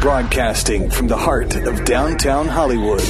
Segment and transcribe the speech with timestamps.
[0.00, 3.00] Broadcasting from the heart of downtown Hollywood.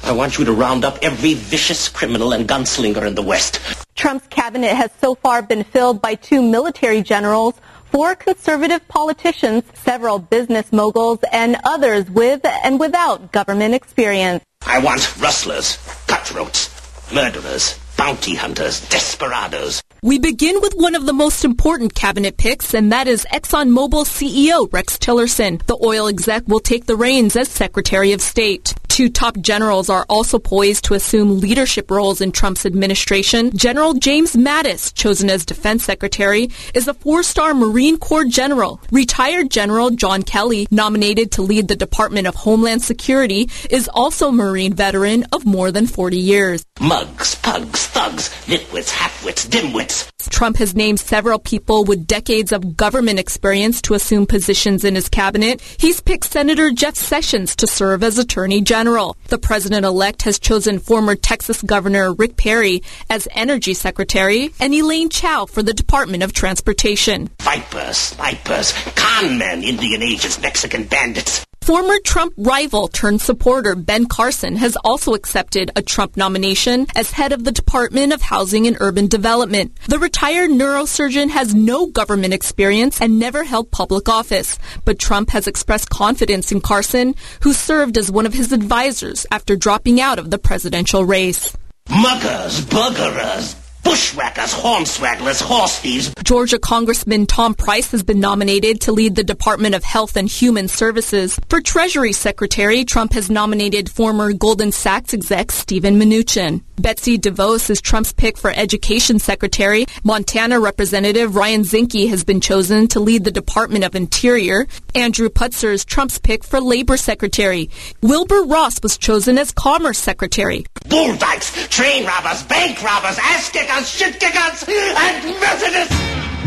[0.04, 3.60] I want you to round up every vicious criminal and gunslinger in the West.
[3.96, 7.56] Trump's cabinet has so far been filled by two military generals,
[7.92, 14.44] four conservative politicians, several business moguls, and others with and without government experience.
[14.66, 15.78] I want rustlers,
[16.08, 16.70] cutthroats,
[17.14, 19.84] murderers, bounty hunters, desperados.
[20.02, 24.72] We begin with one of the most important cabinet picks, and that is ExxonMobil CEO
[24.72, 25.62] Rex Tillerson.
[25.66, 28.74] The oil exec will take the reins as Secretary of State.
[28.88, 33.56] Two top generals are also poised to assume leadership roles in Trump's administration.
[33.56, 38.82] General James Mattis, chosen as Defense Secretary, is a four-star Marine Corps general.
[38.92, 44.34] Retired General John Kelly, nominated to lead the Department of Homeland Security, is also a
[44.34, 46.66] Marine veteran of more than 40 years.
[46.82, 50.10] Mugs, pugs, thugs, nitwits, halfwits, dimwits.
[50.30, 55.10] Trump has named several people with decades of government experience to assume positions in his
[55.10, 55.62] cabinet.
[55.78, 59.18] He's picked Senator Jeff Sessions to serve as Attorney General.
[59.28, 65.46] The president-elect has chosen former Texas Governor Rick Perry as Energy Secretary and Elaine Chao
[65.46, 67.30] for the Department of Transportation.
[67.42, 71.46] Vipers, snipers, con men, Indian agents, Mexican bandits.
[71.62, 77.32] Former Trump rival turned supporter Ben Carson has also accepted a Trump nomination as head
[77.32, 79.72] of the Department of Housing and Urban Development.
[79.88, 85.46] The retired neurosurgeon has no government experience and never held public office, but Trump has
[85.48, 90.32] expressed confidence in Carson, who served as one of his advisors after dropping out of
[90.32, 91.56] the presidential race.
[91.90, 96.14] Muggers, buggerers, bushwhackers, hornswagglers, horse thieves.
[96.24, 100.68] Georgia Congressman Tom Price has been nominated to lead the Department of Health and Human
[100.68, 101.40] Services.
[101.50, 106.62] For Treasury Secretary, Trump has nominated former Goldman Sachs exec Steven Mnuchin.
[106.80, 109.86] Betsy DeVos is Trump's pick for Education Secretary.
[110.04, 114.66] Montana Representative Ryan Zinke has been chosen to lead the Department of Interior.
[114.96, 117.70] Andrew Puzder is Trump's pick for Labor Secretary.
[118.02, 120.66] Wilbur Ross was chosen as Commerce Secretary.
[120.88, 126.39] Bull dykes, train robbers, bank robbers, ass kickers, shit kickers, and Methodists.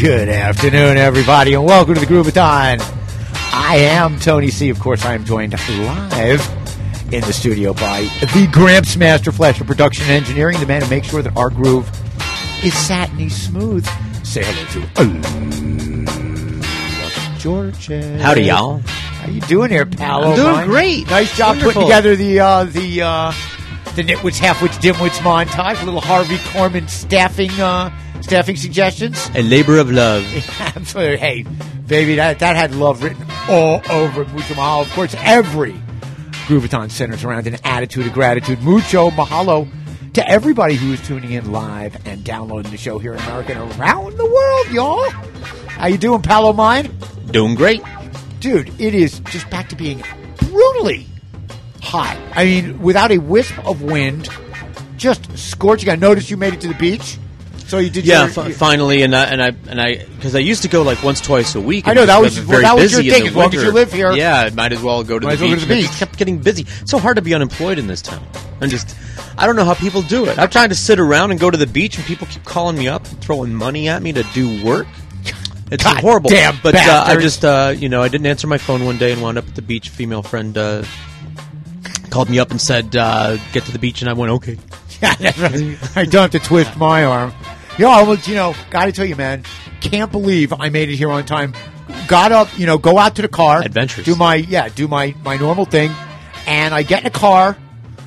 [0.00, 2.80] Good afternoon, everybody, and welcome to the Groovathon.
[3.52, 4.70] I am Tony C.
[4.70, 6.40] Of course, I am joined live
[7.12, 10.88] in the studio by the Gramps Master Flash of Production and Engineering, the man who
[10.88, 11.86] makes sure that our groove
[12.64, 13.86] is satiny smooth.
[14.24, 14.80] Say hello to
[17.38, 18.18] Georgia.
[18.20, 18.78] Howdy, y'all.
[18.78, 20.24] How you doing here, pal?
[20.24, 20.68] I'm doing Mine?
[20.68, 21.10] great.
[21.10, 21.72] Nice job Wonderful.
[21.72, 23.34] putting together the uh, the uh,
[23.96, 25.82] the nitwits, halfwits, dimwits montage.
[25.82, 27.90] A little Harvey Korman staffing uh,
[28.30, 29.28] staffing suggestions.
[29.34, 30.22] A labor of love.
[30.60, 31.16] Absolutely.
[31.16, 31.42] Hey,
[31.88, 34.28] baby, that, that had love written all over it.
[34.28, 34.82] Mucho mahalo.
[34.82, 35.72] Of course, every
[36.46, 38.62] Groovathon centers around an attitude of gratitude.
[38.62, 39.68] Mucho mahalo
[40.12, 43.80] to everybody who is tuning in live and downloading the show here in America and
[43.80, 45.10] around the world, y'all.
[45.70, 46.96] How you doing, pal of mine?
[47.32, 47.82] Doing great.
[48.38, 50.04] Dude, it is just back to being
[50.36, 51.04] brutally
[51.82, 52.16] hot.
[52.36, 54.28] I mean, without a wisp of wind,
[54.96, 55.90] just scorching.
[55.90, 57.18] I noticed you made it to the beach.
[57.70, 60.40] So you did Yeah, your, fi- finally, and I, and I and I because I
[60.40, 61.86] used to go like once, twice a week.
[61.86, 63.70] I know, that was- well, very that was your busy thing, as long as you
[63.70, 64.10] live here.
[64.10, 65.60] Yeah, I might as well go to the well go beach.
[65.60, 66.62] to the and I just kept getting busy.
[66.80, 68.26] It's so hard to be unemployed in this town.
[68.60, 68.96] I'm just,
[69.38, 70.36] I don't know how people do it.
[70.36, 72.88] I'm trying to sit around and go to the beach, and people keep calling me
[72.88, 74.88] up and throwing money at me to do work.
[75.70, 76.30] It's God horrible.
[76.30, 79.12] damn but uh, I just, uh, you know, I didn't answer my phone one day
[79.12, 79.90] and wound up at the beach.
[79.90, 80.82] Female friend uh,
[82.10, 84.58] called me up and said, uh, "Get to the beach," and I went, "Okay."
[85.00, 85.14] Yeah.
[85.96, 87.32] I don't have to twist my arm.
[87.78, 89.44] Know, I was, you know, got to tell you, man,
[89.80, 91.54] can't believe I made it here on time.
[92.08, 94.04] Got up, you know, go out to the car, Adventures.
[94.04, 95.90] do my yeah, do my my normal thing,
[96.46, 97.56] and I get in a car,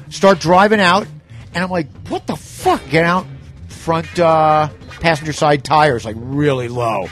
[0.10, 1.08] start driving out,
[1.54, 2.82] and I'm like, what the fuck?
[2.90, 3.26] Get out
[3.68, 4.70] front uh,
[5.02, 7.08] passenger side tires like really low.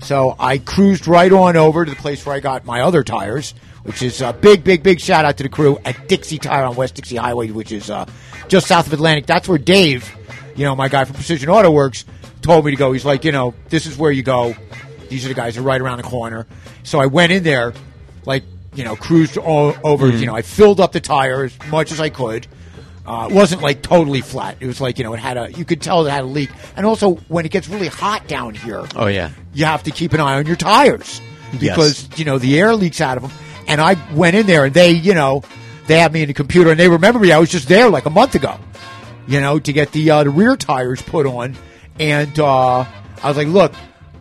[0.00, 3.54] So I cruised right on over to the place where I got my other tires,
[3.82, 6.76] which is a big, big, big shout out to the crew at Dixie Tire on
[6.76, 8.06] West Dixie Highway, which is uh,
[8.48, 9.26] just south of Atlantic.
[9.26, 10.10] That's where Dave
[10.56, 12.04] you know, my guy from Precision Auto Works
[12.42, 12.92] told me to go.
[12.92, 14.54] He's like, you know, this is where you go.
[15.08, 16.46] These are the guys that are right around the corner.
[16.82, 17.72] So I went in there,
[18.24, 18.42] like,
[18.74, 20.08] you know, cruised all over.
[20.08, 22.46] You know, I filled up the tire as much as I could.
[23.06, 24.56] Uh, it wasn't like totally flat.
[24.60, 25.52] It was like you know, it had a.
[25.52, 26.48] You could tell it had a leak.
[26.74, 29.30] And also, when it gets really hot down here, Oh yeah.
[29.52, 31.20] you have to keep an eye on your tires
[31.60, 33.32] because you know the air leaks out of them.
[33.68, 35.42] And I went in there, and they, you know,
[35.86, 37.30] they had me in the computer, and they remember me.
[37.30, 38.58] I was just there like a month ago,
[39.26, 41.56] you know, to get the uh, the rear tires put on,
[41.98, 42.80] and uh,
[43.22, 43.72] I was like, look.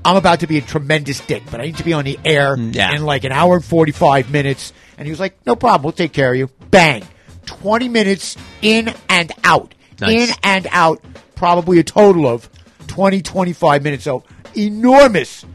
[0.05, 2.57] I'm about to be a tremendous dick, but I need to be on the air
[2.57, 2.93] Yeah.
[2.93, 4.73] in like an hour and 45 minutes.
[4.97, 5.83] And he was like, no problem.
[5.83, 6.49] We'll take care of you.
[6.71, 7.03] Bang.
[7.45, 9.73] 20 minutes in and out.
[10.01, 10.27] Nice.
[10.29, 11.01] In and out.
[11.35, 12.49] Probably a total of
[12.87, 14.03] 20, 25 minutes.
[14.03, 14.25] So
[14.57, 15.45] enormous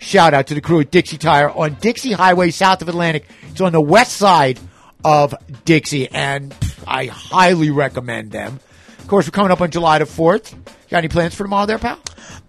[0.00, 3.26] shout out to the crew at Dixie Tire on Dixie Highway south of Atlantic.
[3.52, 4.60] It's on the west side
[5.02, 5.34] of
[5.64, 6.54] Dixie, and
[6.86, 8.60] I highly recommend them.
[9.04, 10.54] Of course, we're coming up on July the 4th.
[10.88, 11.98] Got any plans for tomorrow there, pal?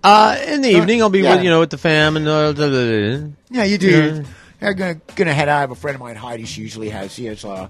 [0.02, 1.36] Uh, in the evening, I'll be yeah.
[1.36, 4.24] with you know with the fam and uh, the, the, Yeah, you do.
[4.62, 4.70] Yeah.
[4.70, 5.58] I'm gonna gonna head out.
[5.58, 6.46] I have a friend of mine, Heidi.
[6.46, 7.14] She usually has.
[7.14, 7.68] She has uh,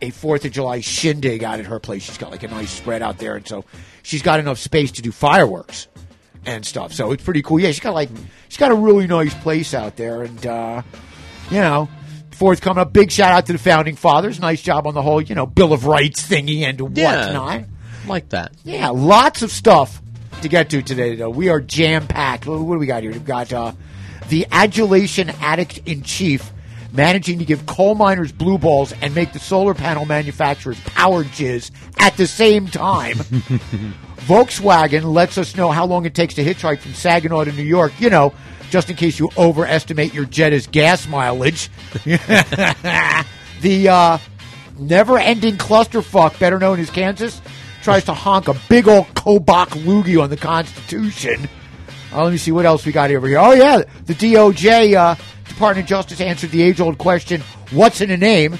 [0.00, 2.04] a Fourth of July shindig out at her place.
[2.04, 3.64] She's got like a nice spread out there, and so
[4.04, 5.88] she's got enough space to do fireworks
[6.46, 6.92] and stuff.
[6.92, 7.58] So it's pretty cool.
[7.58, 8.10] Yeah, she's got like
[8.48, 10.82] she's got a really nice place out there, and uh,
[11.50, 11.88] you know.
[12.30, 12.94] Fourth coming up.
[12.94, 14.40] Big shout out to the founding fathers.
[14.40, 17.68] Nice job on the whole, you know, Bill of Rights thingy and yeah, whatnot.
[18.06, 18.52] Like that.
[18.64, 20.00] Yeah, lots of stuff
[20.42, 21.30] to get to today, though.
[21.30, 22.46] We are jam packed.
[22.46, 23.12] What, what do we got here?
[23.12, 23.72] We've got uh,
[24.28, 26.52] the adulation addict in chief
[26.92, 31.70] managing to give coal miners blue balls and make the solar panel manufacturers power jizz
[31.98, 33.16] at the same time.
[34.26, 37.92] Volkswagen lets us know how long it takes to hitchhike from Saginaw to New York.
[38.00, 38.32] You know,
[38.70, 41.70] just in case you overestimate your Jetta's gas mileage.
[42.04, 44.18] the uh,
[44.78, 47.40] never-ending clusterfuck, better known as Kansas,
[47.82, 51.48] tries to honk a big old Kobach loogie on the Constitution.
[52.12, 53.38] Uh, let me see what else we got over here.
[53.38, 55.14] Oh yeah, the DOJ, uh,
[55.48, 58.58] Department of Justice, answered the age-old question: "What's in a name?"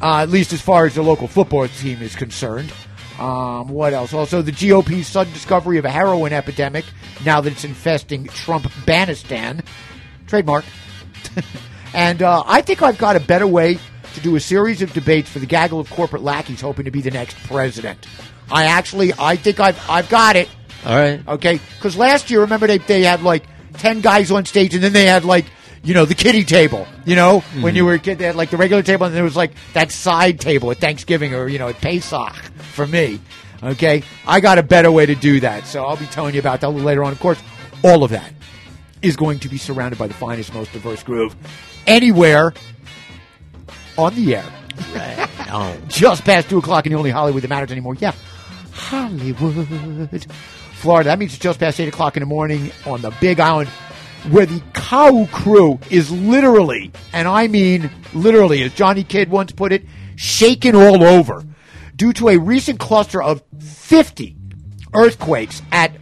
[0.00, 2.72] Uh, at least as far as the local football team is concerned.
[3.18, 4.12] Um, what else?
[4.14, 6.84] Also, the GOP's sudden discovery of a heroin epidemic
[7.24, 9.64] now that it's infesting Trump Banistan.
[10.28, 10.64] Trademark.
[11.94, 13.78] and uh, I think I've got a better way
[14.14, 17.00] to do a series of debates for the gaggle of corporate lackeys hoping to be
[17.00, 18.06] the next president.
[18.50, 20.48] I actually, I think I've, I've got it.
[20.86, 21.26] All right.
[21.26, 24.92] Okay, because last year, remember they they had like ten guys on stage, and then
[24.92, 25.46] they had like
[25.82, 26.86] you know the kiddie table.
[27.04, 27.62] You know, hmm.
[27.62, 29.52] when you were a kid, they had like the regular table, and there was like
[29.74, 32.34] that side table at Thanksgiving or you know at Pesach
[32.72, 33.20] for me.
[33.62, 36.60] Okay, I got a better way to do that, so I'll be telling you about
[36.60, 37.12] that a little later on.
[37.12, 37.42] Of course,
[37.82, 38.32] all of that
[39.02, 41.34] is going to be surrounded by the finest, most diverse groove
[41.86, 42.52] anywhere
[43.96, 44.44] on the air.
[45.50, 45.76] Oh.
[45.88, 47.96] Just past two o'clock in the only Hollywood that matters anymore.
[47.98, 48.12] Yeah,
[48.78, 50.26] Hollywood,
[50.74, 51.10] Florida.
[51.10, 53.68] That means it's just past eight o'clock in the morning on the Big Island,
[54.30, 59.72] where the cow crew is literally, and I mean literally, as Johnny Kidd once put
[59.72, 59.84] it,
[60.16, 61.44] shaken all over
[61.96, 64.36] due to a recent cluster of fifty
[64.94, 65.92] earthquakes at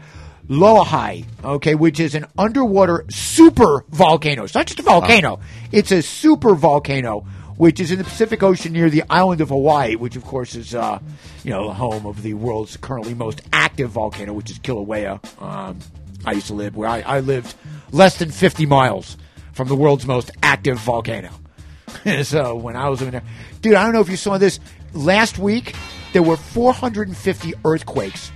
[0.49, 4.44] Loihi, okay, which is an underwater super volcano.
[4.44, 5.40] It's not just a volcano;
[5.72, 7.26] it's a super volcano,
[7.56, 10.75] which is in the Pacific Ocean near the island of Hawaii, which of course is,
[10.75, 10.99] uh,
[11.44, 15.20] you know, the home of the world's currently most active volcano, which is Kilauea.
[15.41, 15.79] Um,
[16.25, 17.55] I used to live where I, I lived
[17.93, 19.17] less than fifty miles
[19.53, 21.31] from the world's most active volcano.
[22.22, 23.22] so when I was in there,
[23.60, 24.60] dude, I don't know if you saw this
[24.93, 25.75] last week.
[26.13, 28.31] There were 450 earthquakes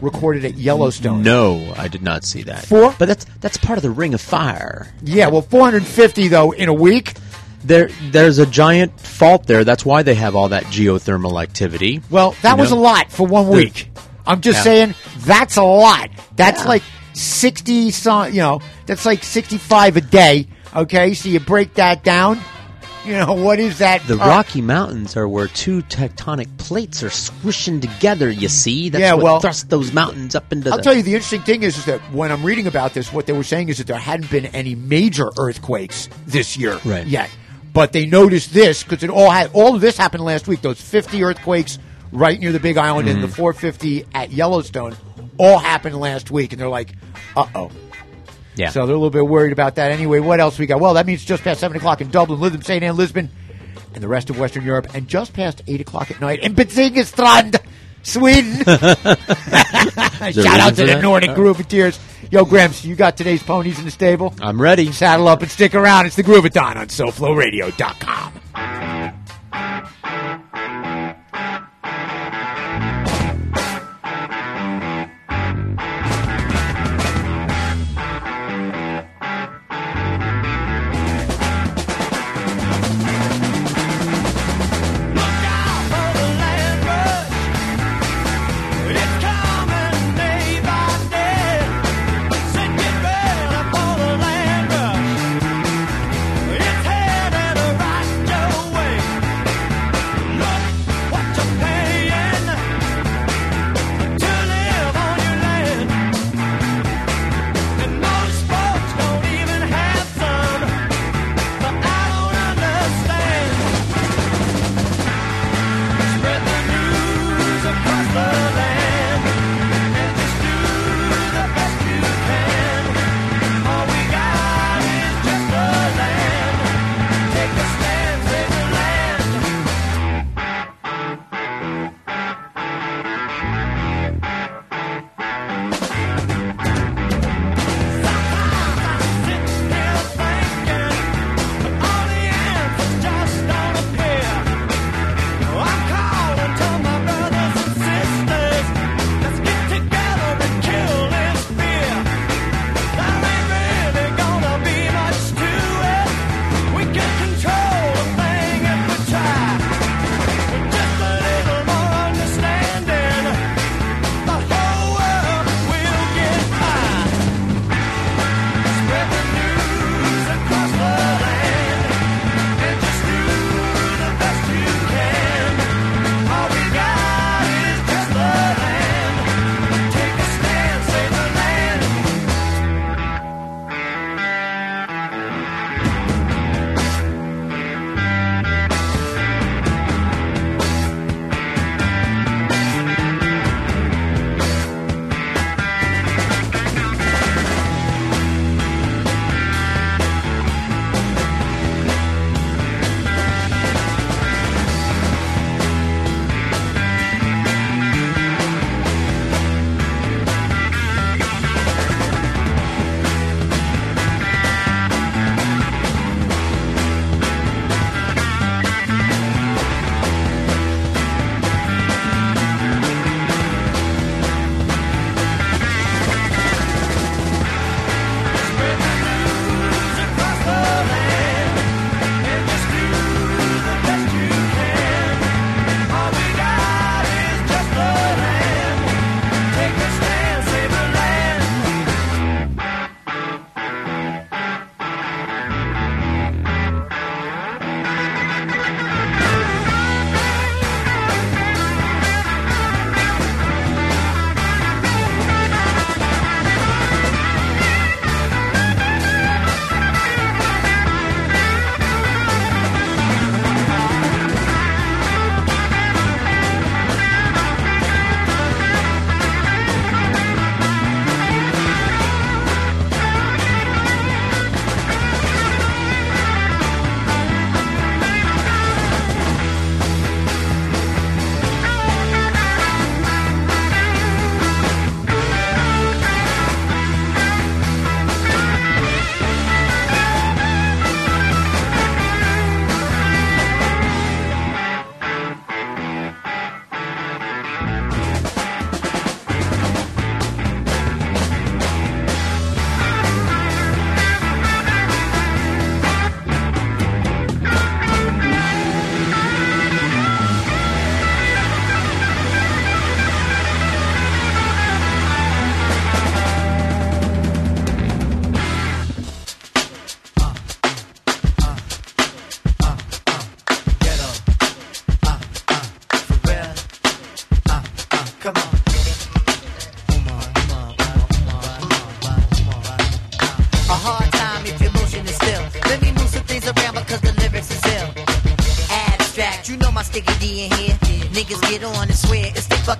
[0.00, 1.22] recorded at Yellowstone.
[1.22, 2.66] No, I did not see that.
[2.66, 2.94] Four?
[2.98, 4.92] But that's that's part of the Ring of Fire.
[5.02, 7.14] Yeah, well, 450 though in a week.
[7.64, 9.64] There, there's a giant fault there.
[9.64, 12.02] That's why they have all that geothermal activity.
[12.10, 12.78] Well, that You was know?
[12.78, 13.88] a lot for one week.
[14.26, 14.62] I'm just Yeah.
[14.64, 16.10] saying that's a lot.
[16.36, 16.68] That's Yeah.
[16.68, 16.82] like
[17.14, 20.46] 60 some, you know, that's like 65 a day.
[20.76, 22.40] Okay, so you break that down.
[23.06, 24.06] You know, what is that?
[24.06, 28.30] The uh, Rocky Mountains are where two tectonic plates are squishing together.
[28.30, 30.70] You see, that's Yeah, what well- thrust those mountains up into.
[30.70, 33.12] I'll the, tell you the interesting thing is, is that when I'm reading about this,
[33.12, 37.06] what they were saying is that there hadn't been any major earthquakes this year Right.
[37.06, 37.28] yet.
[37.74, 40.62] But they noticed this because it all had all of this happened last week.
[40.62, 41.78] Those 50 earthquakes
[42.12, 43.34] right near the Big Island and the Mm-hmm.
[43.36, 44.96] 450 at Yellowstone
[45.38, 46.92] all happened last week, and they're like,
[47.36, 47.70] "Uh oh."
[48.54, 48.70] Yeah.
[48.70, 49.90] So they're a little bit worried about that.
[49.90, 50.80] Anyway, what else we got?
[50.80, 52.84] Well, that means just past seven o'clock in Dublin, Lytham, St.
[52.84, 53.28] Anne, Lisbon,
[53.92, 57.56] and the rest of Western Europe, and just past eight o'clock at night in Bezingestrand,
[58.04, 58.56] Sweden.
[58.64, 58.76] Shout
[60.60, 61.02] out to the that?
[61.02, 61.98] Nordic Grooveteers.
[62.30, 64.34] Yo, Gramps, you got today's ponies in the stable?
[64.40, 64.92] I'm ready.
[64.92, 66.06] Saddle up and stick around.
[66.06, 68.32] It's the Groovathon on SoFloRadio.com.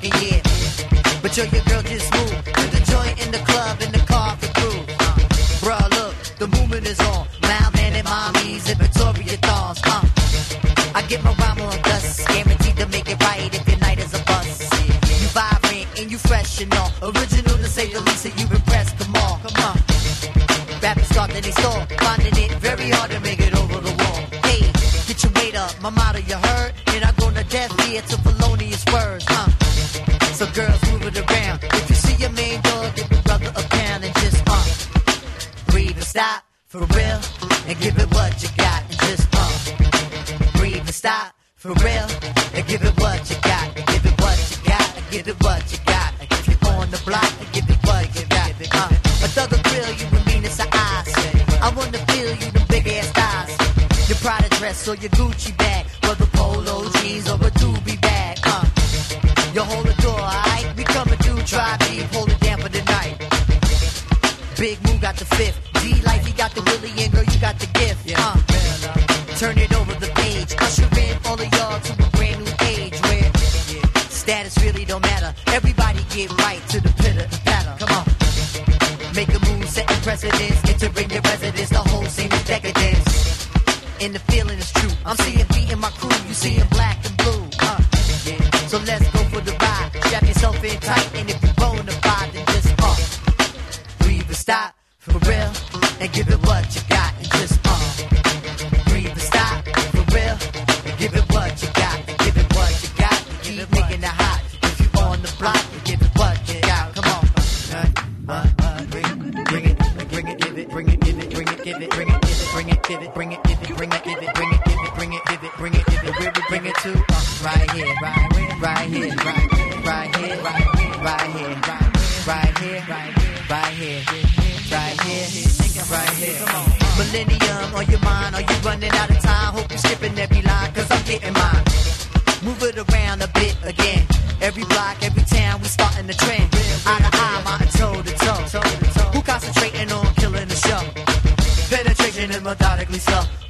[0.05, 0.34] happy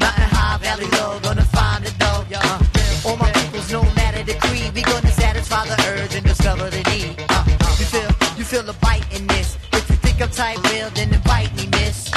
[0.01, 2.25] Mountain high, valley low, gonna find it though.
[2.35, 6.71] Uh, all my peoples, no matter the creed, we gonna satisfy the urge and discover
[6.71, 7.15] the need.
[7.29, 7.45] Uh,
[7.79, 9.57] you feel, you feel a bite in this.
[9.73, 12.11] If you think I'm tight, well, then invite me, miss.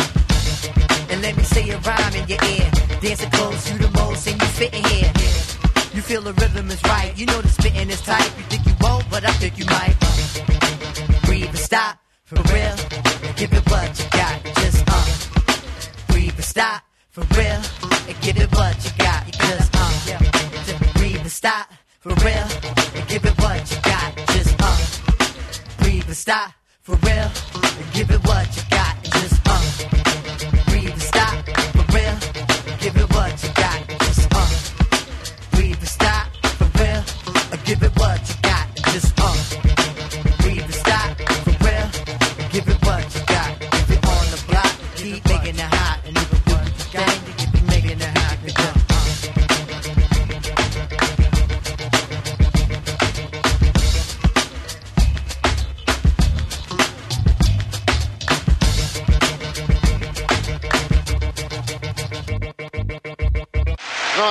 [1.10, 2.70] And let me say a rhyme in your ear.
[3.02, 5.12] Dancing close, you the most, and you fit in here.
[5.94, 7.12] You feel the rhythm is right.
[7.18, 8.32] You know the spitting is tight.
[8.38, 9.96] You think you won't, but I think you might.
[11.26, 12.76] Breathe and stop for real.
[13.36, 14.44] Give it what you got.
[14.62, 16.14] Just uh.
[16.14, 17.57] Breathe and stop for real.
[22.10, 22.48] For real.
[23.08, 24.16] Give it what you got.
[24.28, 25.84] Just uh.
[25.84, 27.47] Breathe and stop for real.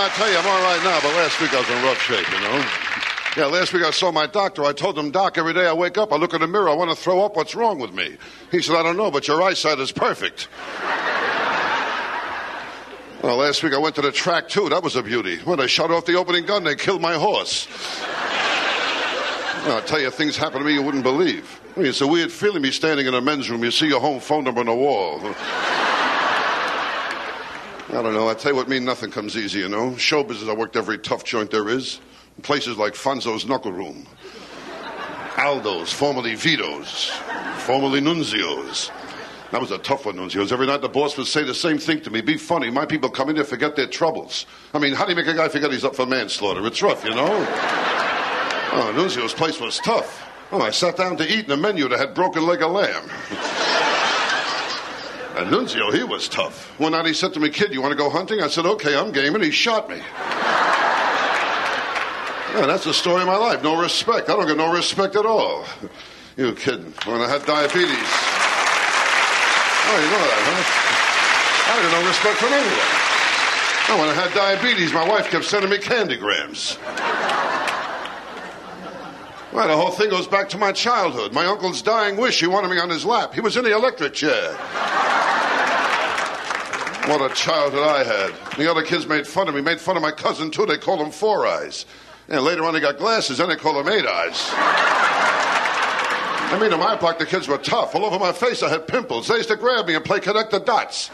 [0.06, 2.30] I tell you, I'm all right now, but last week I was in rough shape,
[2.30, 2.64] you know.
[3.36, 4.64] Yeah, last week I saw my doctor.
[4.64, 6.74] I told him, Doc, every day I wake up, I look in the mirror, I
[6.74, 7.34] want to throw up.
[7.34, 8.16] What's wrong with me?
[8.52, 10.46] He said, I don't know, but your eyesight is perfect.
[13.20, 14.68] Well, last week I went to the track, too.
[14.68, 15.38] That was a beauty.
[15.38, 17.66] When they shot off the opening gun, they killed my horse.
[19.66, 21.60] Well, I'll tell you, things happen to me you wouldn't believe.
[21.74, 23.64] I mean, it's a weird feeling, me standing in a men's room.
[23.64, 25.18] You see your home phone number on the wall.
[27.88, 28.28] I don't know.
[28.28, 29.96] I tell you what, me, nothing comes easy, you know.
[29.96, 32.00] Show business, I worked every tough joint there is.
[32.42, 34.06] Places like Fonzo's Knuckle Room,
[35.36, 37.10] Aldo's, formerly Vito's,
[37.58, 38.90] formerly Nunzio's.
[39.52, 40.52] That was a tough one, Nunzio's.
[40.52, 42.20] Every night the boss would say the same thing to me.
[42.20, 42.68] Be funny.
[42.70, 44.44] My people come in here, forget their troubles.
[44.74, 46.66] I mean, how do you make a guy forget he's up for manslaughter?
[46.66, 47.28] It's rough, you know?
[48.72, 50.28] Oh, Nunzio's place was tough.
[50.52, 53.08] Oh, I sat down to eat in a menu that had broken leg of lamb.
[55.36, 56.78] And Nunzio, he was tough.
[56.80, 58.40] One night he said to me, Kid, you want to go hunting?
[58.40, 60.00] I said, Okay, I'm game, and he shot me.
[62.54, 63.62] Yeah, that's the story of my life.
[63.62, 64.30] No respect.
[64.30, 65.66] I don't get no respect at all.
[66.38, 66.94] You kidding?
[67.04, 68.08] When I had diabetes.
[69.88, 70.86] Oh, you know that, huh?
[71.68, 73.06] I didn't no respect from anyone.
[73.88, 76.78] No, when I had diabetes, my wife kept sending me candygrams.
[79.56, 81.32] Well, the whole thing goes back to my childhood.
[81.32, 83.32] My uncle's dying wish, he wanted me on his lap.
[83.32, 84.52] He was in the electric chair.
[87.08, 88.58] What a childhood I had.
[88.58, 90.66] The other kids made fun of me, made fun of my cousin, too.
[90.66, 91.86] They called him Four Eyes.
[92.28, 94.50] And later on, they got glasses, then they called him Eight Eyes.
[96.52, 97.94] I mean, in my block, the kids were tough.
[97.94, 99.26] All over my face, I had pimples.
[99.26, 101.10] They used to grab me and play connect the dots.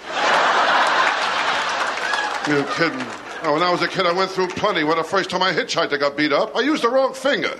[2.48, 3.21] You're kidding?
[3.44, 4.84] Oh, when I was a kid, I went through plenty.
[4.84, 6.54] When the first time I hitchhiked, I got beat up.
[6.54, 7.50] I used the wrong finger.
[7.50, 7.58] I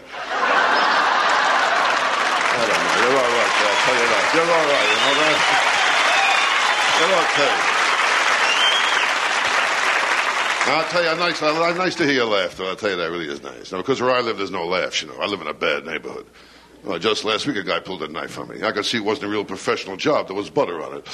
[2.71, 3.03] don't know.
[3.03, 4.25] You're all right, I'll tell you that.
[4.33, 5.37] You're all right, you know that?
[7.03, 7.55] You're okay.
[10.65, 12.69] I'll tell you, nice, uh, nice to hear you laugh, though.
[12.69, 13.73] I'll tell you, that really is nice.
[13.73, 15.17] Now, because where I live, there's no laughs, you know.
[15.21, 16.27] I live in a bad neighborhood.
[16.85, 18.63] Well, just last week, a guy pulled a knife on me.
[18.63, 20.29] I could see it wasn't a real professional job.
[20.29, 21.09] There was butter on it.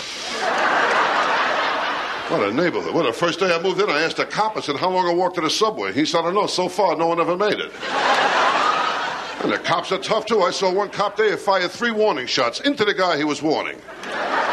[2.28, 2.94] What a neighborhood.
[2.94, 5.08] Well, the first day I moved in, I asked a cop, I said, how long
[5.08, 5.94] I walked to the subway?
[5.94, 6.46] He said, I don't know.
[6.46, 7.72] So far, no one ever made it.
[9.40, 10.42] And the cops are tough, too.
[10.42, 13.78] I saw one cop there fire three warning shots into the guy he was warning.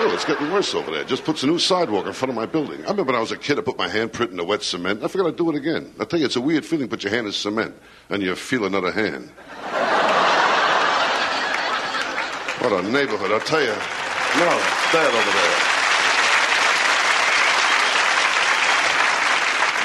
[0.00, 1.02] Oh, it's getting worse over there.
[1.02, 2.78] Just puts a new sidewalk in front of my building.
[2.82, 5.02] I remember when I was a kid, I put my handprint in the wet cement.
[5.02, 5.92] I forgot to do it again.
[5.98, 6.86] I tell you, it's a weird feeling.
[6.86, 7.74] Put your hand in cement,
[8.08, 9.32] and you feel another hand.
[12.60, 13.32] What a neighborhood!
[13.32, 15.78] I tell you, no, it's bad over there.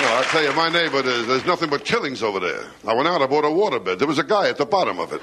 [0.01, 2.63] No, I tell you, my neighbor, is there's nothing but killings over there.
[2.87, 3.99] I went out, I bought a waterbed.
[3.99, 5.21] There was a guy at the bottom of it.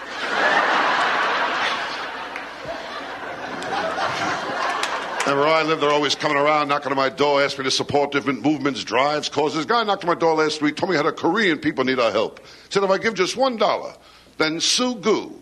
[5.27, 7.75] And where I live, they're always coming around, knocking on my door, asking me to
[7.75, 9.65] support different movements, drives, causes.
[9.65, 12.13] Guy knocked on my door last week, told me how the Korean people need our
[12.13, 12.39] help.
[12.69, 13.95] Said if I give just one dollar,
[14.37, 15.33] then Sue Gu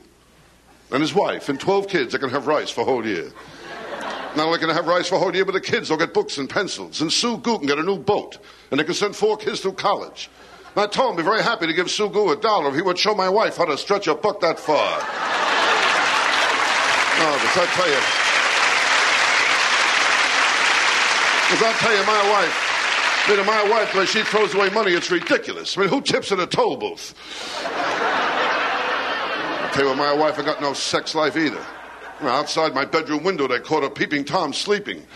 [0.93, 3.33] and his wife and 12 kids going to have rice for a whole year.
[4.39, 6.15] Not only can they have rice for a whole year, but the kids will get
[6.15, 7.01] books and pencils.
[7.01, 8.39] And Sue Gu can get a new boat.
[8.71, 10.31] And they can send four kids through college.
[10.77, 12.83] And I told him be very happy to give Sue Gu a dollar if he
[12.83, 14.99] would show my wife how to stretch a buck that far.
[17.19, 18.01] No, but I tell you,
[21.51, 22.55] Because I'll tell you, my wife,
[23.27, 25.77] I mean, my wife, way she throws away money, it's ridiculous.
[25.77, 27.13] I mean, who tips at a toll booth?
[29.65, 31.67] I'll tell you my wife, I got no sex life either.
[32.21, 35.07] Outside my bedroom window, they caught a peeping Tom sleeping.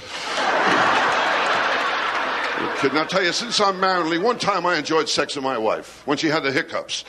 [2.81, 2.99] Kidding?
[2.99, 6.07] I'll tell you, since I'm married, only one time I enjoyed sex with my wife,
[6.07, 7.05] when she had the hiccups.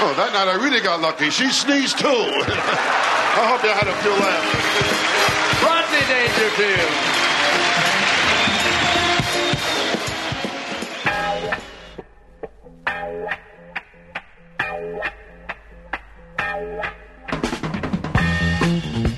[0.00, 1.30] Oh, that night I really got lucky.
[1.30, 2.06] She sneezed too.
[2.08, 4.74] I hope you had a few laughs.
[5.62, 7.14] Rodney Dangerfield.
[16.82, 17.03] Get
[18.64, 19.13] down,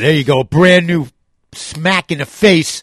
[0.00, 0.42] there you go.
[0.42, 1.08] Brand new
[1.52, 2.82] smack in the face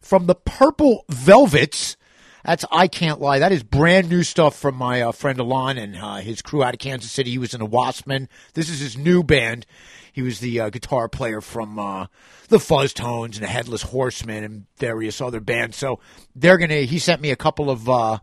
[0.00, 1.96] from the Purple Velvets.
[2.44, 3.38] That's I can't lie.
[3.38, 6.74] That is brand new stuff from my uh, friend Alon and uh, his crew out
[6.74, 7.30] of Kansas City.
[7.30, 8.28] He was in the Wasman.
[8.54, 9.66] This is his new band.
[10.12, 12.06] He was the uh, guitar player from uh,
[12.48, 15.76] the Fuzz Tones and the Headless Horseman and various other bands.
[15.76, 16.00] So
[16.34, 16.82] they're gonna.
[16.82, 18.18] He sent me a couple of uh,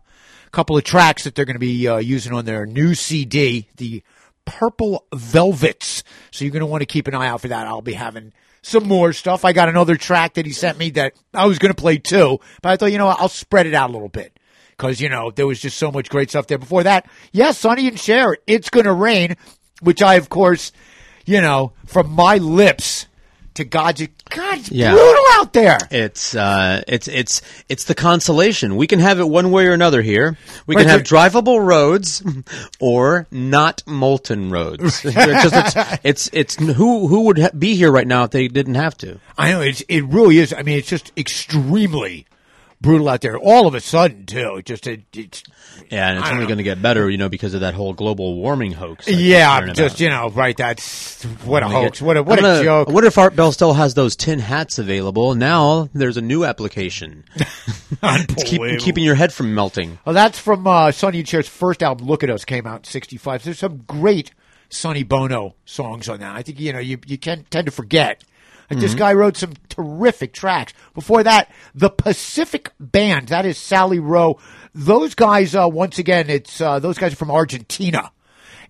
[0.50, 4.02] couple of tracks that they're gonna be uh, using on their new CD, the
[4.46, 6.02] purple velvets.
[6.30, 7.66] So you're going to want to keep an eye out for that.
[7.66, 8.32] I'll be having
[8.62, 9.44] some more stuff.
[9.44, 12.40] I got another track that he sent me that I was going to play too,
[12.62, 14.38] but I thought, you know, I'll spread it out a little bit
[14.70, 16.58] because, you know, there was just so much great stuff there.
[16.58, 19.36] Before that, yes, yeah, Sonny and Cher, It's Going to Rain,
[19.82, 20.72] which I, of course,
[21.26, 23.06] you know, from my lips
[23.56, 24.06] to God's.
[24.30, 24.92] God, it's Yeah.
[24.92, 25.78] brutal out there.
[25.90, 28.76] It's uh, it's it's it's the consolation.
[28.76, 30.36] We can have it one way or another here.
[30.66, 32.22] We Right, can have drivable roads
[32.80, 34.82] or not molten roads.
[35.04, 38.74] it's, just, it's, it's it's who who would be here right now if they didn't
[38.76, 39.20] have to.
[39.36, 40.52] I know it's it really is.
[40.52, 42.26] I mean, it's just extremely
[42.80, 43.36] brutal out there.
[43.36, 44.56] All of a sudden, too.
[44.56, 45.42] It just it, it's
[45.90, 48.34] Yeah, and it's only going to get better, you know, because of that whole global
[48.36, 49.08] warming hoax.
[49.08, 50.00] Yeah, just about.
[50.00, 50.56] you know, right?
[50.56, 52.00] That's what a hoax.
[52.00, 52.88] get- What a what a joke.
[52.88, 55.34] What if Art Bell still has those tin hats available.
[55.34, 57.24] Now there's a new application.
[58.02, 59.98] It's keep, keeping your head from melting.
[60.04, 62.84] Well, that's from uh, Sonny and Cher's first album, Look at Us, came out in
[62.84, 63.42] '65.
[63.44, 64.32] There's some great
[64.68, 66.36] Sonny Bono songs on that.
[66.36, 68.22] I think you know you you can tend to forget.
[68.70, 70.72] Like this guy wrote some terrific tracks.
[70.94, 74.38] Before that, the Pacific Band, that is Sally Rowe.
[74.74, 78.10] Those guys, uh, once again, it's uh, those guys are from Argentina,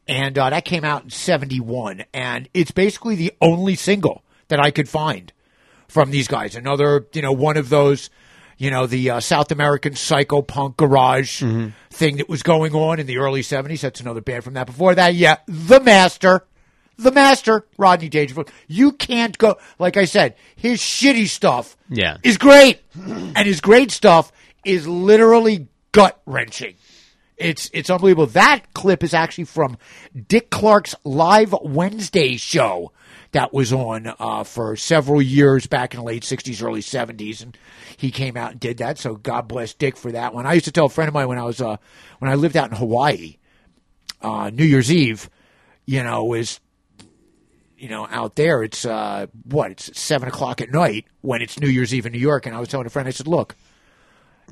[0.07, 4.71] and uh, that came out in '71, and it's basically the only single that I
[4.71, 5.33] could find
[5.89, 6.55] from these guys.
[6.55, 8.11] Another, you know, one of those,
[8.59, 11.43] you know, the uh, South American psycho punk garage
[11.91, 13.81] thing that was going on in the early 70s.
[13.81, 14.67] That's another band from that.
[14.67, 16.47] Before that, yeah, The Master.
[16.99, 18.51] The Master, Rodney Dangerfield.
[18.69, 22.17] You can't go, like I said, his shitty stuff Yeah.
[22.23, 22.81] is great.
[22.95, 24.33] and his great stuff
[24.65, 26.75] is literally gut wrenching.
[27.37, 28.27] It's it's unbelievable.
[28.29, 29.77] That clip is actually from
[30.29, 32.93] Dick Clark's live Wednesday show
[33.33, 37.55] that was on uh, for several years back in the late '60s, early '70s, and
[37.99, 38.99] he came out and did that.
[38.99, 40.47] So God bless Dick for that one.
[40.47, 41.77] I used to tell a friend of mine when I was uh,
[42.21, 43.37] when I lived out in Hawaii,
[44.23, 45.29] uh, New Year's Eve,
[45.85, 46.59] you know, was
[47.87, 49.71] you know, out there, it's uh, what?
[49.71, 52.45] It's seven o'clock at night when it's New Year's Eve in New York.
[52.45, 53.55] And I was telling a friend, I said, "Look,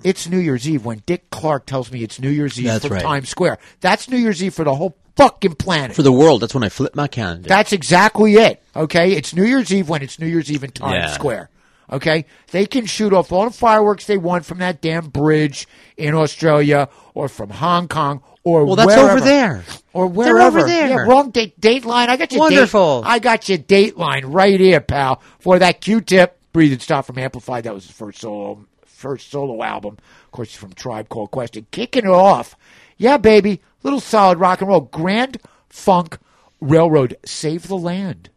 [0.05, 2.95] it's New Year's Eve when Dick Clark tells me it's New Year's Eve That's from
[2.95, 3.03] right.
[3.03, 3.59] Times Square.
[3.81, 5.97] That's New Year's Eve for the whole fucking planet.
[5.97, 7.49] For the world, that's when I flip my calendar.
[7.49, 8.63] That's exactly it.
[8.77, 11.07] Okay, it's New Year's Eve when it's New Year's Eve in Times Yeah.
[11.09, 11.51] Square.
[11.91, 15.67] Okay, they can shoot off all the fireworks they want from that damn bridge
[15.97, 19.11] in Australia or from Hong Kong or Well, that's wherever.
[19.13, 19.65] over there.
[19.93, 20.39] or wherever.
[20.39, 20.89] They're over there.
[20.89, 21.61] Yeah, wrong date.
[21.61, 22.09] Dateline.
[22.09, 23.03] I got your Wonderful.
[23.03, 25.23] Date, I got your Dateline right here, pal.
[25.41, 27.65] For that Q-tip, Breathe and Stop from Amplified.
[27.65, 29.99] That was his first solo first solo album.
[30.25, 31.59] Of course, he's from Tribe Called Quest.
[31.71, 32.57] Kicking it off.
[32.97, 33.61] Yeah, baby.
[33.83, 34.81] Little solid rock and roll.
[34.83, 36.19] Grand Funk
[36.61, 37.17] Railroad.
[37.25, 38.31] Save the Land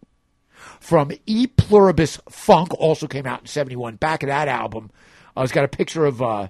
[0.80, 3.96] from E Pluribus Funk also came out in 71.
[3.98, 4.90] Back of that album,
[5.36, 6.48] uh, it's got a picture of uh,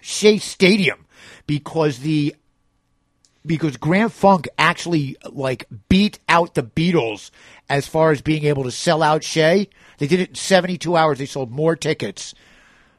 [0.00, 1.06] Shea Stadium
[1.46, 2.34] because the
[3.46, 7.30] because Grand Funk actually like beat out the Beatles
[7.68, 9.68] as far as being able to sell out Shea.
[9.98, 11.18] They did it in 72 hours.
[11.18, 12.34] They sold more tickets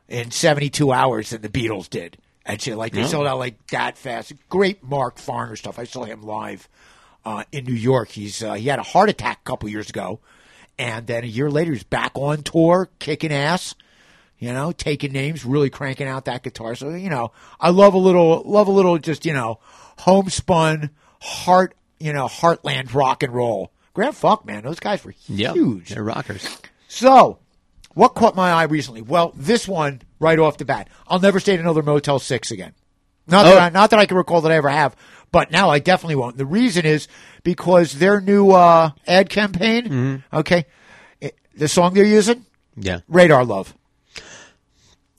[0.07, 2.17] in 72 hours than the Beatles did.
[2.45, 3.07] And shit, like they Yeah.
[3.07, 4.33] sold out like that fast.
[4.49, 5.79] Great Mark Farner stuff.
[5.79, 6.69] I saw him live
[7.25, 8.09] uh, in New York.
[8.09, 10.19] He's uh, he had a heart attack a couple years ago,
[10.77, 13.73] and then a year later he's back on tour, kicking ass.
[14.37, 16.75] You know, taking names, really cranking out that guitar.
[16.75, 19.59] So you know, I love a little, love a little, just you know,
[19.97, 20.89] homespun,
[21.21, 23.71] heart, you know, heartland rock and roll.
[23.93, 25.89] Grand Funk, man, those guys were Yep, huge.
[25.89, 26.47] They're rockers.
[26.87, 27.39] So,
[27.93, 29.01] what caught my eye recently?
[29.01, 30.89] Well, this one right off the bat.
[31.07, 32.73] I'll never stay at another Motel Six again.
[33.27, 33.49] Not Oh.
[33.49, 34.95] that I, not that I can recall that I ever have,
[35.31, 36.37] but now I definitely won't.
[36.37, 37.07] The reason is
[37.43, 39.83] because their new uh, ad campaign.
[39.85, 40.37] Mm-hmm.
[40.37, 40.65] Okay,
[41.21, 42.99] it, the song they're using, Yeah.
[43.07, 43.73] Radar Love.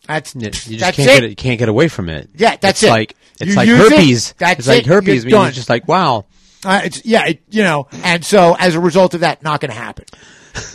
[0.06, 1.14] That's Yeah, You just that's can't it.
[1.14, 1.30] get it.
[1.30, 2.28] You can't get away from it.
[2.36, 2.90] Yeah, that's it's it.
[2.90, 4.32] Like it's You like use it, herpes.
[4.38, 5.24] that's it's like it, herpes.
[5.24, 6.24] you're You're just like wow.
[6.64, 9.70] Uh, it's yeah, it, you know, and so as a result of that, not going
[9.70, 10.04] to happen.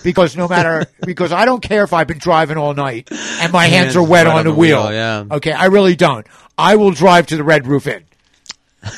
[0.04, 3.66] Because no matter, because I don't care if I've been driving all night and my
[3.66, 4.92] hands are wet right on the wheel.
[4.94, 5.26] yeah.
[5.32, 6.26] Okay, I really don't.
[6.58, 8.04] I will drive to the Red Roof Inn.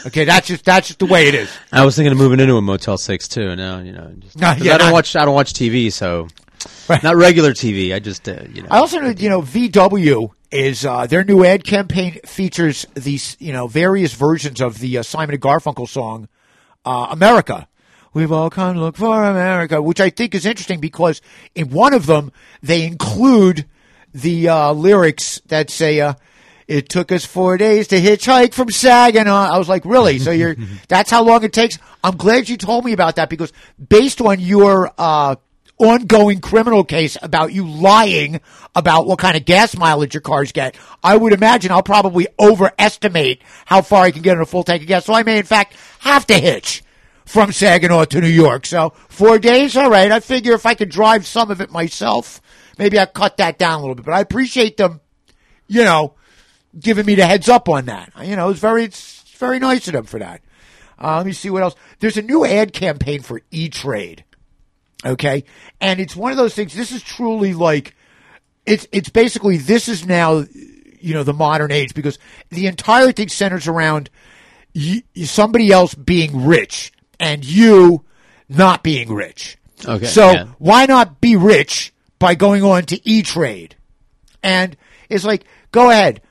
[0.05, 1.49] Okay, that's just that's just the way it is.
[1.71, 3.55] I was thinking of moving into a Motel Six too.
[3.55, 5.15] Now you know, just, No, yeah, I don't not- watch.
[5.15, 6.27] I don't watch TV, so
[7.03, 7.93] not regular TV.
[7.93, 8.67] I just uh, you know.
[8.71, 13.51] I also know, you know, VW is uh, their new ad campaign features these, you
[13.51, 16.27] know, various versions of the uh, Simon and Garfunkel song
[16.85, 17.67] uh, "America."
[18.13, 21.21] We've all come to look for America, which I think is interesting because
[21.55, 23.65] in one of them they include
[24.13, 26.13] the uh, lyrics that say, uh,
[26.67, 30.19] "It took us four days to hitchhike from Saginaw." I was like, "Really?
[30.19, 30.55] So you're
[30.87, 33.51] that's how long it takes?" I'm glad you told me about that because
[33.89, 35.37] based on your uh,
[35.83, 38.39] ongoing criminal case about you lying
[38.73, 43.41] about what kind of gas mileage your cars get, I would imagine I'll probably overestimate
[43.65, 45.05] how far I can get on a full tank of gas.
[45.05, 46.83] So I may, in fact, have to hitch
[47.25, 48.65] from Saginaw to New York.
[48.65, 50.11] So four days, all right.
[50.11, 52.41] I figure if I could drive some of it myself,
[52.77, 54.05] maybe I cut that down a little bit.
[54.05, 55.01] But I appreciate them,
[55.67, 56.15] you know,
[56.79, 58.11] giving me the heads up on that.
[58.23, 60.41] You know, it's very, it's very nice of them for that.
[60.97, 61.75] Uh, let me see what else.
[61.99, 64.23] There's a new ad campaign for E Trade.
[65.05, 65.43] Okay,
[65.81, 66.73] and it's one of those things.
[66.73, 67.95] This is truly like
[68.65, 70.45] it's it's basically this is now
[70.99, 72.17] you know the modern age because
[72.49, 74.09] the entire thing centers around
[74.73, 78.05] you, somebody else being rich and you
[78.47, 79.57] not being rich.
[79.85, 80.45] Okay, so yeah.
[80.59, 83.75] why not be rich by going on to E Trade?
[84.41, 84.75] And
[85.09, 86.21] it's like, go ahead,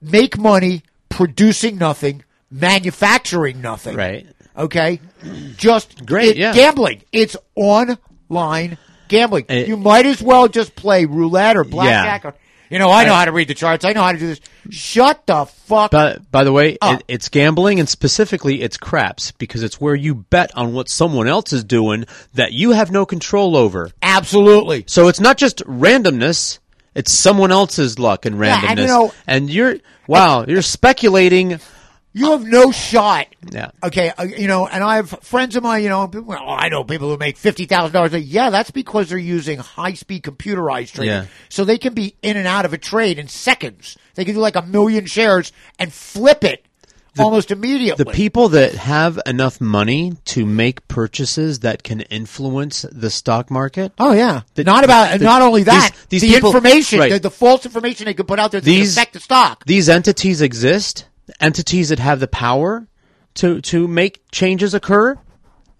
[0.00, 3.96] make money producing nothing, manufacturing nothing.
[3.96, 4.26] Right.
[4.56, 5.00] Okay.
[5.56, 6.54] Just Great, it- yeah.
[6.54, 7.02] Gambling.
[7.12, 7.36] It's
[8.36, 8.78] online
[9.08, 9.44] gambling.
[9.48, 12.24] It- you might as well just play roulette or blackjack.
[12.24, 12.30] Yeah.
[12.30, 12.34] Or,
[12.70, 13.84] you know, I know how to read the charts.
[13.84, 14.40] I know how to do this.
[14.70, 19.62] Shut the fuck But by the way, it, it's gambling and specifically it's craps because
[19.62, 23.56] it's where you bet on what someone else is doing that you have no control
[23.56, 23.90] over.
[24.02, 24.84] Absolutely.
[24.86, 26.60] So it's not just randomness;
[26.94, 28.68] it's someone else's luck and Yeah, randomness.
[28.70, 29.76] and you know- and you're
[30.06, 31.60] wow, you're speculating.
[32.14, 33.26] You have no shot.
[33.50, 33.70] Yeah.
[33.82, 36.68] Okay, uh, you know, and I have friends of mine, you know, people, oh, I
[36.68, 38.12] know people who make fifty thousand dollars.
[38.12, 41.24] a Yeah, that's because they're using high speed computerized trading, Yeah.
[41.48, 43.96] so they can be in and out of a trade in seconds.
[44.14, 46.66] They can do like a million shares and flip it
[47.18, 48.02] almost immediately.
[48.04, 53.92] The people that have enough money to make purchases that can influence the stock market.
[53.98, 57.12] Oh yeah, The- not about the- not only that, these- these the people- information, right.
[57.12, 59.64] the, the false information they could put out there that can These- affect the stock.
[59.64, 61.04] These entities exist.
[61.40, 62.86] Entities that have the power
[63.34, 65.18] to to make changes occur.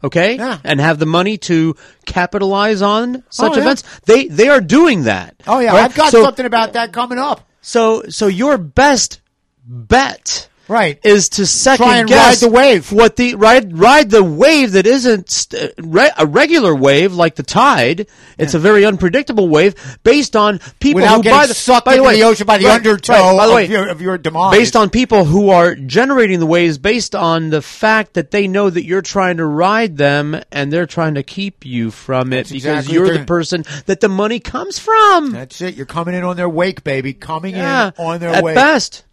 [0.05, 0.59] Okay, Yeah.
[0.65, 1.77] and have the money to
[2.07, 3.61] capitalize on oh, such Oh, yeah.
[3.63, 3.85] events.
[4.05, 5.37] They they are doing that.
[5.47, 5.85] Oh yeah, Right?
[5.85, 7.47] I've got So- something about that coming up.
[7.61, 9.21] So so your best
[9.65, 10.99] bet Right.
[11.05, 12.91] is to second Try and guess ride the wave.
[12.93, 17.43] What the ride ride the wave that isn't st- re- a regular wave like the
[17.43, 18.07] tide.
[18.39, 21.97] It's a very unpredictable wave based on people Without who getting by the sucked by
[21.97, 24.19] the way, the ocean by the right, undertow right, by the of your- of your
[24.19, 24.57] demise.
[24.57, 28.71] Based on people who are generating the waves based on the fact that they know
[28.71, 32.53] that you're trying to ride them and they're trying to keep you from it That's
[32.53, 35.33] because exactly you're the person that the money comes from.
[35.33, 35.75] That's it.
[35.75, 37.13] You're coming in on their wake, baby.
[37.13, 38.55] Coming yeah, in on their at wake.
[38.55, 39.05] best.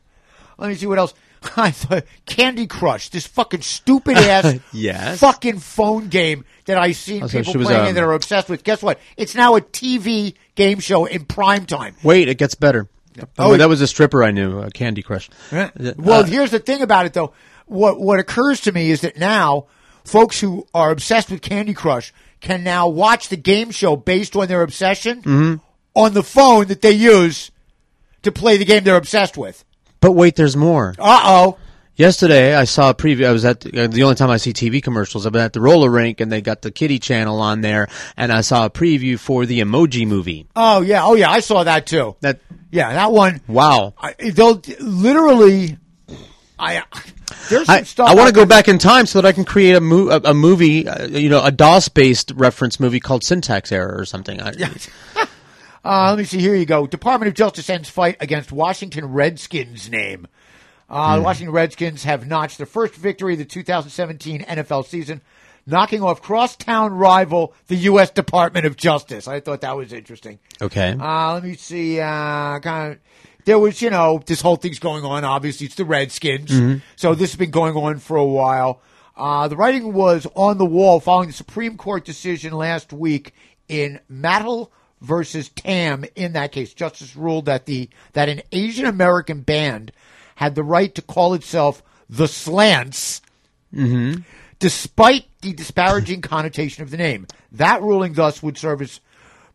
[0.57, 1.13] Let me see what else.
[1.57, 5.19] I thought Candy Crush, this fucking stupid ass Yes.
[5.19, 8.49] fucking phone game that I see people she was, playing um, and that are obsessed
[8.49, 8.63] with.
[8.63, 8.99] Guess what?
[9.17, 11.95] It's now a TV game show in prime time.
[12.03, 12.87] Wait, it gets better.
[13.19, 15.29] Oh, Oh, that was a stripper I knew, uh, Candy Crush.
[15.51, 15.69] Yeah.
[15.79, 17.33] Uh, Well, here's the thing about it, though.
[17.65, 19.67] What what occurs to me is that now
[20.05, 24.47] folks who are obsessed with Candy Crush can now watch the game show based on
[24.47, 25.55] their obsession Mm-hmm.
[25.95, 27.51] on the phone that they use
[28.23, 29.63] to play the game they're obsessed with.
[30.01, 30.95] But wait, there's more.
[30.99, 31.57] Uh oh.
[31.95, 33.27] Yesterday, I saw a preview.
[33.27, 35.25] I was at uh, the only time I see TV commercials.
[35.25, 38.31] I've been at the roller rink, and they got the Kitty Channel on there, and
[38.31, 40.47] I saw a preview for the Emoji Movie.
[40.55, 41.03] Oh yeah.
[41.03, 41.29] Oh yeah.
[41.29, 42.15] I saw that too.
[42.21, 42.39] That
[42.71, 43.41] Yeah, that one.
[43.47, 43.95] wow.
[43.97, 45.77] I, they'll literally.
[46.57, 46.83] I
[47.49, 48.07] there's some I, stuff.
[48.09, 50.21] I want to go back in time so that I can create a, mo- a,
[50.31, 54.41] a movie, uh, you know, a DOS-based reference movie called Syntax Error or something.
[54.41, 54.53] I,
[55.83, 56.39] Uh, let me see.
[56.39, 56.87] Here you go.
[56.87, 60.27] Department of Justice ends fight against Washington Redskins name.
[60.89, 61.19] Uh, Hmm.
[61.19, 65.21] The Washington Redskins have notched their first victory of the 2017 NFL season,
[65.65, 68.09] knocking off crosstown rival the U.S.
[68.09, 69.27] Department of Justice.
[69.27, 70.39] I thought that was interesting.
[70.61, 70.95] Okay.
[70.99, 71.99] Uh, let me see.
[71.99, 72.99] Uh, kind of,
[73.45, 75.23] there was, you know, this whole thing's going on.
[75.23, 76.49] Obviously, it's the Redskins.
[76.51, 76.81] Mhm.
[76.95, 78.81] So this has been going on for a while.
[79.15, 83.33] Uh, the writing was on the wall following the Supreme Court decision last week
[83.67, 84.71] in Matal
[85.01, 86.05] versus Tam.
[86.15, 89.91] In that case, justice ruled that the that an Asian American band
[90.35, 93.21] had the right to call itself the Slants
[93.73, 94.21] Mm-hmm.
[94.57, 97.27] despite the disparaging connotation of the name.
[97.51, 98.99] That ruling thus would serve as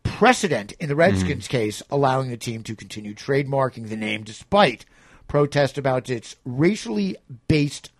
[0.03, 4.85] precedent in the Redskins case, allowing the team to continue trademarking the name despite
[5.27, 7.17] protest about its racially
[7.49, 7.91] based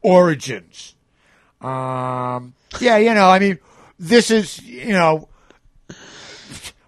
[0.00, 0.94] origins.
[1.60, 3.58] Um, yeah, you know, I mean,
[3.98, 5.28] this is, you know,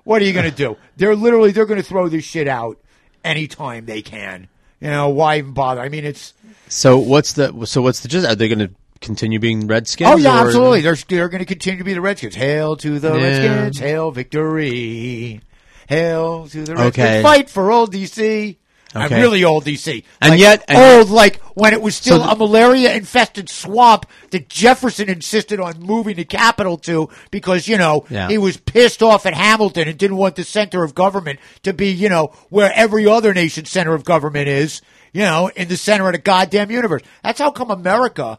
[0.05, 0.77] what are you going to do?
[0.97, 2.79] They're literally they're going to throw this shit out
[3.25, 4.49] anytime they can.
[4.81, 5.81] You know, why even bother?
[5.81, 6.35] I mean, it's
[6.69, 8.27] So what's the so what's the gist?
[8.27, 10.11] Are they going to continue being Redskins?
[10.11, 10.81] Oh yeah, or- absolutely.
[10.83, 12.35] They're they're going to continue to be the Redskins.
[12.35, 13.23] Hail to the Yeah.
[13.25, 13.79] Redskins!
[13.79, 15.41] Hail victory!
[15.89, 16.99] Hail to the Redskins!
[16.99, 17.23] Okay.
[17.23, 18.57] Fight for old DC.
[18.95, 22.25] I'm really old DC, And Like, yet- and- old like when it was still So
[22.25, 28.05] the- a malaria-infested swamp that Jefferson insisted on moving the capital to because you know
[28.09, 28.29] Yeah.
[28.29, 31.91] he was pissed off at Hamilton and didn't want the center of government to be
[31.91, 34.81] you know where every other nation's center of government is.
[35.13, 37.03] You know, in the center of the goddamn universe.
[37.23, 38.39] That's how come America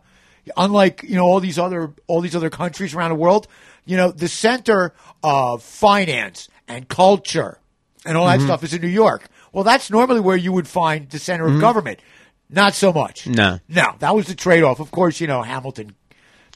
[0.57, 3.47] unlike you know all these other all these other countries around the world,
[3.85, 4.93] you know the center
[5.23, 7.59] of finance and culture
[8.05, 8.45] and all that Mhm.
[8.45, 9.27] stuff is in New York.
[9.55, 11.61] Well, that's normally where you would find the center of mm-hmm.
[11.61, 12.01] government.
[12.49, 13.25] Not so much.
[13.25, 13.59] No.
[13.69, 14.81] No, that was the trade off.
[14.81, 15.95] Of course, you know Hamilton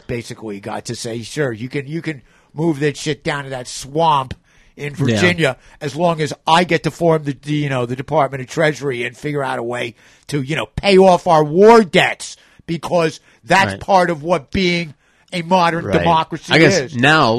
[0.06, 2.22] basically got to say, "Sure, you can you can
[2.54, 4.34] move that shit down to that swamp
[4.76, 8.42] in Virginia as long as I get to form the, the you know the Department
[8.42, 9.96] of Treasury and figure out a way
[10.28, 12.36] to you know pay off our war debts
[12.66, 13.82] because that's Right.
[13.82, 14.94] part of what being
[15.32, 16.00] a modern Right.
[16.00, 16.96] democracy I guess is.
[16.96, 17.32] now,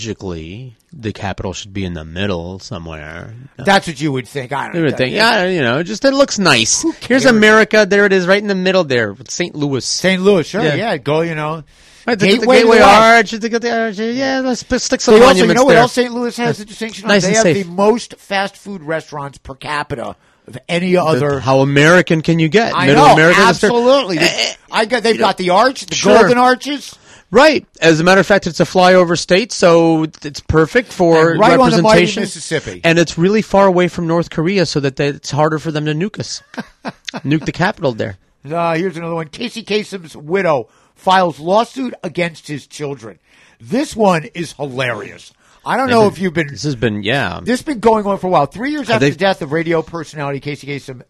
[0.00, 3.34] logically, the capital should be in the middle somewhere.
[3.56, 4.52] That's what you would think.
[4.52, 6.84] I don't You would think, yeah, you know, just it looks nice.
[7.00, 7.24] Here's?
[7.24, 7.86] America.
[7.88, 9.54] There it is, right in the middle there, St.
[9.54, 9.84] Louis.
[9.84, 10.20] St.
[10.22, 10.74] Louis, sure, Yeah.
[10.74, 11.62] yeah, go, you know.
[12.06, 13.30] Right, the, Gateway the Gateway the Arch.
[13.32, 16.12] The, the, the, yeah, let's put- stick some They also, you know what else St.
[16.12, 17.08] Louis has the distinction on?
[17.08, 17.66] They and have safe.
[17.66, 20.14] the most fast food restaurants per capita
[20.46, 21.40] of any other.
[21.40, 22.72] How American can you get?
[22.76, 23.48] I Middle know, America, Mr.
[23.48, 24.18] absolutely.
[24.18, 26.16] They- I got, they've got the arch, the Sure.
[26.18, 26.94] golden arches.
[27.30, 27.66] Right.
[27.80, 31.58] As a matter of fact, it's a flyover state, so it's perfect for And right
[31.58, 32.22] on the mighty representation.
[32.22, 32.80] Mississippi.
[32.84, 35.86] And it's really far away from North Korea, so that they, it's harder for them
[35.86, 36.42] to nuke us,
[37.24, 38.16] nuke the capital there.
[38.44, 39.28] Uh, here's another one.
[39.28, 43.18] Casey Kasem's widow files lawsuit against his children.
[43.60, 45.32] This one is hilarious.
[45.64, 46.46] I don't know if you've been.
[46.46, 47.40] This has been, yeah.
[47.42, 48.46] This has been going on for a while.
[48.46, 51.02] Three years after the death of radio personality Casey Kasem,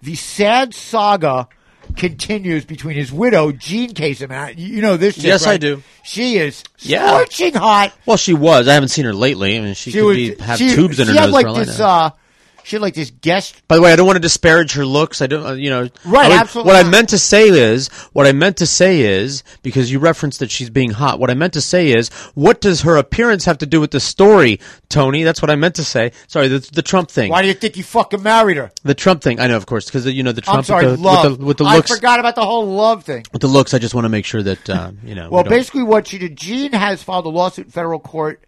[0.00, 1.48] the sad saga
[1.96, 4.30] continues between his widow, Jean Kasem.
[4.30, 5.82] I- You know this chick, Yes, I do.
[6.04, 7.08] She is Yeah.
[7.08, 7.92] scorching hot.
[8.06, 8.68] Well, she was.
[8.68, 9.56] I haven't seen her lately.
[9.56, 11.48] I mean, she, could was- be, have she- tubes in her she nose like for
[11.50, 11.78] all I this.
[11.78, 11.84] know.
[11.86, 12.10] Uh,
[12.68, 15.22] she like this guest By the way, I don't want to disparage her looks.
[15.22, 15.88] I don't, uh, you know.
[16.04, 19.42] Right, would- absolutely What I meant to say is, what I meant to say is,
[19.62, 21.18] because you referenced that she's being hot.
[21.18, 24.00] What I meant to say is, what does her appearance have to do with the
[24.00, 25.22] story, Tony?
[25.22, 26.12] That's what I meant to say.
[26.26, 27.30] Sorry, the, the Trump thing.
[27.30, 28.70] Why do you think you fucking married her?
[28.82, 29.40] The Trump thing.
[29.40, 31.30] I know, of course, because you know the Trump I'm sorry, with, the, love.
[31.30, 33.24] with the with the I forgot about the whole love thing.
[33.32, 35.30] With the looks, I just want to make sure that uh, you know.
[35.30, 38.44] Well, we basically, what she did, Jean has filed a lawsuit in federal court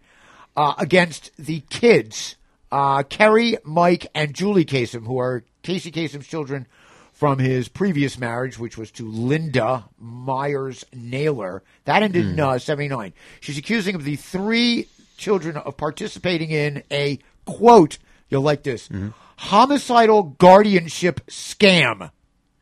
[0.55, 2.35] uh, against the kids,
[2.71, 6.67] uh, Kerry, Mike, and Julie Kasem, who are Casey Kasem's children
[7.13, 11.61] from his previous marriage, which was to Linda Myers Naylor.
[11.85, 13.13] That ended in uh, 79.
[13.41, 17.99] She's accusing of the three children of participating in a, quote,
[18.29, 18.89] you'll like this,
[19.37, 22.09] homicidal guardianship scam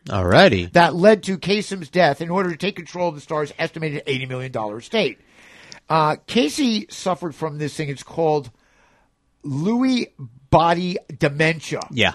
[0.10, 0.72] alrighty.
[0.74, 4.28] that led to Kasem's death in order to take control of the star's estimated $80
[4.28, 5.20] million estate.
[5.90, 7.90] Uh, Casey suffered from this thing.
[7.90, 8.52] It's called
[9.44, 10.12] Lewy
[10.50, 11.82] body dementia.
[11.92, 12.14] Yeah.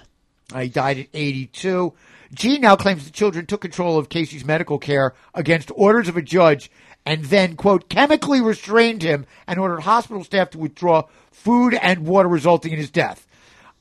[0.56, 1.92] He died at 82.
[2.32, 6.22] Jean now claims the children took control of Casey's medical care against orders of a
[6.22, 6.70] judge
[7.06, 12.28] and then, quote, chemically restrained him and ordered hospital staff to withdraw food and water,
[12.28, 13.26] resulting in his death.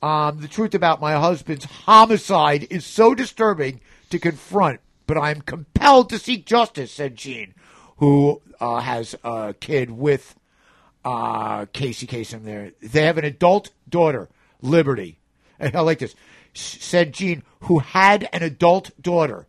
[0.01, 3.79] Um, the truth about my husband's homicide is so disturbing
[4.09, 7.53] to confront, but I'm compelled to seek justice, said Jean,
[7.97, 10.35] who uh, has a kid with
[11.05, 12.71] uh, Casey Kasem there.
[12.81, 14.29] They have an adult daughter,
[14.61, 15.19] Liberty.
[15.59, 16.15] And I like this.
[16.53, 19.47] Said Jean, who had an adult daughter.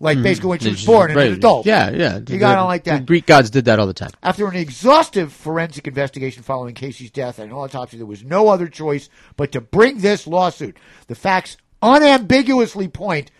[0.00, 1.28] Like basically when she was born, Right.
[1.28, 1.64] an adult.
[1.64, 2.18] Yeah, yeah.
[2.26, 2.98] You got to like that.
[3.00, 3.04] The.
[3.04, 4.10] Greek gods did that all the time.
[4.22, 8.66] After an exhaustive forensic investigation following Casey's death and an autopsy, there was no other
[8.66, 10.76] choice but to bring this lawsuit.
[11.06, 13.30] The facts unambiguously point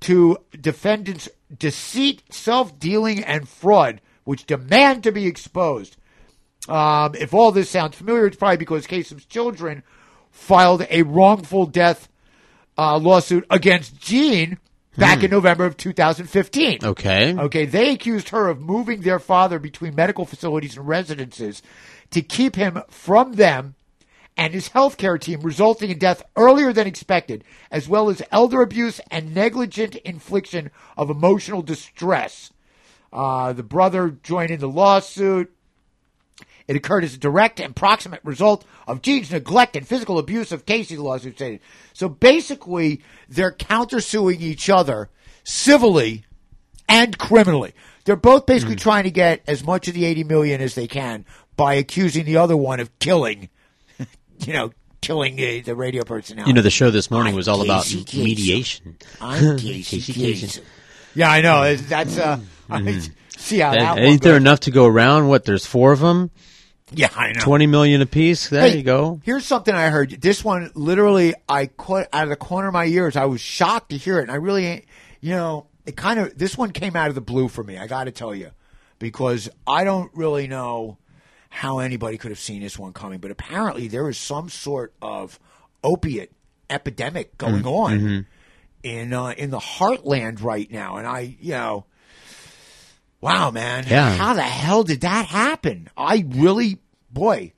[0.00, 5.96] to defendants' deceit, self dealing, and fraud, which demand to be exposed.
[6.68, 9.82] Um, if all this sounds familiar, it's probably because Kasem's children
[10.30, 12.08] filed a wrongful death
[12.76, 14.58] uh, lawsuit against Jean
[14.96, 16.78] back in November of 2015.
[16.84, 17.34] Okay.
[17.34, 21.62] Okay, they accused her of moving their father between medical facilities and residences
[22.10, 23.74] to keep him from them
[24.36, 27.42] and his healthcare team, resulting in death earlier than expected,
[27.72, 32.52] as well as elder abuse and negligent infliction of emotional distress.
[33.12, 35.52] Uh, the brother joined in the lawsuit.
[36.68, 40.66] It occurred as a direct and proximate result of Jean's neglect and physical abuse of
[40.66, 41.60] Casey, the lawsuit stated.
[41.94, 45.08] So basically, they're countersuing each other
[45.44, 46.26] civilly
[46.86, 47.72] and criminally.
[48.04, 51.24] They're both basically trying to get as much of the 80 million as they can
[51.56, 53.48] by accusing the other one of killing,
[54.40, 56.50] you know, killing uh, the radio personality.
[56.50, 58.96] You know, the show this morning I'm was all about Casey mediation.
[59.20, 60.62] I'm Casey Kasem.
[61.14, 61.74] Yeah, I know.
[61.76, 62.40] That's uh,
[62.70, 63.00] I
[63.36, 64.40] see how that one ain't there goes.
[64.42, 65.28] enough to go around?
[65.28, 65.44] What?
[65.44, 66.30] There's four of them.
[66.90, 67.40] Yeah, I know.
[67.40, 68.48] Twenty million apiece.
[68.48, 69.20] There Hey, you go.
[69.24, 70.10] Here's something I heard.
[70.22, 73.16] This one, literally, I caught out of the corner of my ears.
[73.16, 74.84] I was shocked to hear it, and I really, ain't-
[75.20, 76.36] you know, it kind of.
[76.38, 77.76] This one came out of the blue for me.
[77.76, 78.50] I got to tell you,
[78.98, 80.96] because I don't really know
[81.50, 83.18] how anybody could have seen this one coming.
[83.18, 85.38] But apparently, there is some sort of
[85.84, 86.32] opiate
[86.70, 88.20] epidemic going Mm, on mm-hmm.
[88.82, 91.84] in uh, in the heartland right now, and I, you know.
[93.20, 93.84] Wow, man.
[93.88, 94.14] Yeah.
[94.16, 95.88] How the hell did that happen?
[95.96, 96.78] I really,
[97.10, 97.52] boy,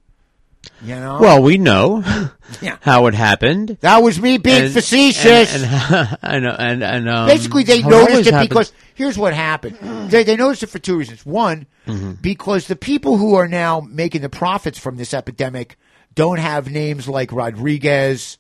[0.83, 1.19] You know.
[1.21, 2.03] Well, we know
[2.63, 2.79] Yeah.
[2.81, 3.77] how it happened.
[3.81, 5.55] that was me being And- facetious.
[5.55, 9.77] And, and, and, and, and, um, Basically, they it noticed it because here's what happened.
[10.11, 11.25] They, they noticed it for two reasons.
[11.27, 12.13] One, Mm-hmm.
[12.21, 15.77] because the people who are now making the profits from this epidemic
[16.15, 18.39] don't have names like Rodriguez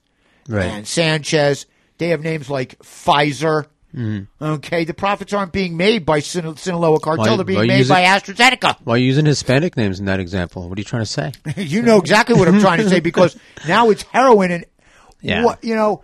[0.48, 0.66] Right.
[0.66, 1.66] and Sanchez.
[1.98, 3.66] They have names like Pfizer.
[3.94, 4.44] Mm-hmm.
[4.44, 7.88] Okay, the profits aren't being made by Sin- Sinaloa cartel; Why- they're being made use
[7.88, 8.76] by AstraZeneca.
[8.84, 10.68] Why are you using Hispanic names in that example?
[10.68, 11.32] What are you trying to say?
[11.56, 13.36] you know exactly what I'm trying to say because
[13.68, 14.64] now it's heroin and
[15.20, 15.44] Yeah.
[15.44, 16.02] what you know.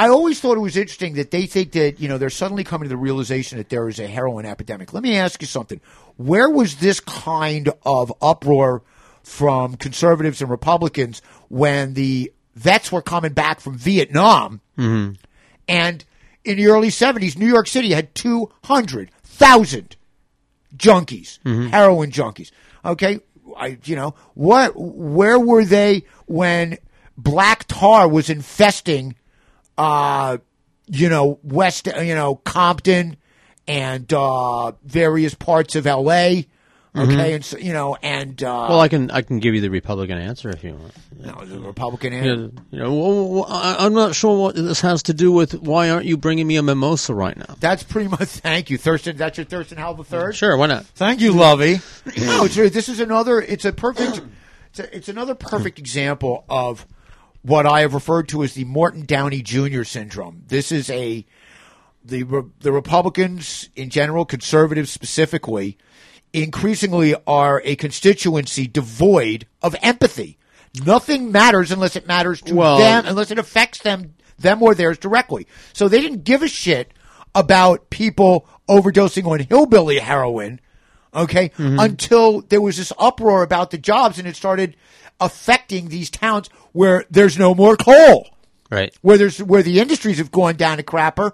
[0.00, 2.84] I always thought it was interesting that they think that you know they're suddenly coming
[2.84, 4.92] to the realization that there is a heroin epidemic.
[4.92, 5.80] Let me ask you something:
[6.16, 8.82] Where was this kind of uproar
[9.24, 14.60] from conservatives and Republicans when the vets were coming back from Vietnam?
[14.78, 15.14] Mm-hmm.
[15.66, 16.04] And
[16.48, 19.96] in the early 70s, New York City had 200,000
[20.76, 21.38] junkies,
[21.70, 22.50] heroin junkies.
[22.84, 23.20] Okay.
[23.56, 26.78] I, you know, what, where were they when
[27.16, 29.16] black tar was infesting,
[29.76, 30.38] uh,
[30.86, 33.16] you know, West, you know, Compton
[33.66, 36.42] and, uh, various parts of LA.
[36.96, 37.34] Okay.
[37.34, 40.18] And, so, you know, and, uh, Well, I can I can give you the Republican
[40.18, 40.92] answer if you want.
[41.18, 42.36] no, the Republican answer.
[42.36, 45.90] know, you know, well, well, I'm not sure what this has to do with why
[45.90, 47.56] aren't you bringing me a mimosa right now?
[47.60, 48.78] That's pretty much, thank you.
[48.78, 50.34] Thurston, that's your Thurston Howell the third?
[50.34, 50.86] Sure, why not?
[50.86, 51.80] Thank you, Lovey.
[52.16, 53.40] no, it's, this is another.
[53.40, 54.22] It's a perfect.
[54.70, 56.86] It's, a, it's another perfect example of
[57.42, 59.82] what I have referred to as the Morton Downey Jr.
[59.84, 60.42] syndrome.
[60.48, 61.24] This is a
[62.04, 65.78] the the Republicans in general, conservatives specifically,
[66.32, 70.38] increasingly are a constituency devoid of empathy.
[70.84, 74.98] Nothing matters unless it matters to Well- them, unless it affects them them or theirs
[74.98, 75.46] directly.
[75.72, 76.92] So they didn't give a shit
[77.34, 80.60] about people overdosing on hillbilly heroin,
[81.14, 81.78] okay, mm-hmm.
[81.78, 84.76] until there was this uproar about the jobs and it started
[85.20, 88.28] affecting these towns where there's no more coal
[88.70, 88.94] Right.
[89.02, 91.32] where there's where the industries have gone down to crapper.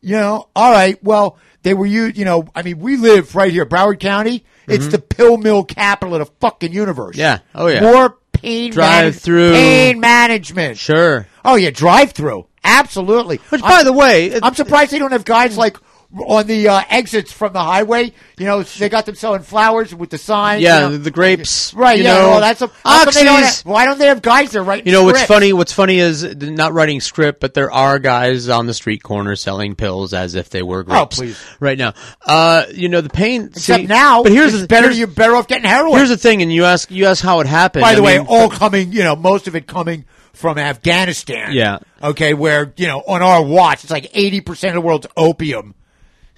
[0.00, 1.02] You know, all right.
[1.02, 2.04] Well, they were you.
[2.06, 4.44] You know, I mean, we live right here, Broward County.
[4.68, 7.12] It's the pill mill capital of the fucking universe.
[7.16, 7.20] Mm-hmm.
[7.20, 7.38] Yeah.
[7.54, 7.80] Oh, yeah.
[7.82, 9.52] More pain Drive-through.
[9.52, 10.76] pain management.
[10.78, 11.26] Sure.
[11.44, 12.46] Oh yeah, drive through.
[12.64, 13.36] Absolutely.
[13.50, 15.76] Which, by the way, it- I'm surprised they don't have guys like
[16.14, 18.12] on the uh, exits from the highway.
[18.38, 20.62] You know, they got them selling flowers with the signs.
[20.62, 20.96] Yeah, you know.
[20.98, 21.74] the, grapes.
[21.74, 21.98] Right.
[21.98, 22.14] You yeah.
[22.14, 24.92] know, well, that's a, they don't have- why don't they have guys there writing You
[24.92, 25.52] know what's funny?
[25.52, 29.74] What's funny is not writing script, but there are guys on the street corner selling
[29.74, 31.18] pills as if they were grapes.
[31.18, 31.42] Oh, please.
[31.60, 31.94] Right now,
[32.24, 33.46] uh, you know the pain.
[33.46, 34.84] Except see- now, but here's the better.
[34.84, 35.96] here's- You're better off getting heroin.
[35.96, 37.82] Here's the thing, and you ask you ask how it happened.
[37.82, 40.04] By the I way, mean, all coming, you know, most of it coming
[40.36, 41.52] from Afghanistan.
[41.52, 41.78] Yeah.
[42.02, 45.74] Okay, where, you know, on our watch, it's like 80% of the world's opium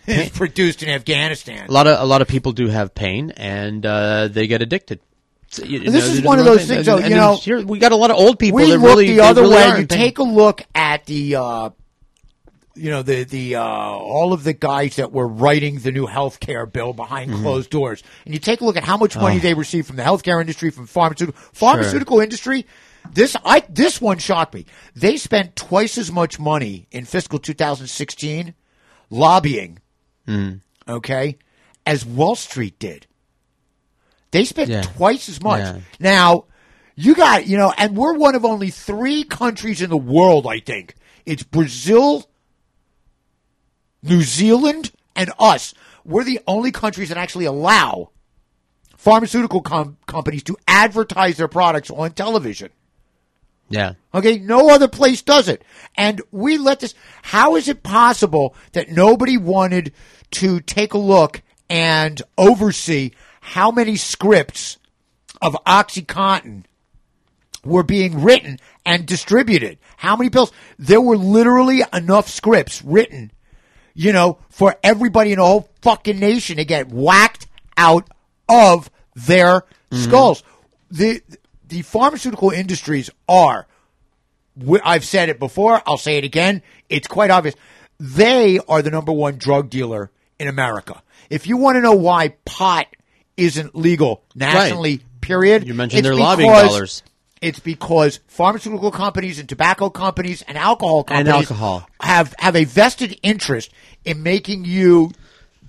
[0.11, 1.69] is produced in Afghanistan.
[1.69, 5.01] a lot of a lot of people do have pain, and uh, they get addicted.
[5.51, 7.79] So, you This know, is one of those things, though, and you know, here, we
[7.79, 9.69] got a lot of old people we that look really the other really way.
[9.81, 9.99] You pain.
[9.99, 11.71] take a look at the, uh,
[12.75, 16.39] you know, the, the, uh, all of the guys that were writing the new health
[16.39, 17.43] care bill behind Mm-hmm.
[17.43, 18.03] closed doors.
[18.27, 19.41] And you take a look at how much money Oh.
[19.41, 22.67] they received from the healthcare industry, from pharmaceutical, pharmaceutical industry.
[23.15, 24.67] This, I, this one shocked me.
[24.95, 28.53] They spent twice as much money in fiscal 2016
[29.09, 29.79] lobbying,
[30.29, 30.61] Mm.
[30.87, 31.39] okay,
[31.87, 33.07] as Wall Street did.
[34.31, 34.83] They spent Yeah.
[34.83, 35.61] twice as much.
[35.61, 35.79] Yeah.
[35.99, 36.45] Now,
[36.97, 40.61] you got, you know, and we're one of only three countries in the world, I
[40.61, 40.95] think.
[41.24, 42.29] It's Brazil,
[44.03, 45.74] New Zealand, and us.
[46.05, 48.11] We're the only countries that actually allow
[48.97, 52.70] pharmaceutical com- companies to advertise their products on television.
[53.70, 53.95] Yeah.
[54.14, 55.62] Okay, no other place does it.
[55.95, 56.95] And we let this.
[57.22, 59.93] How is it possible that nobody wanted
[60.33, 64.79] to take a look and oversee how many scripts
[65.41, 66.64] of OxyContin
[67.64, 69.79] were being written and distributed?
[69.97, 70.53] How many pills?
[70.79, 73.33] There were literally enough scripts written,
[73.95, 78.09] you know, for everybody in the whole fucking nation to get whacked out
[78.49, 79.97] of their mm-hmm.
[79.97, 80.43] skulls.
[80.91, 81.22] The
[81.66, 83.66] the pharmaceutical industries are
[84.85, 85.83] I've said it before.
[85.87, 86.62] I'll say it again.
[86.89, 87.55] It's quite obvious.
[88.01, 91.03] They are the number one drug dealer in America.
[91.30, 92.86] If you want to know why pot
[93.36, 95.66] isn't legal nationally, period.
[95.66, 97.03] You mentioned it's their lobbying dollars.
[97.41, 101.89] It's because pharmaceutical companies and tobacco companies and alcohol companies And alcohol.
[102.01, 103.70] have have a vested interest
[104.05, 105.12] in making you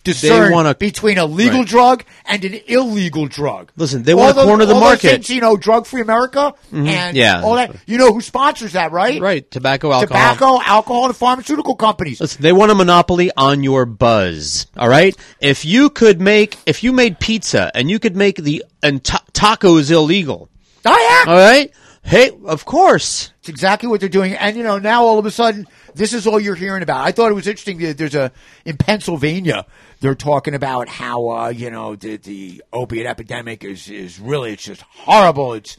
[0.04, 1.68] discern wanna- between a legal Right.
[1.68, 3.72] drug and an illegal drug.
[3.76, 5.12] Listen, they wanna those- corner the market.
[5.12, 7.16] things, you know, drug free America and Mm-hmm.
[7.16, 7.42] Yeah.
[7.44, 7.76] all that.
[7.86, 9.20] You know who sponsors that, right?
[9.22, 9.50] Right.
[9.52, 10.08] Tobacco, alcohol.
[10.08, 12.20] Tobacco, alcohol, and pharmaceutical companies.
[12.22, 14.68] Listen, they want a monopoly on your buzz.
[14.78, 15.16] All right.
[15.42, 19.24] If you could make, if you made pizza and you could make the and ta-
[19.34, 20.50] tacos illegal,
[20.86, 21.32] Oh yeah.
[21.34, 21.72] All right.
[22.02, 23.32] Hey, of course.
[23.42, 24.34] It's exactly what they're doing.
[24.34, 27.06] And, you know, now all of a sudden, this is all you're hearing about.
[27.06, 28.32] I thought it was interesting that there's a,
[28.64, 29.66] in Pennsylvania,
[30.02, 34.64] they're talking about how, uh, you know, the, the opiate epidemic is, is really, it's
[34.64, 35.54] just horrible.
[35.54, 35.78] It's,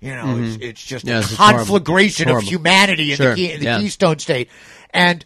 [0.00, 0.62] you know, it's, Mhm.
[0.62, 1.58] it's just Yes, a it's horrible.
[1.58, 3.78] conflagration It's of humanity in Sure, the, in the yeah.
[3.78, 4.48] Keystone State.
[4.92, 5.24] And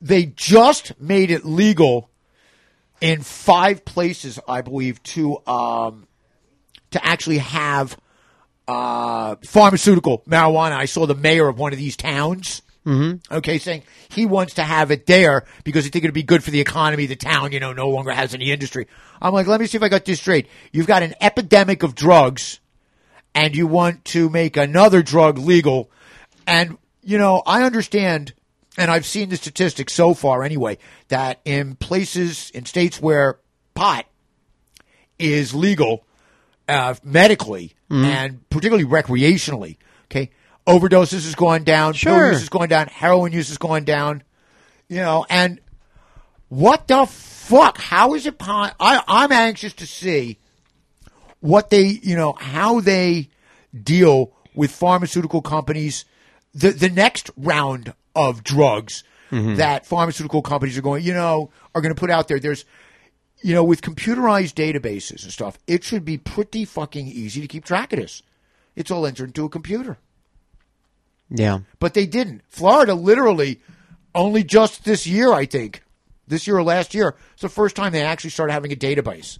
[0.00, 2.10] they just made it legal
[3.00, 6.06] in five places, I believe, to, um,
[6.92, 7.98] to actually have
[8.66, 10.72] uh, pharmaceutical marijuana.
[10.72, 12.62] I saw the mayor of one of these towns.
[12.86, 13.34] Mm-hmm.
[13.36, 16.50] Okay, saying he wants to have it there because he think it'd be good for
[16.50, 17.06] the economy.
[17.06, 18.86] The town, you know, no longer has any industry.
[19.22, 20.48] I'm like, let me see if I got this straight.
[20.72, 22.60] You've got an epidemic of drugs,
[23.34, 25.90] and you want to make another drug legal.
[26.46, 28.34] And you know, I understand,
[28.76, 30.78] and I've seen the statistics so far anyway,
[31.08, 33.38] that in places in states where
[33.74, 34.06] pot
[35.18, 36.04] is legal
[36.68, 38.04] uh, medically Mhm.
[38.04, 39.76] and particularly recreationally.
[40.06, 40.30] Okay,
[40.66, 42.30] overdoses is going down, Sure.
[42.30, 44.22] use has gone down, heroin use is going down.
[44.88, 45.60] You know, and
[46.48, 47.78] what the fuck?
[47.78, 48.38] How is it?
[48.38, 50.38] Po- I I'm anxious to see
[51.40, 53.28] what they, you know, how they
[53.82, 56.04] deal with pharmaceutical companies.
[56.54, 59.02] The the next round of drugs
[59.32, 59.56] Mhm.
[59.56, 62.38] that pharmaceutical companies are going, you know, are going to put out there.
[62.38, 62.64] There's
[63.42, 67.62] you know, with computerized databases and stuff, it should be pretty fucking easy to keep
[67.64, 68.22] track of this.
[68.74, 69.98] It's all entered into a computer.
[71.34, 71.60] Yeah.
[71.80, 72.42] But they didn't.
[72.48, 73.60] Florida literally
[74.14, 75.82] only just this year, I think,
[76.28, 79.38] this year or last year, it's the first time they actually started having a database.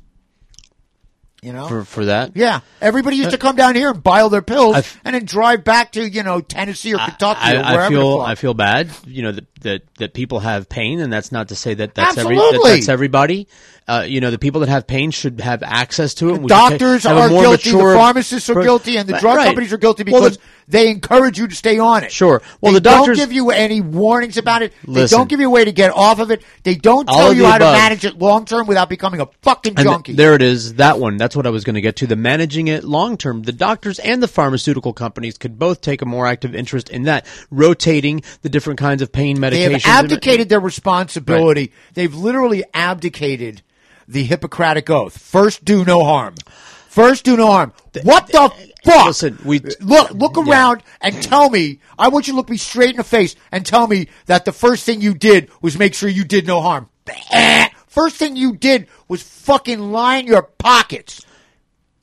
[1.44, 1.68] You know?
[1.68, 2.32] For for that.
[2.34, 2.60] yeah.
[2.80, 5.62] Everybody used to come down here and buy all their pills I've- and then drive
[5.62, 8.20] back to, you know, Tennessee or Kentucky I, or wherever I feel.
[8.20, 11.54] I feel bad, you know that, that that people have pain, and that's not to
[11.56, 12.70] say that that's every Absolutely.
[12.70, 13.46] that, that's everybody.
[13.86, 16.46] Uh, you know, the people that have pain should have access to it.
[16.46, 19.44] Doctors take- are more guilty, mature the pharmacists are guilty, and the drug right.
[19.44, 22.10] companies are guilty Well, the- because they encourage you to stay on it.
[22.10, 22.40] Sure.
[22.62, 24.72] Well, they the doctors don't give you any warnings about it.
[24.86, 25.18] They Listen.
[25.18, 26.42] don't give you a way to get off of it.
[26.62, 29.74] They don't tell you the how to manage it long term without becoming a fucking
[29.76, 30.14] And junkie.
[30.14, 30.74] there it is.
[30.76, 31.18] That one.
[31.18, 32.06] That's what I was going to get to.
[32.06, 33.42] The managing it long term.
[33.42, 37.26] The doctors and the pharmaceutical companies could both take a more active interest in that,
[37.50, 39.50] rotating the different kinds of pain medications.
[39.50, 41.72] They have abdicated their responsibility.
[41.94, 43.62] They've literally abdicated
[44.06, 45.18] the Hippocratic oath.
[45.18, 46.34] First, do no harm.
[46.88, 47.72] First, do no harm.
[48.02, 48.52] What the
[48.84, 49.06] fuck?
[49.06, 51.80] Listen, we look look around and tell me.
[51.98, 54.52] I want you to look me straight in the face and tell me that the
[54.52, 56.88] first thing you did was make sure you did no harm.
[57.94, 61.24] First thing you did was fucking line your pockets.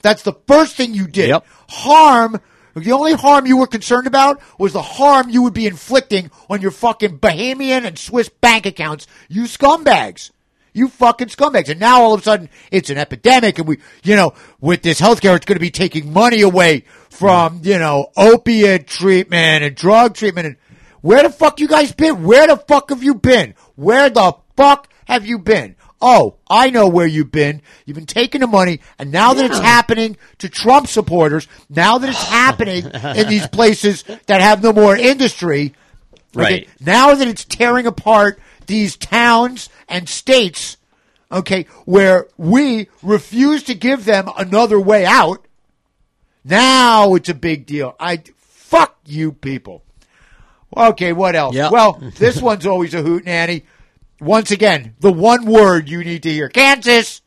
[0.01, 1.35] That's the first thing you did.
[1.67, 2.39] Harm.
[2.73, 6.61] The only harm you were concerned about was the harm you would be inflicting on
[6.61, 9.05] your fucking Bahamian and Swiss bank accounts.
[9.27, 10.31] You scumbags.
[10.71, 11.67] You fucking scumbags.
[11.67, 15.01] And now all of a sudden it's an epidemic and we, you know, with this
[15.01, 20.15] healthcare, it's going to be taking money away from, you know, opiate treatment and drug
[20.15, 20.47] treatment.
[20.47, 20.55] And
[21.01, 22.23] where the fuck you guys been?
[22.23, 23.55] Where the fuck have you been?
[23.75, 25.75] Where the fuck have you been?
[26.01, 27.61] Oh, I know where you've been.
[27.85, 32.09] You've been taking the money, and now that it's happening to Trump supporters, now that
[32.09, 35.75] it's happening in these places that have no more industry,
[36.35, 36.69] okay, Right.
[36.79, 40.77] now that it's tearing apart these towns and states,
[41.31, 45.45] okay, where we refuse to give them another way out,
[46.43, 47.95] now it's a big deal.
[47.99, 49.83] I fuck you people.
[50.75, 51.55] Okay, what else?
[51.69, 53.65] Well, this one's always a hoot nanny.
[54.21, 57.21] Once again, the one word you need to hear: Kansas.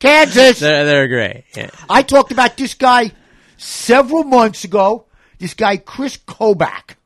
[0.00, 0.58] Kansas.
[0.60, 1.44] They're, they're great.
[1.54, 1.70] Yeah.
[1.88, 3.12] I talked about this guy
[3.58, 5.04] several months ago.
[5.38, 6.96] This guy, Chris Kobach.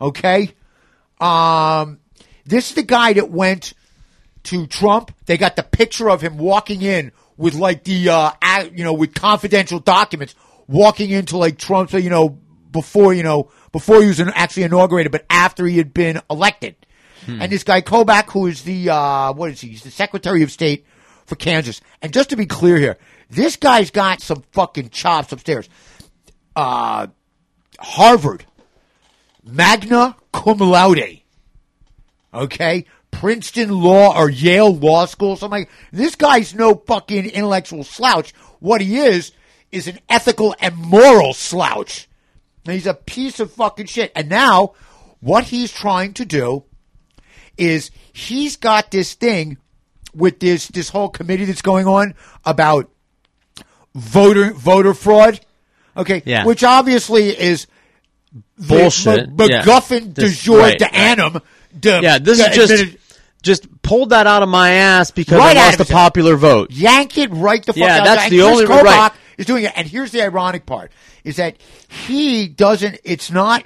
[0.00, 0.52] Okay.
[1.18, 2.00] Um,
[2.44, 3.72] this is the guy that went
[4.44, 5.14] to Trump.
[5.24, 8.32] They got the picture of him walking in with like the, uh,
[8.74, 10.34] you know, with confidential documents
[10.68, 12.38] walking into like Trump's, you know,
[12.70, 16.76] before, you know, before he was actually inaugurated, but after he had been elected.
[17.26, 19.68] And this guy Kobach, who is the, uh, what is he?
[19.68, 20.86] He's the Secretary of State
[21.26, 21.80] for Kansas.
[22.02, 22.98] And just to be clear here,
[23.30, 25.68] this guy's got some fucking chops upstairs.
[26.54, 27.08] Uh,
[27.78, 28.44] Harvard,
[29.44, 31.20] magna cum laude.
[32.32, 32.86] Okay?
[33.10, 38.34] Princeton Law or Yale Law School, something like This guy's no fucking intellectual slouch.
[38.58, 39.32] What he is,
[39.70, 42.08] is an ethical and moral slouch.
[42.64, 44.12] He's a piece of fucking shit.
[44.14, 44.74] And now,
[45.20, 46.64] what he's trying to do
[47.56, 49.56] is he's got this thing
[50.14, 52.90] with this this whole committee that's going on about
[53.94, 55.40] voter voter fraud.
[55.96, 56.44] Okay, Yeah.
[56.44, 57.66] which obviously is
[58.58, 59.18] the Bullshit.
[59.28, 59.62] M- Yeah.
[59.62, 61.40] MacGuffin de jour right, de annum.
[61.78, 62.98] de- Yeah, this de- is just admitted-
[63.42, 66.70] just pulled that out of my ass because Right I lost the popular vote.
[66.72, 68.04] yank it right the fuck Yeah, out.
[68.04, 69.12] that's and the Chris only- Kobach right.
[69.38, 69.72] is doing it.
[69.76, 70.90] And here's the ironic part:
[71.24, 71.56] is that
[72.06, 72.98] he doesn't.
[73.04, 73.64] It's not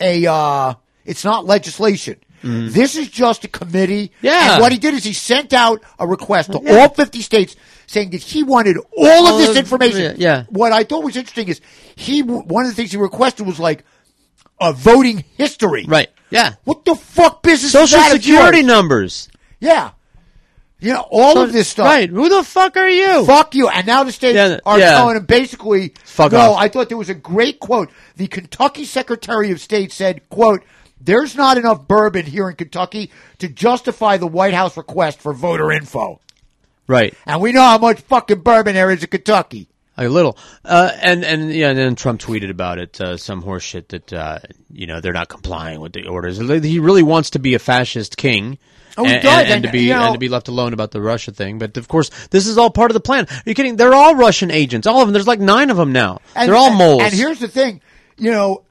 [0.00, 0.26] a.
[0.26, 0.74] Uh,
[1.06, 2.16] it's not legislation.
[2.42, 2.72] Mm.
[2.72, 4.12] This is just a committee.
[4.20, 4.54] Yeah.
[4.54, 6.78] And what he did is he sent out a request to Yeah.
[6.78, 7.54] all 50 states
[7.86, 10.16] saying that he wanted all of All this of- information.
[10.18, 10.44] yeah.
[10.48, 11.60] What I thought was interesting is
[11.94, 13.84] he one of the things he requested was like
[14.60, 15.84] a voting history.
[15.86, 16.08] Right.
[16.30, 16.54] Yeah.
[16.64, 19.28] What the fuck business is Social of security numbers.
[19.60, 19.90] Yeah.
[20.80, 21.86] You know, all So- of this stuff.
[21.86, 22.08] Right.
[22.10, 23.24] Who the fuck are you?
[23.24, 23.68] Fuck you.
[23.68, 24.92] And now the states Yeah, are yeah.
[24.96, 26.58] telling him basically, Fuck no, off.
[26.58, 27.88] I thought there was a great quote.
[28.16, 30.62] The Kentucky Secretary of State said, quote,
[31.04, 35.72] there's not enough bourbon here in Kentucky to justify the White House request for voter
[35.72, 36.20] info.
[36.86, 37.14] Right.
[37.26, 39.68] And we know how much fucking bourbon there is in Kentucky.
[39.98, 43.88] A little, uh, and and yeah, and then Trump tweeted about it, uh, some horseshit
[43.88, 44.38] that uh,
[44.72, 46.38] you know they're not complying with the orders.
[46.38, 48.56] He really wants to be a fascist king,
[48.96, 51.00] Oh, and, and, and to be you know- and to be left alone about the
[51.02, 51.58] Russia thing.
[51.58, 53.26] But of course, this is all part of the plan.
[53.30, 53.76] Are you kidding?
[53.76, 55.12] They're all Russian agents, all of them.
[55.12, 56.20] There's like nine of them now.
[56.34, 57.02] And, they're all and- moles.
[57.02, 57.82] And here's the thing,
[58.16, 58.62] you know,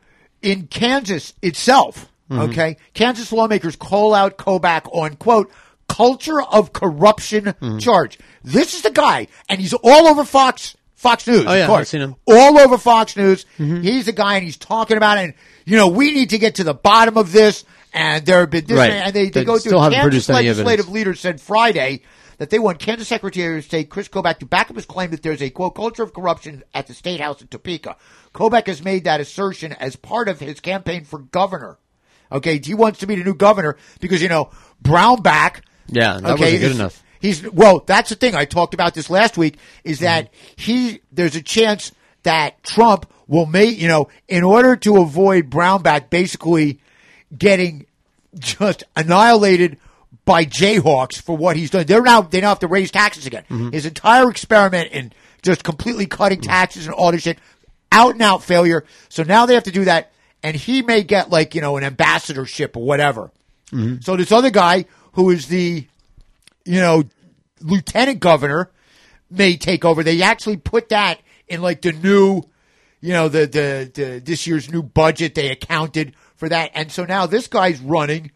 [0.41, 2.49] in Kansas itself, Mhm.
[2.49, 5.51] okay, Kansas lawmakers call out Kobach on quote
[5.89, 7.77] culture of corruption Mm-hmm.
[7.79, 8.17] charge.
[8.43, 11.45] This is the guy, and he's all over Fox Fox News.
[11.47, 11.79] Oh, yeah, of course.
[11.81, 12.15] I've seen him.
[12.27, 13.45] all over Fox News.
[13.59, 13.81] Mm-hmm.
[13.81, 15.21] He's the guy, and he's talking about it.
[15.25, 15.33] And
[15.65, 17.65] you know, we need to get to the bottom of this.
[17.93, 18.91] And there have been this, Right.
[18.91, 19.71] and they, they They go through.
[19.89, 22.03] Kansas legislative leaders said Friday
[22.37, 25.21] that they want Kansas Secretary of State Chris Kobach to back up his claim that
[25.21, 27.97] there's a quote culture of corruption at the state house in Topeka.
[28.33, 31.79] Kobach has made that assertion as part of his campaign for governor.
[32.31, 34.49] Okay, he wants to be the new governor because you know
[34.83, 35.61] Brownback.
[35.87, 37.03] Yeah, that okay, wasn't good enough.
[37.19, 37.79] He's well.
[37.85, 38.35] That's the thing.
[38.35, 39.57] I talked about this last week.
[39.83, 40.61] Is that Mm-hmm.
[40.61, 41.01] he?
[41.11, 41.91] There's a chance
[42.23, 46.79] that Trump will make you know in order to avoid Brownback basically
[47.37, 47.85] getting
[48.39, 49.77] just annihilated
[50.25, 51.85] by Jayhawks for what he's done.
[51.85, 53.43] They're now they now have to raise taxes again.
[53.49, 53.69] Mm-hmm.
[53.71, 55.11] His entire experiment in
[55.41, 57.39] just completely cutting taxes and all this shit,
[57.91, 58.85] out and out failure.
[59.09, 60.11] So now they have to do that,
[60.43, 63.31] and he may get like you know an ambassadorship or whatever.
[64.01, 65.87] So this other guy who is the
[66.65, 67.03] you know,
[67.59, 68.71] lieutenant governor
[69.29, 70.03] may take over.
[70.03, 72.43] They actually put that in like the new,
[72.99, 75.35] you know, the, the, the this year's new budget.
[75.35, 76.71] They accounted for that.
[76.73, 78.31] And so now this guy's running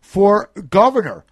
[0.00, 1.24] for governor.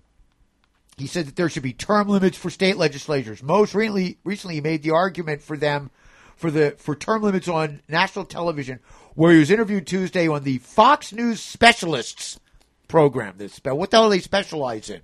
[0.96, 3.42] He said that there should be term limits for state legislatures.
[3.42, 5.90] Most recently, recently he made the argument for them
[6.36, 8.80] for the for term limits on national television,
[9.14, 12.40] where he was interviewed Tuesday on the Fox News Specialists
[12.88, 13.34] program.
[13.38, 15.00] This what the hell do they specialize in?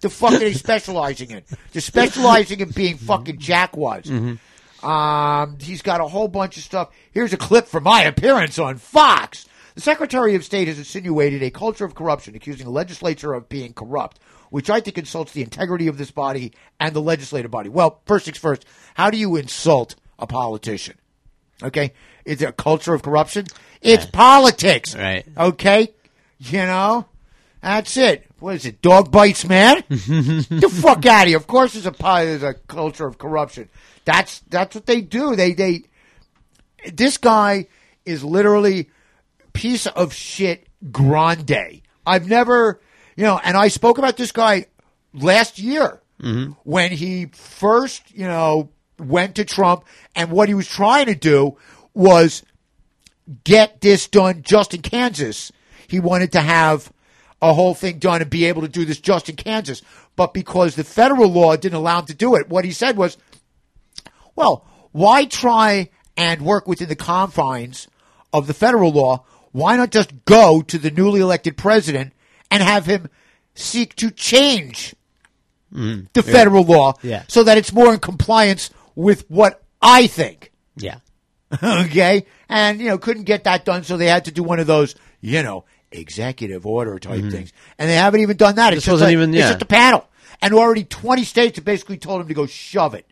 [0.00, 1.42] the fuck are they specializing in?
[1.72, 4.38] They're specializing in being fucking jackwads.
[4.82, 6.90] Um, he's got a whole bunch of stuff.
[7.12, 9.46] Here's a clip from my appearance on Fox.
[9.74, 13.72] The Secretary of State has insinuated a culture of corruption, accusing the legislature of being
[13.72, 17.70] corrupt, which I think insults the integrity of this body and the legislative body.
[17.70, 20.96] Well, first things first, how do you insult a politician?
[21.62, 21.92] Okay?
[22.24, 23.46] Is it a culture of corruption?
[23.80, 24.94] It's politics.
[24.94, 25.26] Right.
[25.36, 25.92] Okay?
[26.38, 27.06] You know?
[27.60, 28.26] That's it.
[28.40, 28.82] What is it?
[28.82, 29.76] Dog bites man?
[29.88, 31.36] Get the fuck out of here.
[31.36, 33.70] Of course there's a there's a culture of corruption.
[34.04, 35.34] That's that's what they do.
[35.34, 35.84] They they
[36.92, 37.68] this guy
[38.04, 38.90] is literally
[39.54, 41.80] piece of shit grande.
[42.06, 42.80] I've never
[43.16, 44.66] you know, and I spoke about this guy
[45.14, 46.52] last year mm-hmm.
[46.64, 51.56] when he first, you know, went to Trump and what he was trying to do
[51.94, 52.42] was
[53.44, 55.50] get this done just in Kansas.
[55.88, 56.92] He wanted to have
[57.40, 59.82] a whole thing done and be able to do this just in Kansas.
[60.16, 63.16] But because the federal law didn't allow him to do it, what he said was,
[64.36, 67.88] well, why try and work within the confines
[68.32, 69.24] of the federal law?
[69.52, 72.12] Why not just go to the newly elected president
[72.50, 73.08] and have him
[73.54, 74.94] seek to change
[75.72, 76.32] mm, the Yeah.
[76.32, 77.22] federal law Yeah.
[77.28, 80.50] so that it's more in compliance with what I think?
[80.76, 80.96] Yeah.
[81.62, 84.66] okay, and you know couldn't get that done, so they had to do one of
[84.66, 87.30] those, you know, executive order type mm-hmm.
[87.30, 88.70] things, and they haven't even done that.
[88.70, 90.08] This it's just wasn't like- even- It's just a panel,
[90.42, 93.06] and already twenty states have basically told him to go shove it.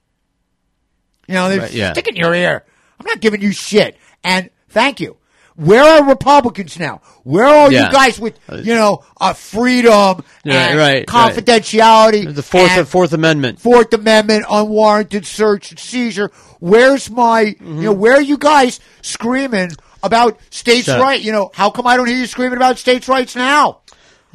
[1.28, 1.92] You know, they're Right, yeah.
[1.92, 2.64] stick it in your ear.
[2.98, 5.16] I'm not giving you shit, and thank you.
[5.56, 7.00] Where are Republicans now?
[7.24, 7.86] Where are Yeah.
[7.86, 11.06] you guys with you know uh, freedom Yeah, and right, right.
[11.06, 12.34] confidentiality?
[12.34, 13.60] The fourth and- Fourth Amendment.
[13.60, 16.30] Fourth Amendment, unwarranted search and seizure.
[16.60, 17.76] Where's my, Mm-hmm.
[17.78, 19.72] you know, where are you guys screaming
[20.02, 21.24] about states' rights?
[21.24, 23.80] You know, how come I don't hear you screaming about states' rights now?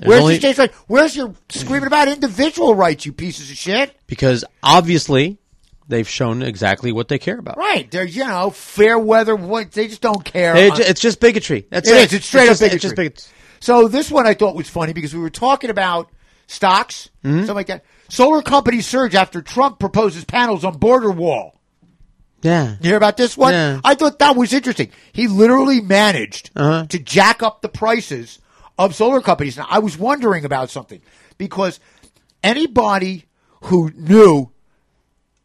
[0.03, 0.75] Where's only- your states' rights?
[0.87, 3.95] Where's your screaming about individual rights, you pieces of shit?
[4.07, 5.39] Because obviously
[5.87, 7.57] they've shown exactly what they care about.
[7.57, 7.89] Right.
[7.89, 10.53] They're, you know, fair weather, what, they just don't care.
[10.53, 11.65] They it's just bigotry.
[11.69, 12.03] That's It it.
[12.05, 12.13] is.
[12.13, 12.75] It's straight up just, bigotry.
[12.75, 13.23] It's just bigotry.
[13.59, 16.09] So this one I thought was funny because we were talking about
[16.47, 17.39] stocks, Mm-hmm.
[17.39, 17.83] something like that.
[18.09, 21.59] Solar companies surge after Trump proposes panels on border wall.
[22.41, 22.75] Yeah.
[22.81, 23.53] You hear about this one?
[23.53, 23.81] Yeah.
[23.83, 24.91] I thought that was interesting.
[25.11, 26.85] He literally managed Uh-huh.
[26.87, 28.39] to jack up the prices
[28.77, 29.57] of solar companies.
[29.57, 31.01] Now, I was wondering about something
[31.37, 31.79] because
[32.43, 33.25] anybody
[33.63, 34.51] who knew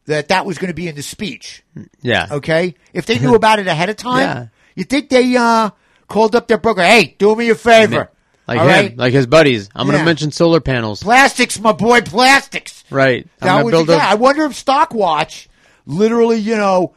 [0.07, 1.62] that that was going to be in the speech,
[2.00, 2.26] Yeah.
[2.30, 4.46] okay, if they knew about it ahead of time, Yeah.
[4.74, 5.70] you think they uh,
[6.09, 8.11] called up their broker, hey, do me a favor.
[8.48, 8.96] Like all him, right?
[8.96, 9.68] like his buddies.
[9.74, 11.03] I'm going to mention solar panels.
[11.03, 12.82] Plastics, my boy, plastics.
[12.90, 13.28] Right.
[13.38, 15.46] That was yeah, I a, wonder if Stockwatch
[15.86, 16.94] literally, you know,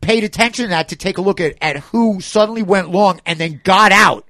[0.00, 3.40] paid attention to that to take a look at, at who suddenly went long and
[3.40, 4.28] then got out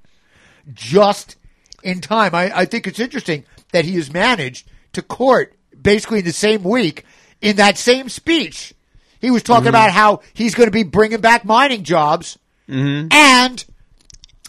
[0.72, 1.36] just
[1.82, 2.34] in time.
[2.34, 6.62] I, I think it's interesting that he has managed to court basically in the same
[6.62, 7.04] week
[7.40, 8.74] in that same speech.
[9.20, 9.68] He was talking Mm-hmm.
[9.70, 13.08] about how he's going to be bringing back mining jobs Mm-hmm.
[13.10, 13.64] and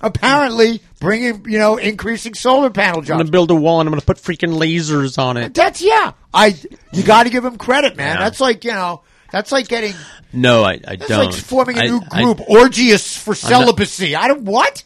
[0.02, 3.12] apparently bringing, you know, increasing solar panel jobs.
[3.12, 5.54] I'm going to build a wall and I'm going to put freaking lasers on it.
[5.54, 6.12] That's yeah.
[6.34, 6.56] I
[6.94, 8.16] you got to give him credit, man.
[8.16, 8.24] Yeah.
[8.24, 9.04] That's like you know.
[9.32, 9.94] That's like getting.
[10.34, 11.26] No, I, I That's don't.
[11.28, 14.16] like forming a I- new I- group, orgies for I'm not- celibacy.
[14.16, 14.84] I don't what.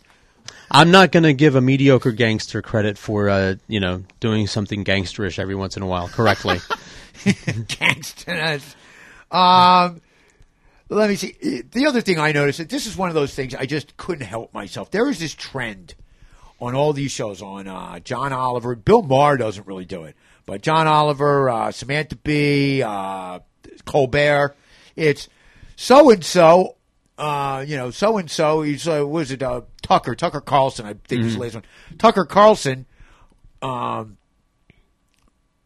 [0.70, 4.84] I'm not going to give a mediocre gangster credit for, uh, you know, doing something
[4.84, 6.60] gangsterish every once in a while correctly.
[7.67, 8.59] Gangster.
[9.32, 10.01] Um,
[10.89, 11.63] let me see.
[11.71, 14.53] The other thing I noticed, this is one of those things I just couldn't help
[14.53, 14.91] myself.
[14.91, 15.95] There is this trend
[16.59, 18.76] on all these shows on uh, John Oliver.
[18.76, 20.15] Bill Maher doesn't really do it,
[20.45, 23.39] but John Oliver, uh, Samantha Bee, uh,
[23.86, 24.55] Colbert.
[24.95, 25.30] It's
[25.76, 26.76] so and so.
[27.17, 28.61] Uh, you know, so and so.
[28.61, 30.15] He's uh, was it uh, Tucker?
[30.15, 31.97] Tucker Carlson, I think was the latest one.
[31.97, 32.86] Tucker Carlson.
[33.61, 34.17] Um,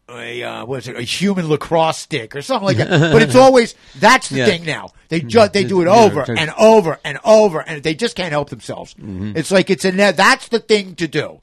[0.09, 0.95] a uh, what is it?
[0.97, 2.89] A human lacrosse stick or something like that.
[3.11, 4.45] but it's always that's the Yeah.
[4.45, 4.89] thing now.
[5.09, 8.15] They ju- they do it Yeah, over just- and over and over, and they just
[8.15, 8.93] can't help themselves.
[8.95, 9.33] Mm-hmm.
[9.35, 11.41] It's like it's a that's the thing to do.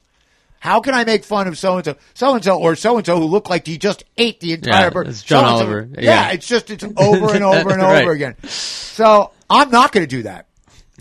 [0.59, 3.05] How can I make fun of so and so, so and so, or so and
[3.05, 5.07] so who look like he just ate the entire Yeah, bird?
[5.07, 5.89] it's John So-and-so- Oliver.
[5.93, 6.01] Yeah.
[6.01, 6.31] Yeah.
[6.31, 8.01] it's just it's over and over and Right.
[8.01, 8.35] over again.
[8.47, 10.47] So I'm not going to do that.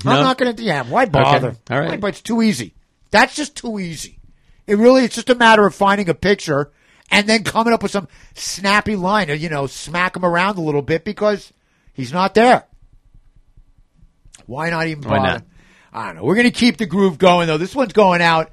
[0.04, 0.62] I'm not going to.
[0.62, 1.56] Yeah, why bother?
[1.70, 1.90] All right.
[1.90, 2.74] Why- But it's too easy.
[3.10, 4.18] That's just too easy.
[4.66, 6.70] It really, it's just a matter of finding a picture
[7.14, 10.60] and then coming up with some snappy line, or you know, smack him around a
[10.60, 11.52] little bit because
[11.92, 12.64] he's not there.
[14.46, 15.28] Why not even Why bother?
[15.28, 15.44] not?
[15.92, 16.24] I don't know.
[16.24, 17.58] We're going to keep the groove going though.
[17.58, 18.50] This one's going out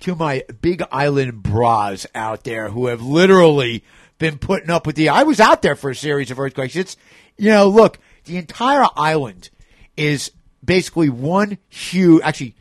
[0.00, 3.84] to my Big Island bras out there who have literally
[4.18, 5.10] been putting up with the.
[5.10, 6.76] I was out there for a series of earthquakes.
[6.76, 6.96] It's
[7.36, 9.50] you know, look, the entire island
[9.96, 10.32] is
[10.64, 12.54] basically one huge, actually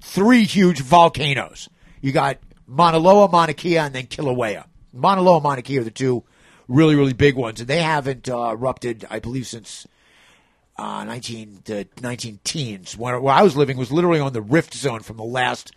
[0.00, 1.68] three huge volcanoes.
[2.00, 2.38] You got
[2.72, 4.64] Mauna Loa, Mauna Kea, and then Kilauea.
[4.92, 6.24] Mauna Loa Mauna Kea are the two
[6.68, 9.86] really, really big ones, and they haven't uh, erupted, I believe, since
[10.78, 12.96] uh, 19, the 19 teens.
[12.96, 15.72] Where, where I was living was literally on the rift zone from the last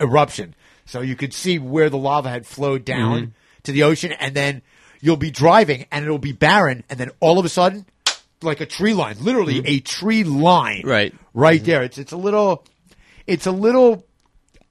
[0.00, 0.54] eruption.
[0.84, 4.62] So you could see where the lava had flowed down to the ocean, and then
[5.00, 7.86] you'll be driving, and it'll be barren, and then all of a sudden,
[8.42, 11.14] like a tree line, literally a tree line, Right.
[11.34, 11.82] right there.
[11.82, 12.64] It's it's a little,
[13.26, 14.04] it's a little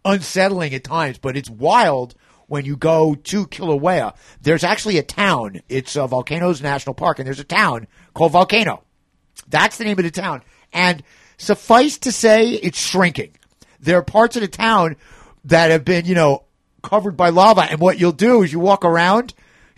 [0.05, 2.15] unsettling at times, but it's wild
[2.47, 4.15] when you go to Kilauea.
[4.41, 5.61] There's actually a town.
[5.67, 8.83] It's uh, Volcanoes National Park, and there's a town called Volcano.
[9.47, 10.43] That's the name of the town.
[10.71, 11.03] And
[11.37, 13.31] suffice to say, it's shrinking.
[13.79, 14.95] There are parts of the town
[15.45, 16.43] that have been, you know,
[16.83, 17.61] covered by lava.
[17.61, 19.33] And what you'll do is you walk around,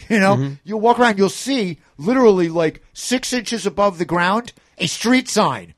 [0.10, 4.88] you know, you'll walk around, you'll see literally like six inches above the ground a
[4.88, 5.74] street sign.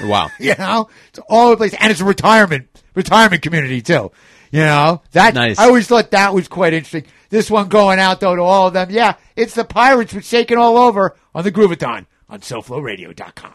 [0.00, 0.30] Wow.
[0.38, 2.68] You know, it's all over the place, and it's a retirement
[2.98, 4.10] retirement community too.
[4.50, 5.58] You know that Nice.
[5.58, 7.04] I always thought that was quite interesting.
[7.30, 8.88] This one going out though to all of them.
[8.90, 13.54] Yeah, it's the pirates with shaking all over on the Groovathon on SoFloRadio.com.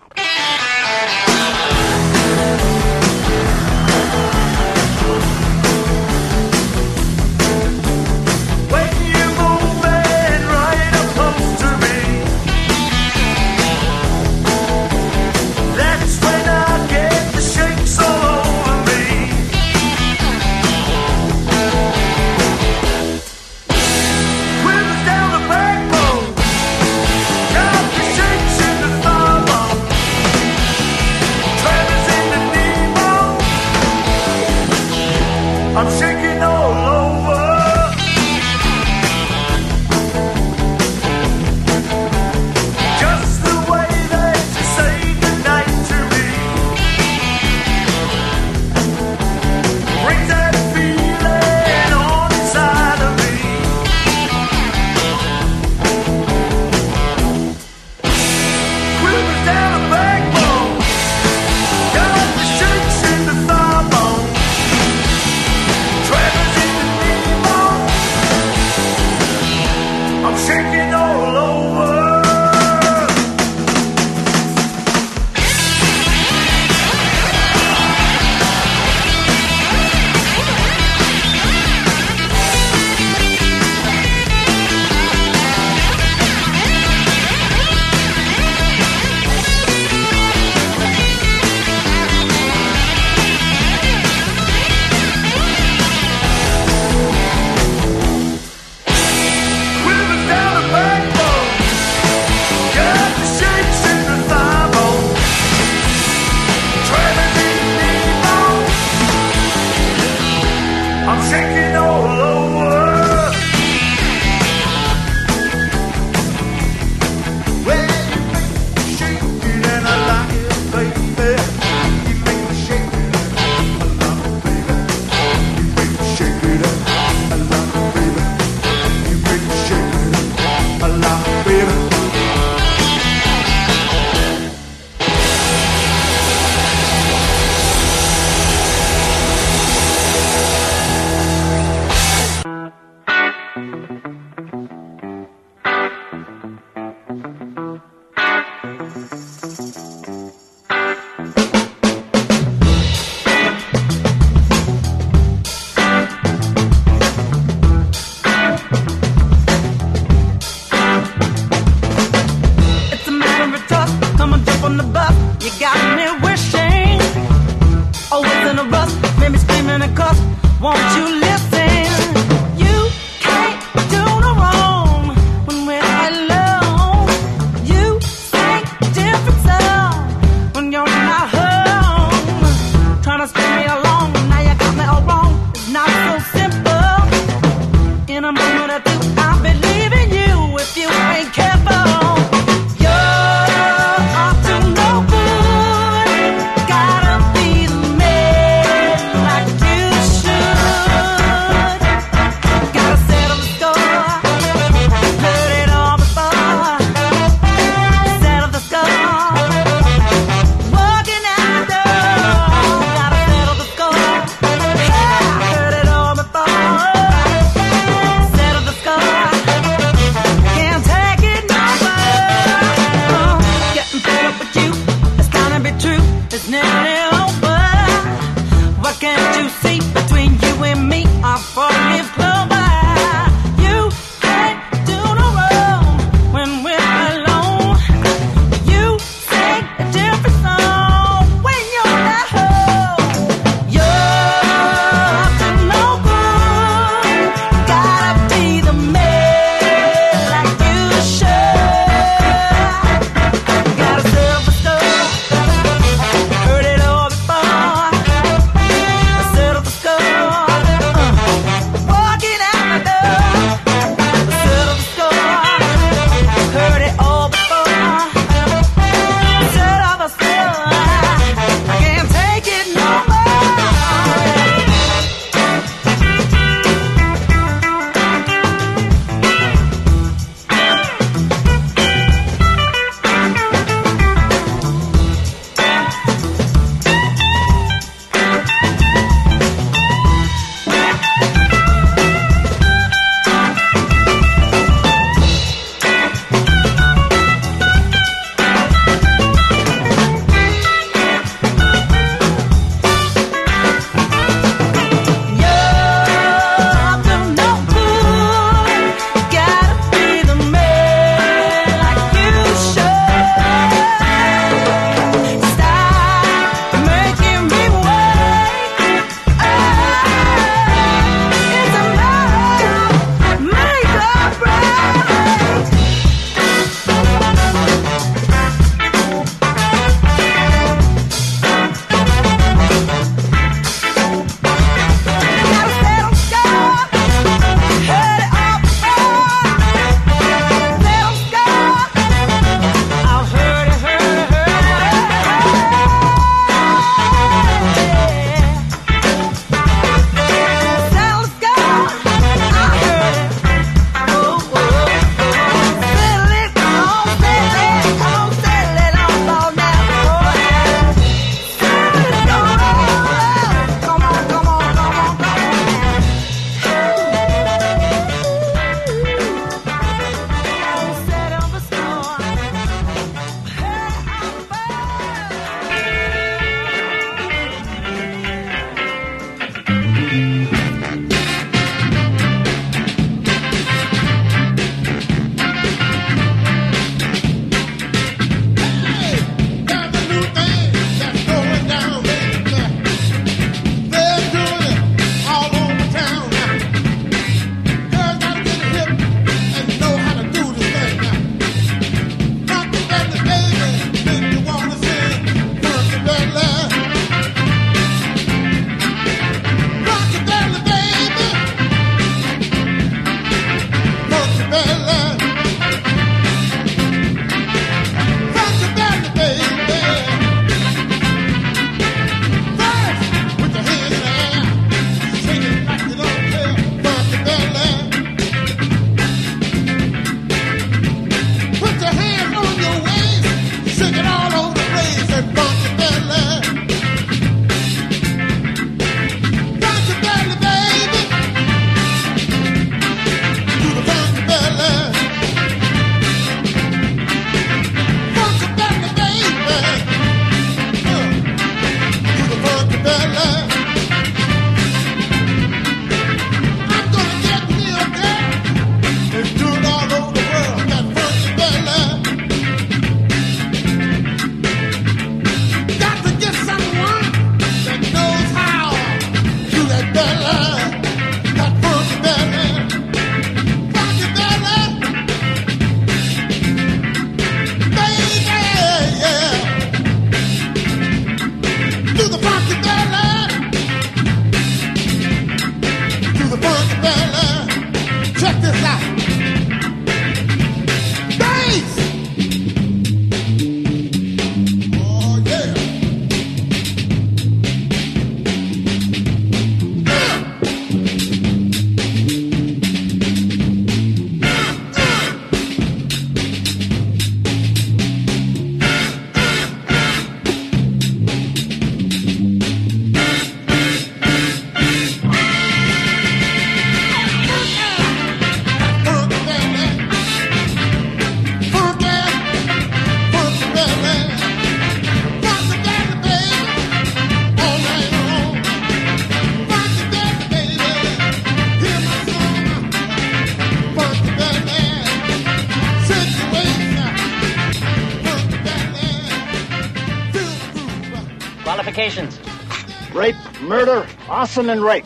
[544.33, 544.85] arson, and rape.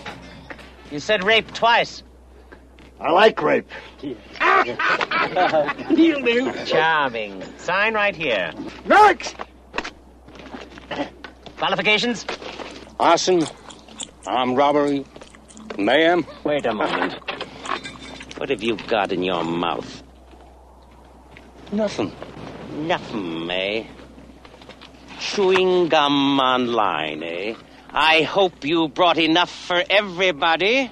[0.91, 2.03] You said rape twice.
[2.99, 3.69] I like rape.
[4.01, 4.17] you
[5.89, 6.51] do.
[6.65, 7.41] Charming.
[7.57, 8.51] Sign right here.
[8.85, 9.35] Next!
[11.55, 12.25] Qualifications?
[12.99, 13.43] Arson,
[14.25, 15.05] armed robbery,
[15.77, 16.25] mayhem.
[16.43, 17.13] Wait a moment.
[18.37, 20.03] What have you got in your mouth?
[21.71, 22.11] Nothing.
[22.79, 23.85] Nothing, eh?
[25.19, 27.55] Chewing gum online, eh?
[27.89, 30.91] I hope you brought enough for everybody.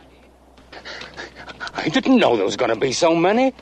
[1.73, 3.53] I didn't know there was going to be so many.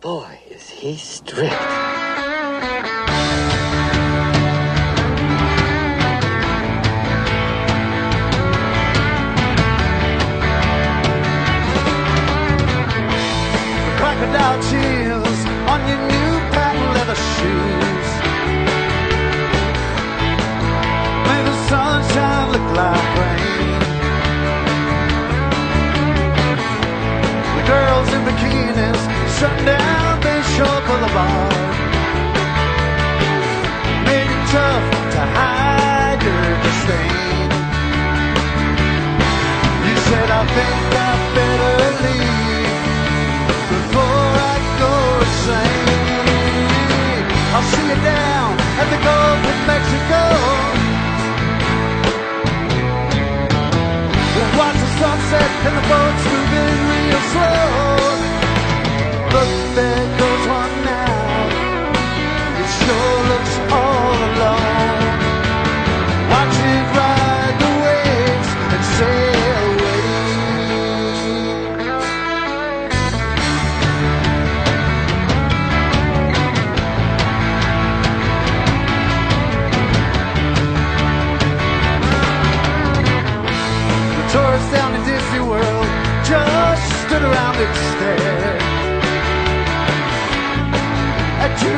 [0.00, 1.87] Boy, is he strict.
[29.38, 31.54] Bikinis shut down Bayshore Boulevard.
[34.06, 37.50] Made it tough to hide your disdain.
[39.86, 42.72] You said I think I better leave
[43.72, 44.92] before I go
[45.26, 46.06] insane.
[47.54, 48.50] I'll see you down
[48.80, 50.22] at the Gulf of Mexico.
[54.34, 57.87] We'll watch the sunset and the boats moving real slow.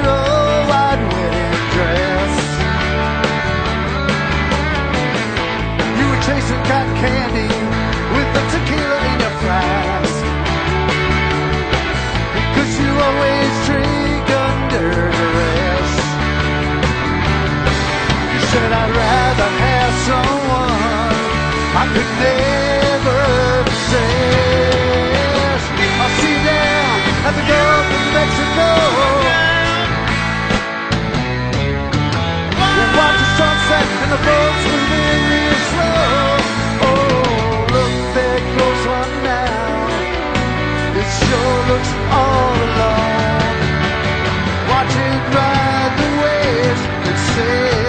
[0.05, 1.09] Old wedding
[1.74, 2.35] dress.
[5.98, 7.48] You were chasing cotton candy
[8.15, 9.36] with the tequila in your
[12.82, 14.90] you always drink under.
[18.32, 21.15] You said I'd rather have someone
[21.81, 23.20] I could never
[23.65, 24.20] possess.
[27.36, 28.69] The Gulf of Mexico.
[32.74, 34.20] We'll watch the sunset and the
[35.70, 36.09] slow.
[36.86, 39.78] Oh, look, there goes one now.
[41.01, 43.59] It sure looks all alone.
[44.70, 47.80] Watch it ride the waves and sail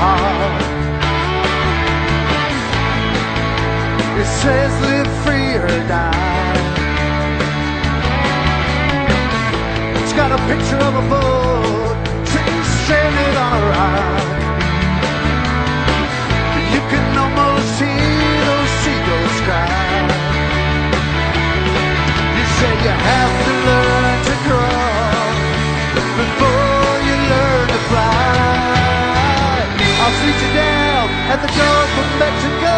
[0.00, 0.62] heart.
[4.20, 6.56] It says live free or die.
[10.00, 11.98] It's got a picture of a boat
[12.88, 14.24] stranded on a rock.
[16.72, 19.68] You can almost hear those seagulls cry.
[22.38, 23.57] You say you have to
[31.28, 32.76] at the Gulf of Mexico.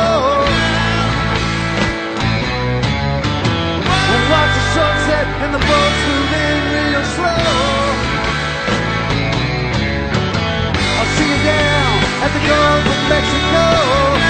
[4.08, 7.46] We'll watch the sunset and the boats moving real slow.
[10.98, 11.94] I'll see you down
[12.26, 14.29] at the Gulf of Mexico.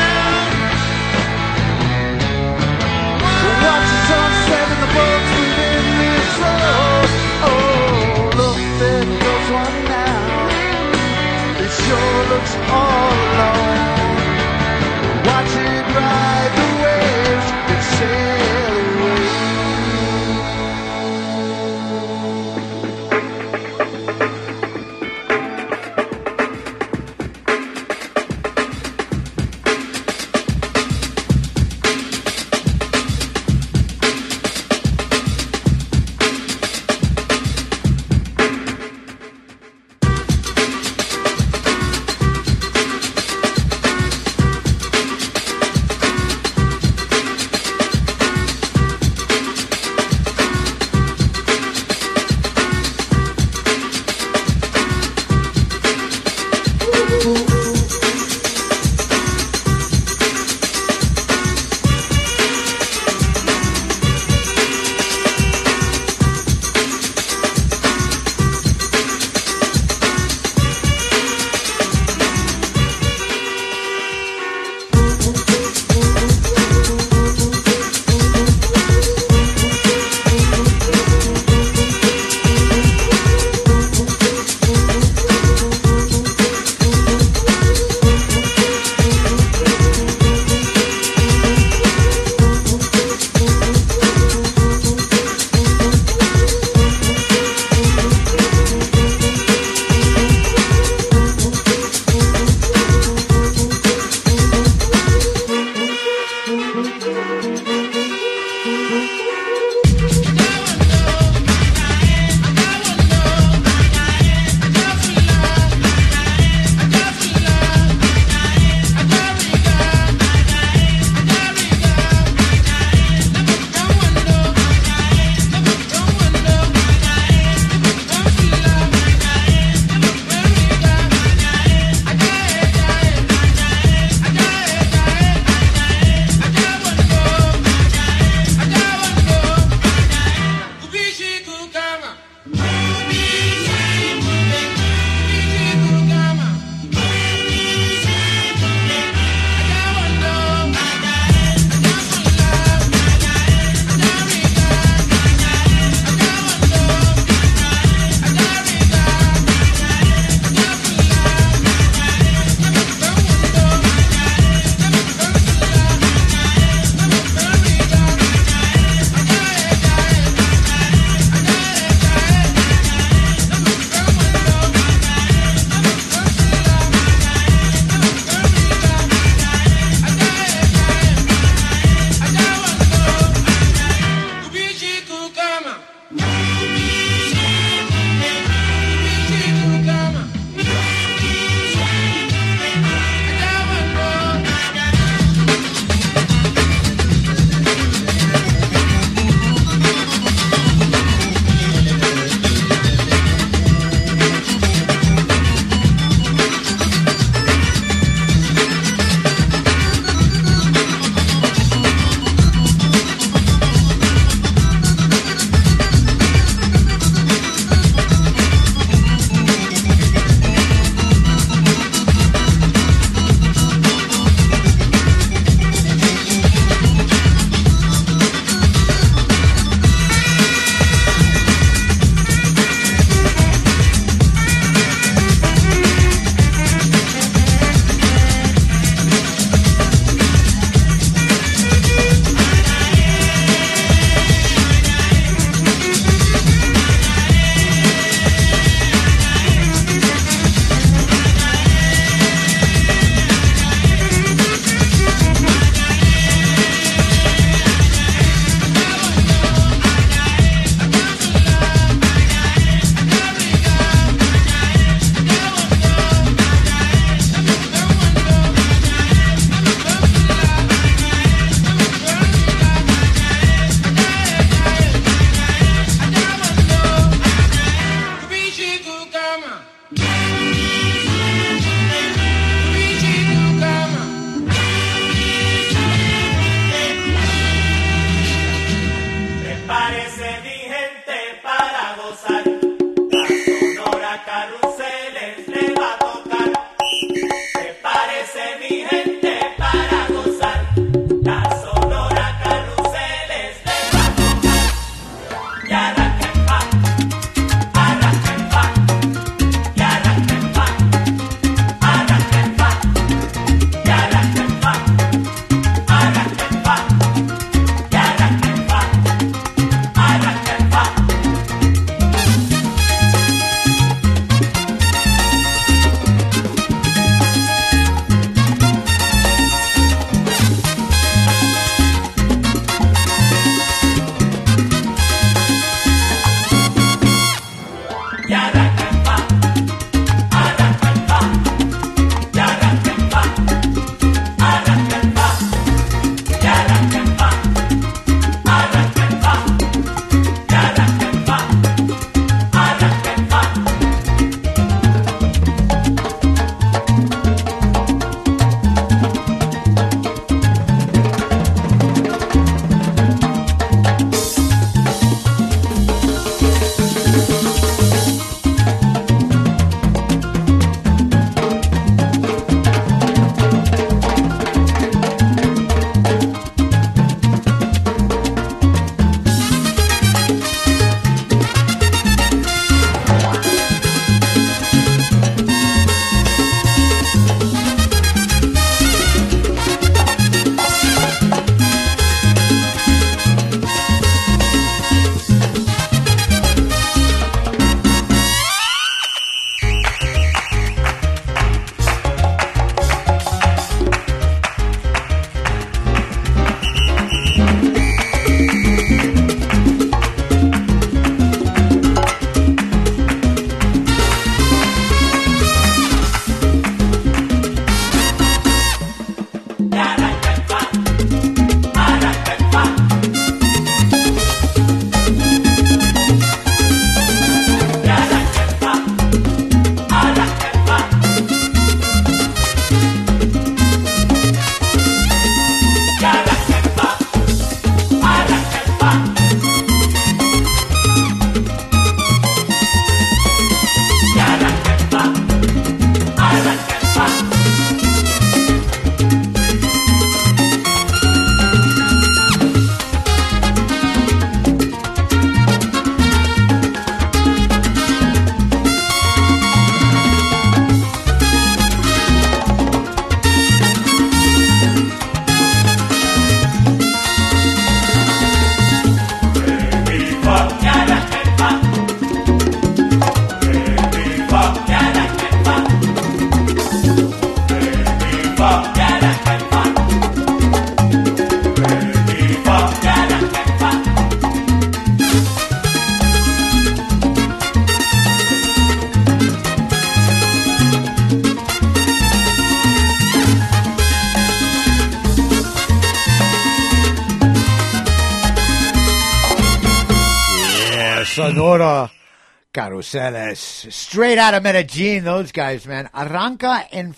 [502.80, 503.38] Caruseles.
[503.74, 505.90] Straight out of Medellin, those guys, man.
[505.94, 506.94] Arranca en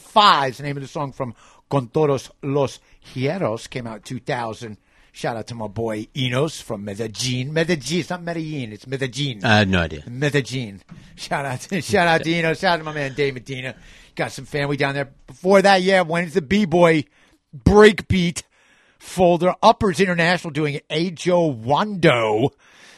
[0.49, 1.35] is the name of the song from
[1.69, 2.79] Con Todos Los
[3.13, 3.69] Hieros.
[3.69, 4.77] Came out 2000.
[5.11, 7.53] Shout out to my boy Enos from Medellin.
[7.53, 9.45] Medellin, it's not Medellin, it's Medellin.
[9.45, 10.05] I had no idea.
[10.09, 10.81] Medellin.
[11.17, 12.61] Shout out to shout out to Enos.
[12.61, 13.75] Shout out to my man Dave Medina.
[14.15, 15.11] Got some family down there.
[15.27, 17.07] Before that, yeah, went into B boy
[17.57, 18.45] breakbeat
[19.01, 19.57] folder.
[19.61, 22.51] Uppers International doing Ajo Wando.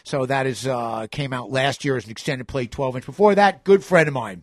[0.04, 3.06] So that is uh, came out last year as an extended play 12 inch.
[3.06, 4.42] Before that, good friend of mine,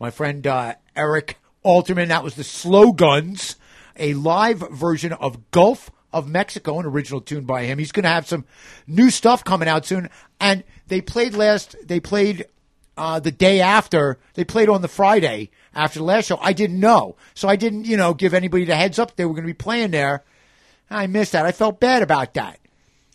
[0.00, 2.08] my friend uh, Eric Alterman.
[2.08, 3.54] That was the Slow Guns,
[3.96, 7.78] a live version of Gulf of Mexico, an original tune by him.
[7.78, 8.44] He's going to have some
[8.88, 10.10] new stuff coming out soon.
[10.40, 11.76] And they played last.
[11.86, 12.46] They played
[12.96, 14.18] uh, the day after.
[14.34, 16.38] They played on the Friday after the last show.
[16.40, 19.32] I didn't know, so I didn't, you know, give anybody the heads up they were
[19.32, 20.24] going to be playing there.
[20.90, 21.46] I missed that.
[21.46, 22.58] I felt bad about that.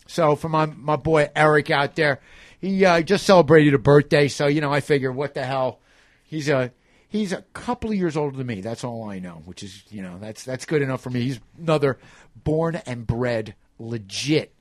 [0.08, 2.20] So for my my boy Eric out there,
[2.60, 4.26] he uh, just celebrated a birthday.
[4.26, 5.78] So you know, I figure, what the hell?
[6.24, 6.72] He's a
[7.08, 8.62] he's a couple of years older than me.
[8.62, 9.42] That's all I know.
[9.44, 11.20] Which is you know that's that's good enough for me.
[11.20, 11.98] He's another
[12.42, 14.52] born and bred legit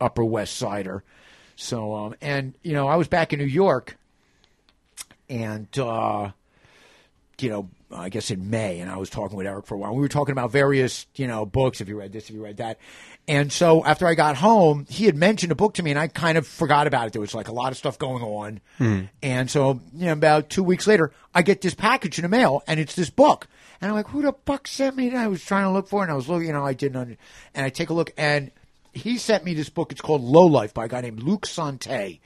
[0.00, 1.02] Upper West Sider.
[1.56, 3.96] So um and you know I was back in New York,
[5.28, 6.30] and uh,
[7.40, 9.94] you know, I guess in May, and I was talking with Eric for a while.
[9.94, 11.80] We were talking about various, you know, books.
[11.80, 12.78] If you read this, if you read that,
[13.26, 16.08] and so after I got home, he had mentioned a book to me, and I
[16.08, 17.12] kind of forgot about it.
[17.12, 19.00] There was like a lot of stuff going on, Hmm.
[19.22, 22.62] and so you know, about two weeks later, I get this package in the mail,
[22.66, 23.46] and it's this book,
[23.80, 26.00] and I'm like, "Who the fuck sent me that?" I was trying to look for
[26.02, 27.16] it, and I was looking, you know, I didn't, under-
[27.54, 28.50] and I take a look, and
[28.92, 29.90] he sent me this book.
[29.90, 32.20] It's called Low Life by a guy named Luc Sante,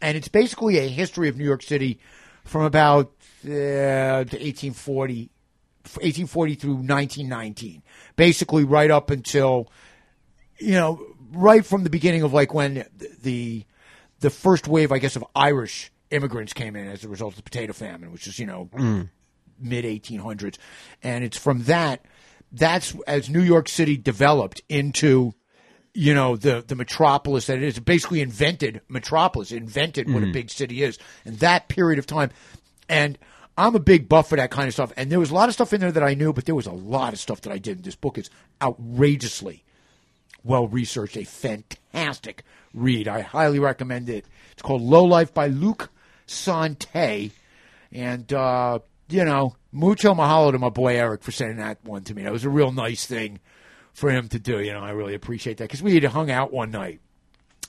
[0.00, 1.98] and it's basically a history of New York City
[2.44, 3.12] from about
[3.44, 5.28] uh, 1840,
[5.84, 7.82] 1840 through 1919,
[8.16, 9.68] basically right up until
[10.58, 12.84] you know, right from the beginning of like when
[13.22, 13.64] the
[14.20, 17.42] the first wave, I guess, of Irish immigrants came in as a result of the
[17.42, 19.10] potato famine, which is you know Mm.
[19.60, 20.56] mid 1800s,
[21.02, 22.04] and it's from that
[22.52, 25.34] that's as New York City developed into
[25.94, 27.78] you know the the metropolis that it is.
[27.78, 30.32] It basically invented metropolis, invented what a Mhm.
[30.32, 32.30] big city is, and that period of time,
[32.88, 33.18] and.
[33.58, 35.54] I'm a big buff for that kind of stuff, and there was a lot of
[35.54, 37.56] stuff in there that I knew, but there was a lot of stuff that I
[37.56, 37.84] didn't.
[37.84, 38.28] This book is
[38.60, 39.64] outrageously
[40.46, 42.42] well researched, a fantastic
[42.72, 43.08] read.
[43.08, 44.26] I highly recommend it.
[44.52, 45.90] It's called Low Life by Luc
[46.26, 47.32] Sante.
[47.92, 48.78] And, uh,
[49.08, 52.22] you know, mucho mahalo to my boy Eric for sending that one to me.
[52.22, 53.40] That was a real nice thing
[53.92, 54.60] for him to do.
[54.60, 57.00] You know, I really appreciate that because we had hung out one night,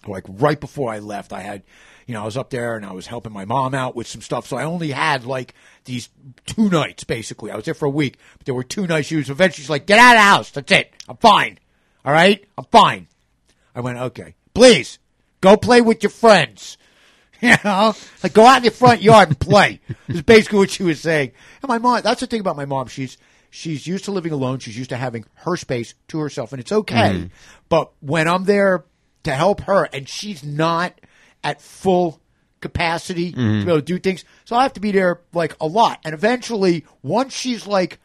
[0.08, 1.34] like right before I left.
[1.34, 1.64] I had,
[2.06, 4.22] you know, I was up there and I was helping my mom out with some
[4.22, 4.48] stuff.
[4.48, 5.54] So I only had like
[5.86, 6.10] these
[6.46, 7.52] two nights basically.
[7.52, 9.08] I was there for a week, but there were two nights.
[9.08, 10.52] She was eventually she's like, get out of the house.
[10.52, 10.94] That's it.
[11.08, 11.60] I'm fine.
[12.08, 12.42] All right.
[12.58, 13.08] I'm fine.
[13.76, 14.98] I went, okay, please
[15.42, 16.78] go play with your friends.
[17.40, 17.94] You know,
[18.24, 19.80] like go out in the front yard and play.
[20.08, 21.34] is basically what she was saying.
[21.62, 22.88] And my mom, that's the thing about my mom.
[22.88, 23.16] She's
[23.52, 24.58] she's used to living alone.
[24.58, 26.96] She's used to having her space to herself, and it's okay.
[27.14, 27.30] Mhm.
[27.70, 28.86] But when I'm there
[29.26, 31.00] to help her, and she's not
[31.44, 32.20] at full
[32.60, 33.66] capacity to Mhm.
[33.66, 36.00] be able to do things, so I have to be there like a lot.
[36.04, 38.00] And eventually, once she's like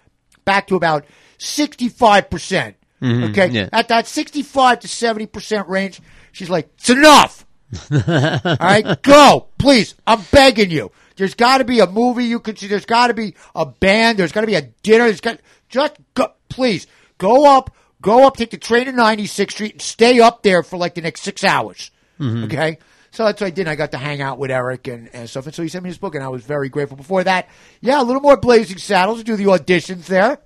[0.45, 1.07] back to about
[1.39, 3.69] sixty five percent, Mhm, okay, yeah.
[3.73, 6.01] at that sixty five to seventy percent range,
[6.33, 7.45] she's like, "It's enough."
[7.91, 9.95] All right, go, please.
[10.07, 10.91] I'm begging you.
[11.17, 12.67] There's got to be a movie you can see.
[12.67, 14.19] There's got to be a band.
[14.19, 15.05] There's got to be a dinner.
[15.05, 16.87] There's got just go, please
[17.19, 20.77] go up, go up, take the train to 96th Street, and stay up there for
[20.77, 21.91] like the next six hours.
[22.21, 22.45] Mhm.
[22.45, 22.79] Okay,
[23.11, 23.69] so that's what I did.
[23.69, 25.91] I got to hang out with Eric and, and stuff, and so he sent me
[25.91, 26.97] his book, and I was very grateful.
[26.97, 27.49] Before that,
[27.81, 30.39] yeah, a little more Blazing Saddles to do the auditions there.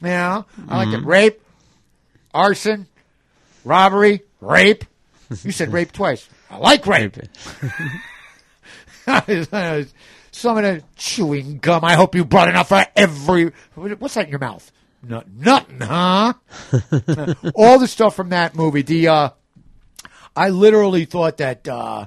[0.00, 1.00] You know, I like it.
[1.00, 1.06] Mhm.
[1.06, 1.41] Rape,
[2.34, 2.86] arson,
[3.64, 4.84] robbery, rape.
[5.42, 6.28] You said rape twice.
[6.50, 7.16] I like rape.
[10.34, 11.84] Some of the chewing gum.
[11.84, 13.52] I hope you brought enough for every.
[13.74, 14.70] What's that in your mouth?
[15.02, 16.34] Not, nothing, huh?
[17.54, 18.82] All the stuff from that movie.
[18.82, 19.30] The uh,
[20.36, 22.06] I literally thought that uh,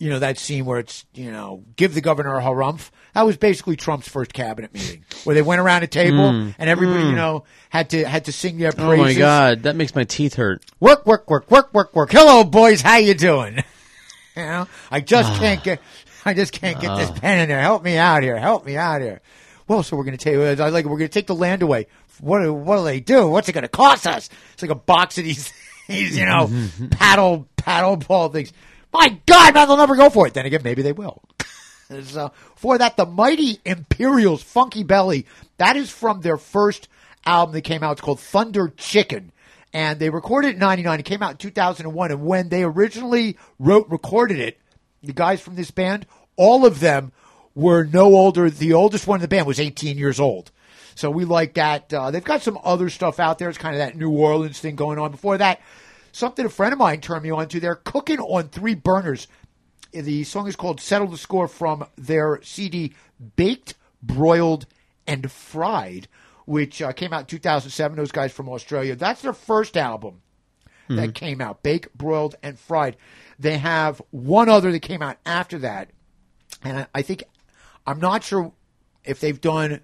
[0.00, 2.90] you know that scene where it's you know give the governor a harumph.
[3.14, 6.54] That was basically Trump's first cabinet meeting, where they went around a table Mm.
[6.58, 7.16] and everybody you Mm.
[7.16, 8.98] know had to had to sing their praises.
[8.98, 10.64] Oh my god, that makes my teeth hurt.
[10.80, 12.10] Work, work, work, work, work, work.
[12.10, 12.80] Hello, boys.
[12.82, 13.56] How you doing?
[14.36, 15.80] you know, I just can't get,
[16.24, 17.18] I just can't get this Ah.
[17.20, 17.60] pen in there.
[17.60, 18.38] Help me out here.
[18.38, 19.20] Help me out here.
[19.68, 21.86] Well, so we're going to take, I like, we're going to take the land away.
[22.20, 23.28] What, what do they do?
[23.28, 24.28] What's it going to cost us?
[24.52, 25.52] It's like a box of these,
[25.88, 26.50] these, you know,
[26.90, 28.52] paddle, paddle ball things.
[28.92, 30.34] My God, man, they'll never go for it.
[30.34, 31.22] Then again, maybe they will.
[32.04, 35.26] So for that, the Mighty Imperials, Funky Belly,
[35.56, 36.86] that is from their first
[37.26, 37.92] album that came out.
[37.92, 39.32] It's called Thunder Chicken.
[39.72, 41.00] And they recorded it in 99.
[41.00, 42.12] It came out in 2001.
[42.12, 44.60] And when they originally wrote, recorded it,
[45.02, 46.06] the guys from this band,
[46.36, 47.10] all of them
[47.54, 48.50] were no older.
[48.50, 50.50] The oldest one in the band was 18 years old.
[50.94, 51.92] So we like that.
[51.92, 53.48] Uh, they've got some other stuff out there.
[53.48, 55.10] It's kind of that New Orleans thing going on.
[55.10, 55.60] Before that,
[56.12, 57.60] something a friend of mine turned me on to.
[57.60, 59.26] They're cooking on three burners.
[59.92, 62.94] The song is called Settle the Score from their CD
[63.36, 64.66] Baked, Broiled,
[65.06, 66.06] and Fried,
[66.46, 67.96] which uh, came out in 2007.
[67.96, 68.94] Those guys from Australia.
[68.94, 70.22] That's their first album
[70.88, 71.14] that Mhm.
[71.14, 72.96] came out Baked, Broiled, and Fried.
[73.38, 75.90] They have one other that came out after that.
[76.62, 77.24] And I, I think,
[77.86, 78.52] I'm not sure
[79.04, 79.80] if they've done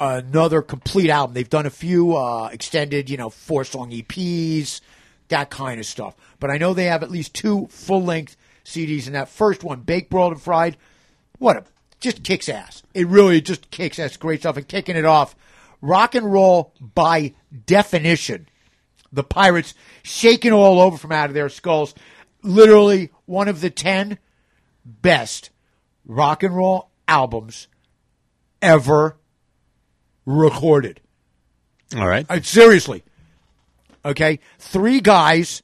[0.00, 1.34] another complete album.
[1.34, 4.80] They've done a few uh, extended, you know, four song EPs,
[5.28, 6.16] that kind of stuff.
[6.40, 9.06] But I know they have at least two full length CDs.
[9.06, 10.76] And that first one, Baked, Broiled, and Fried,
[11.38, 11.64] what a
[12.00, 12.82] just kicks ass.
[12.94, 14.16] It really just kicks ass.
[14.16, 14.56] Great stuff.
[14.56, 15.34] And kicking it off,
[15.80, 17.34] rock and roll by
[17.66, 18.48] definition.
[19.12, 21.94] The Pirates shaking all over from out of their skulls.
[22.42, 24.18] Literally one of the 10
[24.84, 25.50] best
[26.06, 27.68] rock and roll albums
[28.62, 29.16] ever
[30.24, 31.00] recorded.
[31.96, 32.26] All right.
[32.28, 33.02] Uh, seriously.
[34.08, 34.40] Okay?
[34.58, 35.62] Three guys.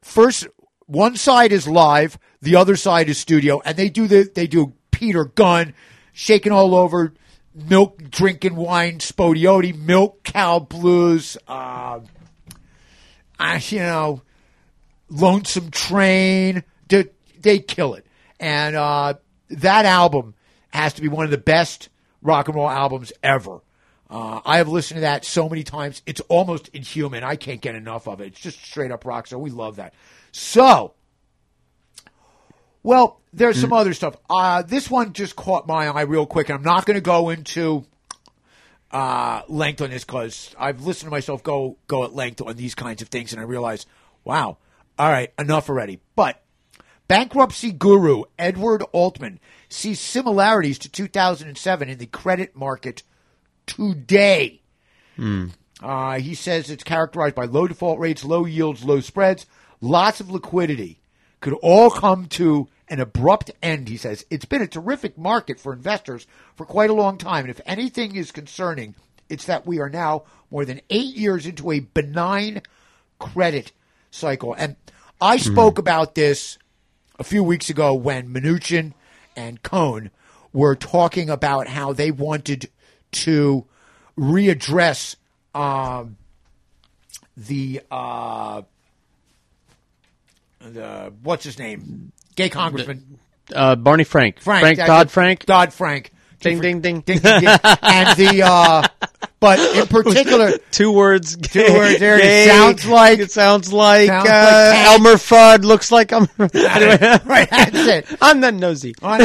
[0.00, 0.48] First,
[0.86, 4.74] one side is live, the other side is studio, and they do the they do
[4.90, 5.74] Peter Gunn
[6.12, 7.14] shaking all over
[7.54, 12.00] milk drinking wine, Spo-Dee-O-Dee, milk cow blues, uh,
[13.38, 14.22] uh, you know,
[15.08, 16.64] Lonesome Train.
[16.88, 17.06] They,
[17.40, 18.06] they kill it.
[18.40, 19.14] And uh,
[19.50, 20.34] that album
[20.70, 21.88] has to be one of the best
[22.22, 23.60] rock and roll albums ever.
[24.14, 26.00] Uh, I have listened to that so many times.
[26.06, 27.24] It's almost inhuman.
[27.24, 28.28] I can't get enough of it.
[28.28, 29.26] It's just straight up rock.
[29.26, 29.92] So we love that.
[30.30, 30.94] So,
[32.84, 34.16] well, there's some other stuff.
[34.30, 37.30] Uh, this one just caught my eye real quick, and I'm not going to go
[37.30, 37.86] into
[38.92, 42.76] uh, length on this because I've listened to myself go go at length on these
[42.76, 43.84] kinds of things, and I realize,
[44.22, 44.58] wow,
[44.96, 45.98] all right, enough already.
[46.14, 46.40] But
[47.08, 53.02] bankruptcy guru Edward Altman sees similarities to 2007 in the credit market
[53.66, 54.60] today.
[55.82, 59.46] Uh, he says it's characterized by low default rates, low yields, low spreads,
[59.80, 60.98] lots of liquidity.
[61.40, 64.24] Could all come to an abrupt end, he says.
[64.30, 67.44] It's been a terrific market for investors for quite a long time.
[67.44, 68.94] And if anything is concerning,
[69.28, 72.62] it's that we are now more than eight years into a benign
[73.18, 73.72] credit
[74.10, 74.54] cycle.
[74.54, 74.76] And
[75.20, 76.58] I spoke about this
[77.18, 78.92] a few weeks ago when Mnuchin
[79.36, 80.10] and Cohn
[80.52, 82.70] were talking about how they wanted
[83.14, 83.64] to
[84.18, 85.16] readdress
[85.54, 86.16] um,
[87.36, 88.62] the uh,
[90.60, 93.18] the what's his name, gay congressman
[93.54, 94.40] Uh, Barney Frank.
[94.40, 95.10] Frank that's Dodd.
[95.10, 95.44] Frank.
[95.46, 96.10] Dodd Frank.
[96.40, 97.00] Ding, ding, ding.
[97.00, 97.48] ding, ding, ding.
[97.82, 98.86] and the uh,
[99.40, 101.36] but in particular, Two words.
[101.42, 102.18] Two words there.
[102.20, 106.26] It sounds like It sounds like, sounds uh, like Elmer Fudd looks like I'm.
[106.38, 108.06] anyway, right, that's it.
[108.22, 108.94] I'm that nosy.
[109.00, 109.20] But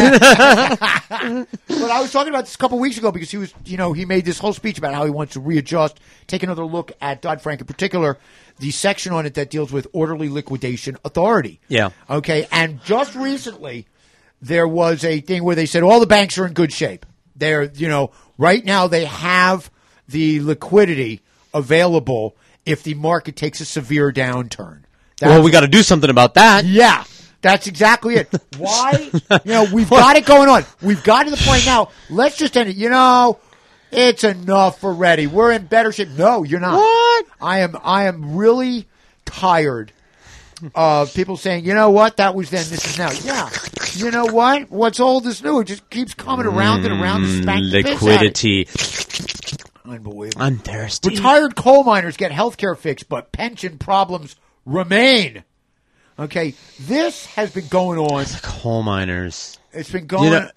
[1.92, 4.06] I was talking about this a couple weeks ago because he was, you know, he
[4.06, 7.42] made this whole speech about how he wants to readjust, take another look at Dodd
[7.42, 8.18] Frank in particular,
[8.60, 11.60] the section on it that deals with orderly liquidation authority.
[11.70, 11.92] Yeah.
[12.10, 13.88] Okay, and just recently
[14.42, 17.06] there was a thing where they said all the banks are in good shape.
[17.36, 19.70] They're, you know, right now they have
[20.08, 21.22] the liquidity
[21.54, 22.36] available
[22.66, 24.84] if the market takes a severe downturn.
[25.22, 26.66] well, we got to do something about that.
[26.66, 27.04] Yeah,
[27.42, 28.30] that's exactly it.
[28.58, 29.10] Why?
[29.14, 30.66] You know, we've got it going on.
[30.82, 31.90] We've got to the point now.
[32.10, 32.76] Let's just end it.
[32.76, 33.40] You know,
[33.92, 35.28] it's enough already.
[35.28, 36.10] We're in better shape.
[36.10, 36.76] No, you're not.
[36.76, 37.26] What?
[37.42, 37.78] I am.
[37.84, 38.88] I am really
[39.26, 39.92] tired
[40.76, 43.12] of people saying, you know what, that was then, this is now.
[43.24, 43.50] Yeah.
[43.94, 44.70] You know what?
[44.70, 45.60] What's old is new.
[45.62, 48.44] It just keeps coming around and around to mm, spank the piss out of it.
[48.44, 48.68] Liquidity.
[49.86, 50.42] Unbelievable.
[50.42, 51.10] I'm thirsty.
[51.10, 55.44] Retired coal miners get health care fixed, but pension problems remain.
[56.20, 58.26] Okay, this has been going on.
[58.42, 59.58] Coal miners.
[59.72, 60.26] It's been going.
[60.26, 60.50] You know-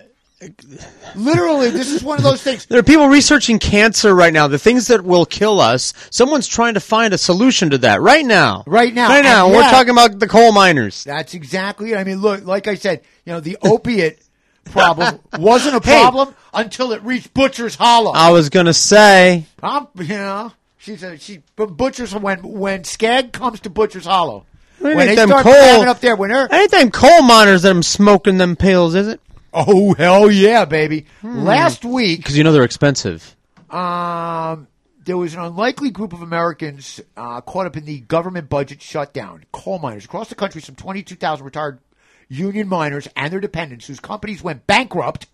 [1.15, 2.67] literally, this is one of those things.
[2.67, 5.93] There are people researching cancer right now, the things that will kill us.
[6.11, 8.65] Someone's trying to find a solution to that right now.
[8.67, 9.09] Right now.
[9.09, 9.47] Right now.
[9.47, 9.71] And We're yeah.
[9.71, 11.05] talking about the coal miners.
[11.05, 11.97] That's exactly it.
[11.99, 14.21] I mean, look, like I said, you know, the opiate
[14.67, 16.01] problem wasn't a Hey.
[16.01, 18.13] problem until it reached Butcher's Hollow.
[18.13, 22.85] I was going to say, I'm, you know, she's a, she, but Butcher's when when
[22.85, 24.47] Skag comes to Butcher's Hollow,
[24.79, 27.71] when ain't they them start coal- up there, when they're ain't them coal miners that
[27.71, 29.21] I'm smoking them pills, is it?
[29.53, 31.07] Oh hell yeah, baby!
[31.21, 31.45] Hmm.
[31.45, 33.37] Last week, Because you know they're expensive.
[33.71, 34.69] Um,
[35.05, 39.45] there was an unlikely group of Americans uh, caught up in the government budget shutdown.
[39.53, 41.79] Coal miners across the country, some 22,000 retired
[42.29, 45.27] union miners and their dependents whose companies went bankrupt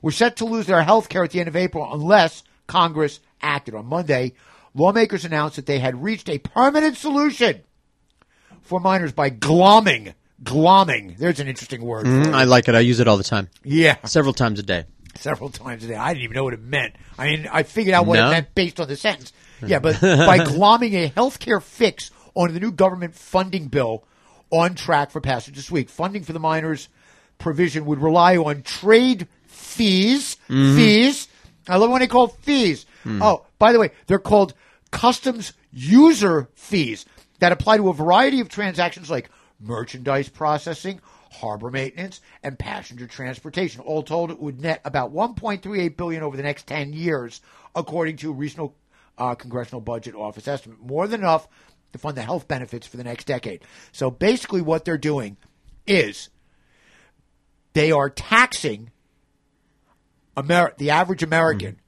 [0.00, 3.74] were set to lose their health care at the end of April unless Congress acted.
[3.74, 4.32] On Monday,
[4.74, 7.62] lawmakers announced that they had reached a permanent solution
[8.62, 10.14] for miners by glomming.
[10.42, 11.16] Glomming.
[11.18, 12.06] There's an interesting word.
[12.06, 12.32] Mm.
[12.34, 12.74] I like it.
[12.74, 13.48] I use it all the time.
[13.64, 13.96] Yeah.
[14.06, 14.84] Several times a day.
[15.14, 15.94] several times a day.
[15.94, 16.94] I didn't even know what it meant.
[17.18, 18.28] I mean, I figured out what No?
[18.28, 19.32] it meant based on the sentence.
[19.64, 24.02] Yeah, but by glomming a healthcare fix onto the new government funding bill
[24.50, 26.88] on track for passage this week, funding for the miners
[27.38, 30.36] provision would rely on trade fees.
[30.48, 30.74] Mhm.
[30.74, 31.28] Fees.
[31.68, 32.86] I love when they call fees.
[33.04, 33.22] Hmm.
[33.22, 34.52] Oh, by the way, they're called
[34.90, 37.06] customs user fees
[37.38, 39.30] that apply to a variety of transactions like
[39.62, 43.80] merchandise processing, harbor maintenance, and passenger transportation.
[43.80, 47.40] All told, it would net about 1.38 billion over the next 10 years,
[47.74, 48.76] according to a regional
[49.18, 50.80] uh, congressional budget office estimate.
[50.80, 51.48] More than enough
[51.92, 53.62] to fund the health benefits for the next decade.
[53.92, 55.36] So basically, what they're doing
[55.86, 56.30] is
[57.74, 58.90] they are taxing
[60.36, 61.78] Amer- the average American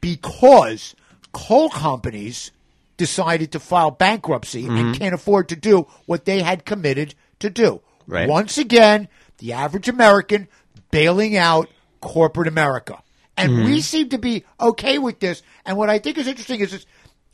[0.00, 0.94] because
[1.32, 2.52] coal companies
[3.00, 4.98] decided to file bankruptcy and Mhm.
[4.98, 7.80] can't afford to do what they had committed to do.
[8.06, 8.28] Right.
[8.28, 9.08] Once again,
[9.38, 10.48] the average American
[10.90, 11.70] bailing out
[12.02, 12.98] corporate America.
[13.38, 13.82] And we Mhm.
[13.82, 15.40] seem to be okay with this.
[15.64, 16.84] And what I think is interesting is,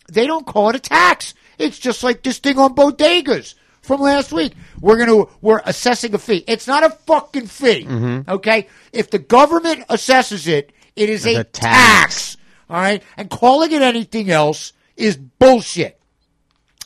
[0.09, 1.35] they don't call it a tax.
[1.59, 4.53] It's just like this thing on bodegas from last week.
[4.81, 6.45] We're going to we're assessing a fee.
[6.47, 7.87] It's not a fucking fee.
[7.89, 8.29] Mhm.
[8.29, 8.69] Okay?
[8.93, 11.67] If the government assesses it, It is It's a, a tax.
[11.75, 12.37] tax.
[12.71, 16.01] All right, and calling it anything else is bullshit.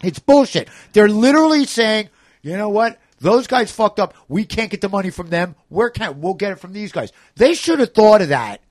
[0.02, 0.68] It's bullshit.
[0.92, 2.08] They're literally saying,
[2.42, 2.98] you know what?
[3.18, 4.14] Those guys fucked up.
[4.28, 5.54] We can't get the money from them.
[5.68, 7.12] Where can we'll get it from these guys?
[7.36, 8.62] They should have thought of that.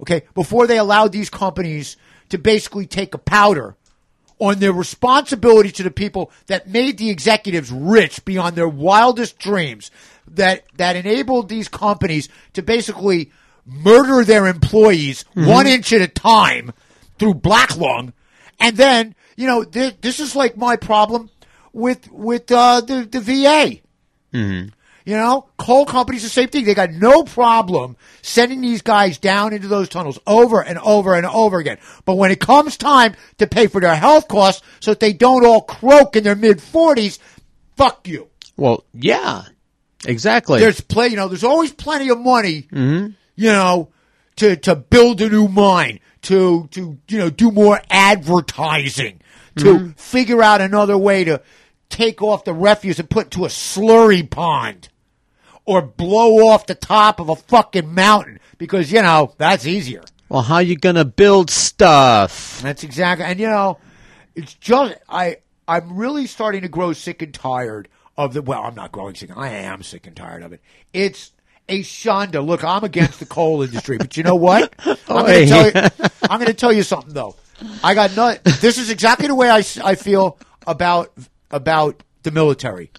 [0.00, 1.96] Okay, before they allowed these companies
[2.28, 3.76] to basically take a powder
[4.38, 9.90] on their responsibility to the people that made the executives rich beyond their wildest dreams,
[10.28, 13.30] that that enabled these companies to basically
[13.64, 15.48] murder their employees mm-hmm.
[15.48, 16.72] one inch at a time
[17.18, 18.12] through black lung,
[18.60, 21.30] and then you know th- this is like my problem
[21.72, 23.80] with with uh, the the VA.
[24.32, 24.68] Mm-hmm.
[25.04, 26.64] You know, coal companies the same thing.
[26.64, 31.24] They got no problem sending these guys down into those tunnels over and over and
[31.24, 31.78] over again.
[32.04, 35.46] But when it comes time to pay for their health costs so that they don't
[35.46, 37.20] all croak in their mid forties,
[37.76, 38.26] fuck you.
[38.56, 39.42] Well, yeah,
[40.04, 40.58] exactly.
[40.58, 43.14] There's play, you know, there's always plenty of money, Mhm.
[43.36, 43.90] you know,
[44.36, 49.20] to to build a new mine, to to you know do more advertising,
[49.56, 49.98] to Mhm.
[49.98, 51.40] figure out another way to
[51.88, 54.88] take off the refuse and put into a slurry pond,
[55.64, 60.02] or blow off the top of a fucking mountain because you know that's easier.
[60.28, 62.60] well, how you gonna build stuff?
[62.62, 63.78] That's exactly, and you know,
[64.34, 65.36] it's just I
[65.68, 68.42] I'm really starting to grow sick and tired of the.
[68.42, 69.30] Well, I'm not growing sick.
[69.36, 70.60] I am sick and tired of it.
[70.92, 71.30] It's
[71.68, 72.44] a shonda.
[72.44, 74.74] Look, I'm against the coal industry, but you know what?
[74.84, 75.90] I'm going to tell you.
[76.30, 77.36] I'm going to tell you something though.
[77.82, 78.34] I got no.
[78.60, 81.12] This is exactly the way I, I feel about
[81.50, 82.90] about the military.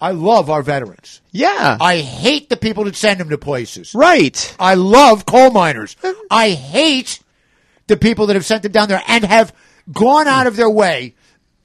[0.00, 1.22] I love our veterans.
[1.32, 1.78] Yeah.
[1.80, 3.94] I hate the people that send them to places.
[3.94, 4.54] Right.
[4.58, 5.96] I love coal miners.
[6.30, 7.20] I hate
[7.86, 9.54] the people that have sent them down there and have
[9.90, 11.14] gone out of their way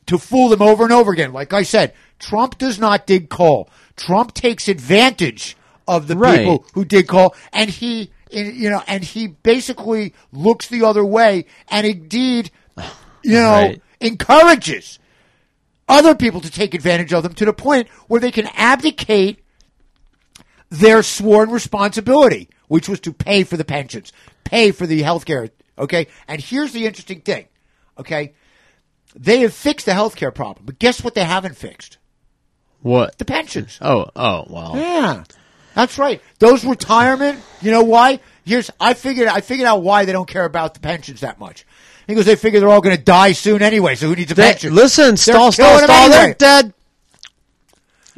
[0.05, 1.33] to fool them over and over again.
[1.33, 3.69] Like I said, Trump does not dig coal.
[3.97, 6.39] Trump takes advantage of the Right.
[6.39, 11.45] people who did call, and he, you know, and he basically looks the other way,
[11.69, 12.51] and indeed,
[13.23, 13.81] you know, Right.
[13.99, 14.99] encourages
[15.89, 19.39] other people to take advantage of them to the point where they can abdicate
[20.69, 24.13] their sworn responsibility, which was to pay for the pensions,
[24.45, 25.49] pay for the health care.
[25.77, 26.07] Okay.
[26.27, 27.47] And here's the interesting thing.
[27.97, 28.33] Okay.
[29.13, 31.97] They have fixed the health care problem, but guess what they haven't fixed?
[32.81, 33.17] What?
[33.17, 33.77] The pensions.
[33.81, 34.75] Oh, oh, wow.
[34.75, 35.23] Yeah.
[35.75, 36.21] That's right.
[36.39, 38.19] Those retirement, you know why?
[38.45, 41.65] Here's I figured I figured out why they don't care about the pensions that much.
[42.07, 44.43] Because they figure they're all going to die soon anyway, so who needs a They-
[44.51, 44.75] pension?
[44.75, 46.11] listen, They're stall, stall, killing them.
[46.11, 46.73] They're dead.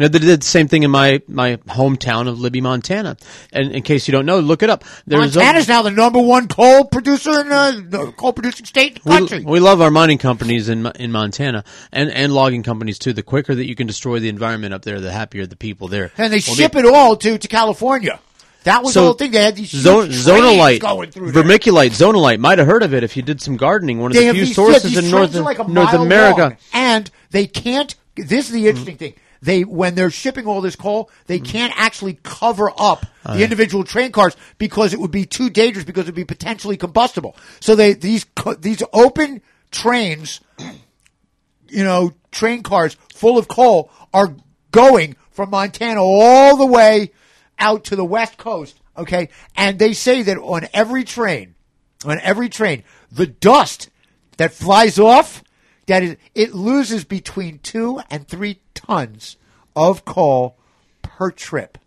[0.03, 3.15] You know, they did the same thing in my, my hometown of Libby, Montana.
[3.53, 4.83] And in case you don't know, look it up.
[5.07, 9.01] There's Montana's now the number one coal producer in uh, the coal producing state in
[9.05, 9.43] the we, country.
[9.45, 11.63] we love our mining companies in in Montana
[11.93, 13.13] and, and logging companies too.
[13.13, 16.11] The quicker that you can destroy the environment up there, the happier the people there.
[16.17, 18.19] and they Well, ship it all to, to California.
[18.65, 19.31] That was the whole thing.
[19.31, 21.43] They had these Zon- huge zonolite, trains going through there.
[21.43, 22.39] vermiculite, zonolite.
[22.39, 23.99] Might have heard of it if you did some gardening.
[24.01, 26.41] One of They the few these, sources yeah, in North like North America.
[26.41, 27.95] long, and they can't.
[28.17, 29.13] This is the interesting thing.
[29.43, 31.45] They when they're shipping all this coal, they Mm.
[31.45, 35.83] can't actually cover up Oh, the individual train cars because it would be too dangerous
[35.83, 37.35] because it would be potentially combustible.
[37.59, 38.25] So they these
[38.59, 40.39] these open trains,
[41.67, 44.33] you know, train cars full of coal are
[44.71, 47.11] going from Montana all the way
[47.59, 48.79] out to the west coast.
[48.97, 51.55] Okay, and they say that on every train,
[52.05, 53.89] on every train, the dust
[54.37, 55.43] that flies off,
[55.87, 59.37] that is, it loses between two and three tons
[59.75, 60.57] of coal
[61.01, 61.77] per trip.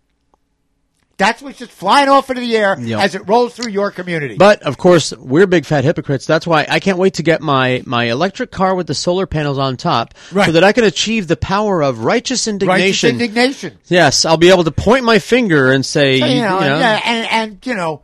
[1.18, 3.01] That's what's just flying off into the air Yep.
[3.01, 4.36] as it rolls through your community.
[4.36, 6.27] But of course, we're big fat hypocrites.
[6.27, 9.56] That's why I can't wait to get my, my electric car with the solar panels
[9.59, 13.10] on top, so that I can achieve the power of righteous Righteous indignation.
[13.12, 13.78] indignation.
[13.86, 16.66] Yes, I'll be able to point my finger and say, So, you you know, know,
[16.66, 18.02] and, yeah, and and you know,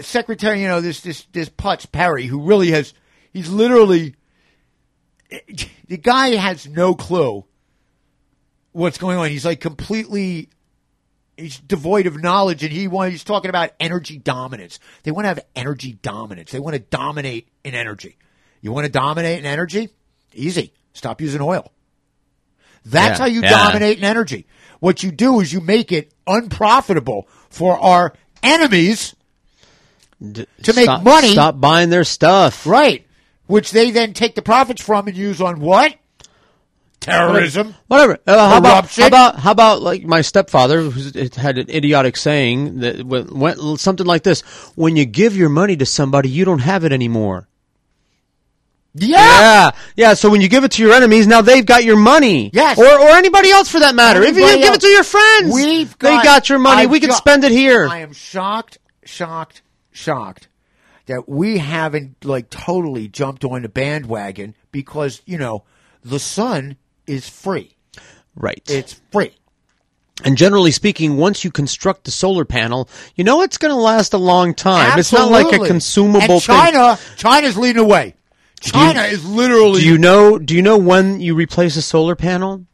[0.00, 2.94] Secretary, you know this this this Putz Perry, who really has,
[3.34, 4.14] he's literally,
[5.88, 7.44] the guy has no clue
[8.74, 9.30] what's going on.
[9.30, 10.50] He's like completely,
[11.38, 14.78] he's devoid of knowledge, and he he's talking about energy dominance.
[15.04, 16.50] They want to have energy dominance.
[16.50, 18.18] They want to dominate in energy.
[18.60, 19.88] You want to dominate in energy?
[20.34, 20.72] Easy.
[20.92, 21.70] Stop using oil.
[22.84, 23.50] That's Yeah, how you yeah.
[23.50, 24.46] dominate in energy.
[24.80, 29.14] What you do is you make it unprofitable for our enemies
[30.20, 31.28] d- to make stop, money.
[31.32, 32.66] Stop buying their stuff.
[32.66, 33.06] Right.
[33.46, 35.94] Which they then take the profits from and use on what?
[37.04, 37.74] Terrorism.
[37.88, 38.18] Whatever.
[38.26, 42.80] Uh, how about how about how about like my stepfather who had an idiotic saying
[42.80, 44.40] that went, something like this:
[44.74, 47.48] "When you give your money to somebody, you don't have it anymore."
[48.96, 49.18] Yeah.
[49.18, 50.14] Yeah, yeah.
[50.14, 52.50] So when you give it to your enemies, now they've got your money.
[52.52, 52.78] Yes.
[52.78, 54.22] or or anybody else for that matter.
[54.22, 56.82] if you Anybody give it to your friends, We've they got- got your money.
[56.82, 57.88] I've we can got- spend it here.
[57.88, 60.46] I am shocked, shocked, shocked
[61.06, 65.64] that we haven't like totally jumped on the bandwagon because you know
[66.04, 66.76] the sun
[67.06, 67.76] is free.
[68.36, 68.62] Right.
[68.68, 69.32] It's free.
[70.22, 74.14] And generally speaking, once you construct the solar panel, you know it's going to last
[74.14, 74.98] a long time.
[74.98, 76.56] It's not like a consumable And thing.
[76.56, 78.14] China, China's leading the way.
[78.60, 79.80] China is literally.
[79.80, 80.38] Do you know?
[80.38, 82.64] Do you know when you replace a solar panel?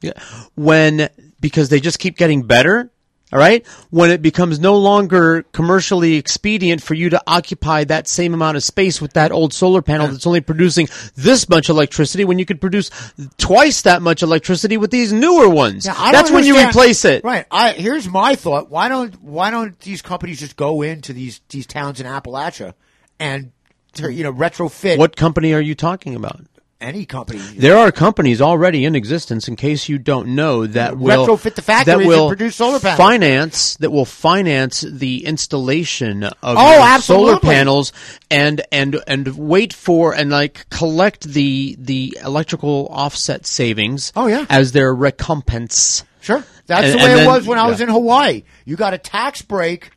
[0.00, 0.12] Yeah.
[0.54, 1.08] When
[1.40, 2.90] because they just keep getting better.
[3.32, 3.66] All right.
[3.90, 8.62] When it becomes no longer commercially expedient for you to occupy that same amount of
[8.62, 12.60] space with that old solar panel that's only producing this much electricity, when you could
[12.60, 12.90] produce
[13.36, 15.86] twice that much electricity with these newer ones.
[15.86, 17.24] Now, I don't that's when you replace it.
[17.24, 17.46] Right.
[17.50, 18.70] I, here's my thought.
[18.70, 22.74] Why don't Why don't these companies just go into these these towns in Appalachia
[23.18, 23.50] and
[23.98, 26.42] you know retrofit What company are you talking about?
[26.80, 27.38] Any company?
[27.38, 29.48] There are companies already in existence.
[29.48, 32.98] In case you don't know, that will Retrofit the factories that will produce solar panels.
[32.98, 37.92] Finance that will finance the installation of Oh, solar panels
[38.30, 44.12] and and and wait for and like collect the the electrical offset savings.
[44.16, 44.44] Oh, yeah.
[44.50, 46.04] as their recompense.
[46.20, 46.44] Sure.
[46.66, 48.42] That's And- the way it then- was when I was in Hawaii.
[48.64, 49.90] You got a tax break,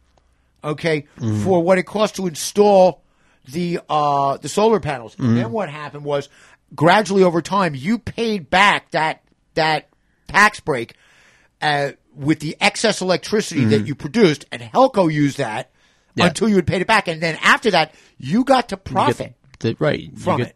[0.63, 1.43] okay, Mm-hmm.
[1.43, 3.01] for what it cost to install
[3.51, 5.15] the uh, the solar panels.
[5.15, 5.25] Mhm.
[5.29, 6.29] And then what happened was
[6.75, 9.21] gradually over time you paid back that
[9.55, 9.87] that
[10.27, 10.93] tax break
[11.61, 13.87] uh, with the excess electricity that Mhm.
[13.87, 15.69] you produced, and Helco used that
[16.15, 16.27] Yeah.
[16.27, 19.75] until you had paid it back, and then after that you got to profit the-
[19.79, 20.55] right from get- it.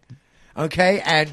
[0.58, 1.32] Okay, and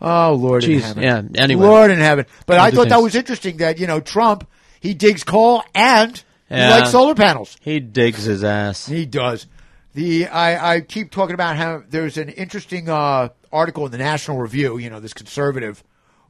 [0.00, 1.66] oh Lord in Jeez, heaven, yeah, anyway.
[1.66, 2.26] Lord in heaven.
[2.46, 4.46] But I thought that was interesting that you know Trump
[4.80, 6.66] he digs coal and Yeah.
[6.66, 7.56] he likes solar panels.
[7.60, 8.86] He digs his ass.
[8.86, 9.46] He does.
[9.94, 14.38] The I, I keep talking about how there's an interesting uh, article in the National
[14.38, 14.78] Review.
[14.78, 15.82] You know this conservative,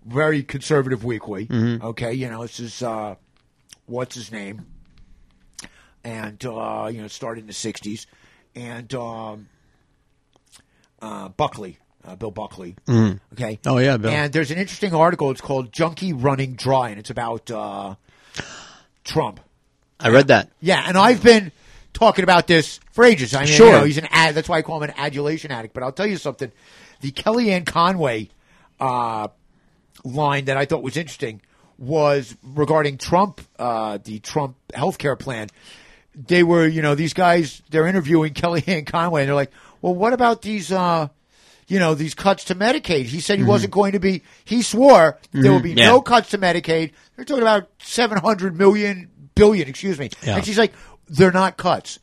[0.04, 1.46] very conservative weekly.
[1.46, 1.82] Mhm.
[1.82, 3.14] Okay, you know this is uh,
[3.86, 4.66] what's his name,
[6.04, 8.06] and uh, you know started in the '60s,
[8.54, 9.48] and um,
[11.00, 12.76] uh, Buckley, uh, Bill Buckley.
[12.86, 13.20] Mhm.
[13.34, 13.58] Okay.
[13.66, 14.10] Oh, yeah, Bill.
[14.10, 15.30] And there's an interesting article.
[15.30, 17.94] It's called "Junkie Running Dry," and it's about uh,
[19.04, 19.40] Trump.
[20.00, 20.50] I read that.
[20.60, 21.52] Yeah, and I've been
[21.92, 23.34] talking about this for ages.
[23.34, 23.66] I mean, Sure.
[23.66, 25.74] you know, he's an ad, that's why I call him an adulation addict.
[25.74, 26.50] But I'll tell you something:
[27.02, 28.30] the Kellyanne Conway
[28.80, 29.28] uh,
[30.04, 31.40] line that I thought was interesting
[31.78, 35.48] was regarding Trump, uh, the Trump healthcare plan.
[36.14, 40.12] They were, you know, these guys they're interviewing Kellyanne Conway, and they're like, "Well, what
[40.12, 41.08] about these?" Uh,
[41.68, 43.04] you know these cuts to Medicaid.
[43.04, 43.48] He said he Mhm.
[43.48, 44.22] wasn't going to be.
[44.44, 45.86] He swore there would be yeah.
[45.86, 46.92] no cuts to Medicaid.
[47.16, 49.68] They're talking about seven hundred million billion.
[49.68, 50.10] Excuse me.
[50.22, 50.36] Yeah.
[50.36, 50.72] And she's like,
[51.08, 51.98] they're not cuts.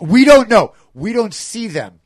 [0.00, 0.74] We don't know.
[0.92, 2.00] We don't see them.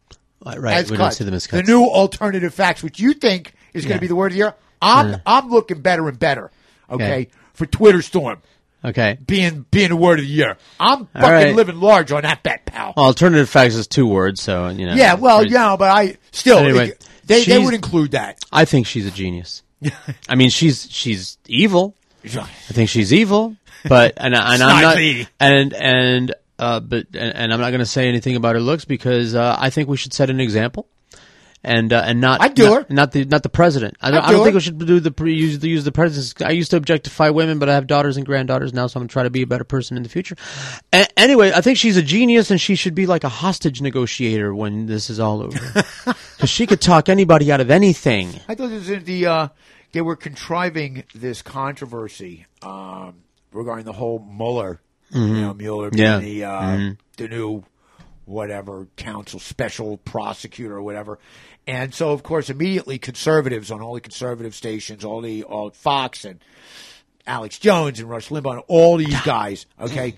[0.44, 3.84] Uh, right, we don't see them as The new alternative facts, which you think is
[3.84, 3.96] going Yeah.
[3.96, 4.54] to be the word of the year.
[4.80, 5.16] I'm Yeah.
[5.26, 6.50] I'm looking better and better.
[6.90, 7.28] Okay, Okay.
[7.52, 8.38] for Twitter storm
[8.84, 9.18] Okay.
[9.26, 10.56] being being the word of the year.
[10.80, 11.54] I'm All fucking right.
[11.54, 12.94] living large on that bet, pal.
[12.96, 14.94] Alternative facts is two words, so you know.
[14.94, 18.38] yeah, well, pretty- yeah, but I still Anyway, it- they they would include that.
[18.50, 19.62] I think she's a genius.
[20.28, 21.94] I mean, she's she's evil.
[22.24, 23.56] I think she's evil,
[23.88, 24.98] but and, and I'm not
[25.38, 28.84] and and uh, but and, and I'm not going to say anything about her looks
[28.84, 30.86] because uh, I think we should set an example.
[31.62, 32.94] And uh, and not I'd do not, her.
[32.94, 33.94] not the not the president.
[34.00, 35.92] I don't, I'd I don't do think we should do the use the use the
[35.92, 36.40] president.
[36.40, 39.08] I used to objectify women, but I have daughters and granddaughters now, so I'm going
[39.08, 40.36] to try to be a better person in the future.
[40.90, 44.54] A- anyway, I think she's a genius, and she should be like a hostage negotiator
[44.54, 45.58] when this is all over,
[46.06, 48.28] because she could talk anybody out of anything.
[48.48, 49.48] I thought this was the uh,
[49.92, 53.16] they were contriving this controversy um,
[53.52, 54.80] regarding the whole Mueller,
[55.12, 55.40] you Mhm.
[55.40, 56.18] know, Mueller being Yeah.
[56.18, 56.96] the uh, Mhm.
[57.16, 57.64] the new
[58.26, 61.18] whatever counsel, special prosecutor or whatever.
[61.66, 66.24] And so, of course, immediately conservatives on all the conservative stations, all the all Fox
[66.24, 66.40] and
[67.26, 70.14] Alex Jones and Rush Limbaugh, and all these guys, okay.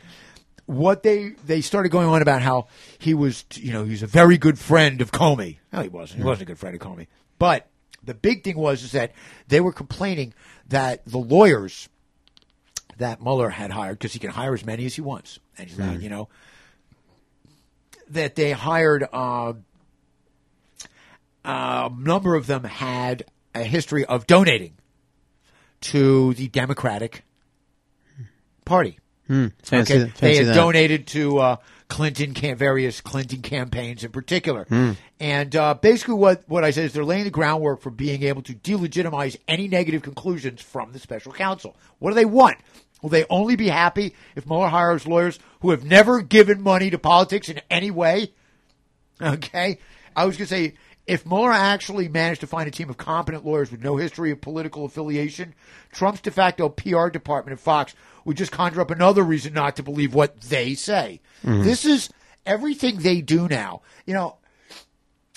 [0.67, 4.39] What they they started going on about how he was, you know, he's a very
[4.39, 5.57] good friend of Comey.
[5.73, 6.21] No, he wasn't.
[6.21, 7.09] He wasn't a good friend of Comey.
[7.39, 7.69] But
[8.05, 9.13] the big thing was is that
[9.49, 10.33] they were complaining
[10.69, 11.89] that the lawyers
[12.99, 15.79] that Mueller had hired, because he can hire as many as he wants, and he's
[15.79, 16.03] not, Mhm.
[16.03, 16.29] you know,
[18.11, 19.05] that they hired.
[19.15, 19.65] Um,
[21.45, 23.25] a number of them had
[23.55, 24.75] a history of donating
[25.81, 27.25] to the Democratic
[28.65, 28.99] Party.
[29.27, 30.55] Hmm, fancy okay, that- they had that.
[30.55, 31.57] donated to uh,
[31.93, 34.93] Clinton, various Clinton campaigns in particular, Hmm.
[35.21, 38.41] and uh, basically what what I said is they're laying the groundwork for being able
[38.43, 41.77] to delegitimize any negative conclusions from the special counsel.
[41.99, 42.57] What do they want?
[43.03, 46.99] Will they only be happy if Mueller hires lawyers who have never given money to
[46.99, 48.33] politics in any way?
[49.21, 49.79] Okay.
[50.17, 50.75] I was going to say,
[51.07, 54.41] if Mueller actually managed to find a team of competent lawyers with no history of
[54.41, 55.55] political affiliation,
[55.91, 59.83] Trump's de facto PR department at Fox would just conjure up another reason not to
[59.83, 61.21] believe what they say.
[61.45, 61.65] Mhm.
[61.65, 62.09] This is
[62.47, 64.37] everything they do now, you know,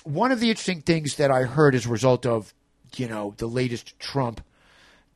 [0.04, 2.54] one of the interesting things that I heard as a result of,
[2.96, 4.42] you know, the latest Trump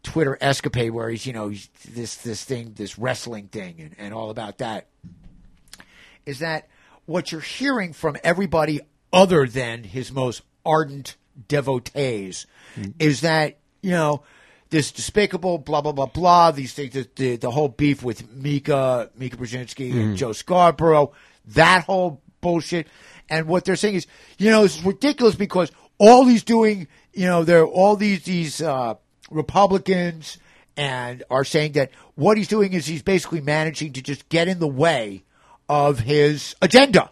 [0.01, 4.13] Twitter escapade where he's, you know, he's this this thing, this wrestling thing and, and
[4.13, 4.87] all about that,
[6.25, 6.67] is that
[7.05, 8.81] what you're hearing from everybody
[9.11, 11.15] other than his most ardent
[11.47, 12.45] devotees
[12.99, 14.23] is that, you know,
[14.69, 19.09] this despicable blah blah blah blah, these things the, the, the whole beef with Mika,
[19.17, 20.17] Mika Brzezinski and Mhm.
[20.17, 21.11] Joe Scarborough,
[21.47, 22.87] that whole bullshit.
[23.29, 24.07] And what they're saying is,
[24.37, 28.61] you know, it's ridiculous because all he's doing, you know, there are all these these
[28.61, 28.93] uh,
[29.31, 30.37] Republicans
[30.77, 34.59] and are saying that what he's doing is he's basically managing to just get in
[34.59, 35.23] the way
[35.67, 37.11] of his agenda.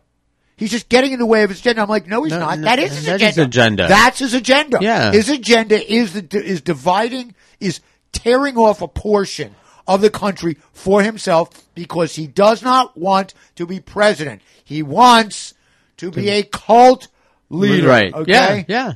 [0.58, 1.84] He's just getting in the way of his agenda.
[1.84, 2.58] I'm like, no, he's No, not.
[2.60, 3.28] no, that is his that's agenda.
[3.30, 3.88] his agenda.
[3.88, 4.78] That's his agenda.
[4.82, 5.12] Yeah.
[5.12, 7.80] His agenda is the, is dividing, is
[8.12, 9.54] tearing off a portion
[9.88, 14.42] of the country for himself because he does not want to be president.
[14.64, 15.54] He wants
[15.98, 17.08] to be a cult
[17.50, 17.88] leader.
[17.88, 18.14] Right.
[18.14, 18.32] Okay.
[18.32, 18.64] Yeah.
[18.68, 18.94] Yeah.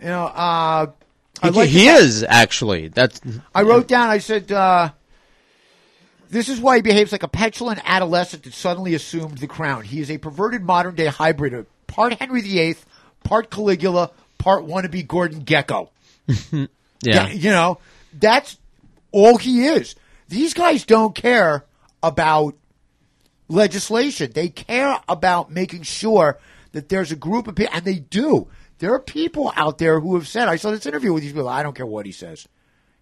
[0.00, 0.86] You know, uh,
[1.42, 2.88] He, like he is actually.
[2.88, 3.20] That's.
[3.54, 4.08] I wrote down.
[4.08, 4.90] I said, uh,
[6.34, 9.84] "This is why he behaves like a petulant adolescent that suddenly assumed the crown.
[9.84, 12.76] He is a perverted modern day hybrid of part Henry VIII,
[13.22, 15.90] part Caligula, part wannabe Gordon Gekko.
[17.02, 17.28] Yeah.
[17.28, 17.78] you know,
[18.18, 18.56] that's
[19.12, 19.94] all he is.
[20.28, 21.66] These guys don't care
[22.02, 22.54] about
[23.46, 24.32] legislation.
[24.32, 26.38] They care about making sure
[26.72, 28.48] that there's a group of people, and they do.
[28.78, 31.48] There are people out there who have said, I saw this interview with these people,
[31.48, 32.48] I don't care what he says.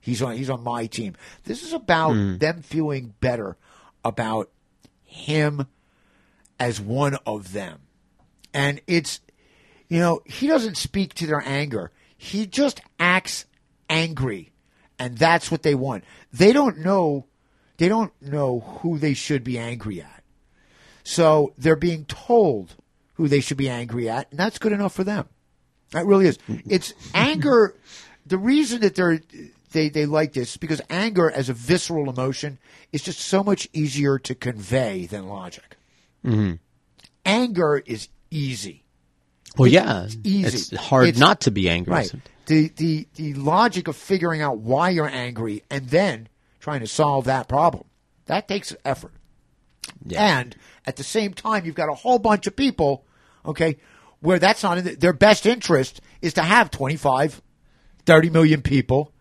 [0.03, 1.15] He's on he's on my team.
[1.45, 2.37] This is about Hmm.
[2.39, 3.57] them feeling better
[4.05, 4.51] about
[5.05, 5.67] him
[6.61, 7.79] as one of them.
[8.53, 9.21] And it's
[9.89, 11.91] you know, he doesn't speak to their anger.
[12.17, 13.45] He just acts
[13.89, 14.53] angry.
[14.99, 16.05] And that's what they want.
[16.33, 17.27] They don't know
[17.79, 20.23] they don't know who they should be angry at.
[21.05, 22.75] So they're being told
[23.15, 25.29] who they should be angry at, and that's good enough for them.
[25.91, 26.39] That really is.
[26.67, 27.75] It's anger.
[28.25, 29.21] The reason that they're
[29.73, 32.59] they they like this because anger as a visceral emotion
[32.93, 35.77] is just so much easier to convey than logic.
[36.25, 36.59] Mhm.
[37.25, 38.85] Anger is easy.
[39.57, 40.07] Well, It's yeah.
[40.25, 40.47] easy.
[40.47, 41.93] It's hard It's- not to be angry.
[41.93, 42.13] Right.
[42.47, 46.29] The the the logic of figuring out why you're angry and then
[46.61, 47.85] trying to solve that problem
[48.27, 49.13] that takes effort.
[50.17, 53.05] And at the same time, you've got a whole bunch of people,
[53.45, 53.79] okay,
[54.21, 57.43] where that's not in the, their best interest is to have 25,
[58.07, 59.13] 30 million people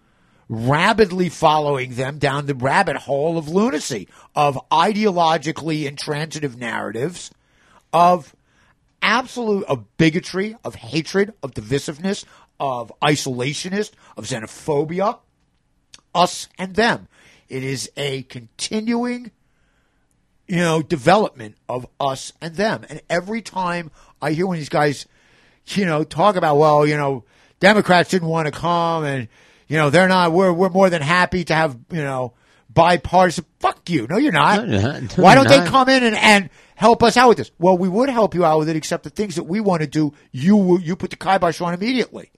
[0.51, 7.31] rabidly following them down the rabbit hole of lunacy, of ideologically intransitive narratives,
[7.93, 8.35] of
[9.01, 12.25] absolute of bigotry, of hatred, of divisiveness,
[12.59, 15.19] of isolationist, of xenophobia,
[16.13, 17.07] us and them.
[17.47, 19.31] It is a continuing,
[20.47, 22.85] you know, development of us and them.
[22.89, 23.89] And every time
[24.21, 25.05] I hear when these guys,
[25.67, 27.23] you know, talk about, well, you know,
[27.61, 29.29] Democrats didn't want to come and,
[29.71, 32.33] you know, they're not, we're, we're more than happy to have, you know,
[32.69, 33.45] bipartisan.
[33.61, 34.05] Fuck you.
[34.09, 34.67] No, you're not.
[34.67, 35.13] No, you're not.
[35.13, 37.51] Why don't they come in and, and help us out with this?
[37.57, 39.87] Well, we would help you out with it, except the things that we want to
[39.87, 42.31] do, you, you put the kibosh on immediately.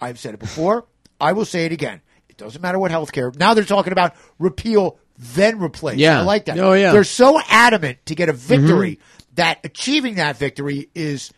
[0.00, 0.86] I've said it before.
[1.20, 2.00] I will say it again.
[2.28, 3.32] It doesn't matter what health care.
[3.34, 5.98] Now they're talking about repeal, then replace.
[5.98, 6.20] Yeah.
[6.20, 6.60] I like that.
[6.60, 6.92] Oh, yeah.
[6.92, 8.40] They're so adamant to get a mm-hmm.
[8.40, 9.00] victory
[9.34, 11.32] that achieving that victory is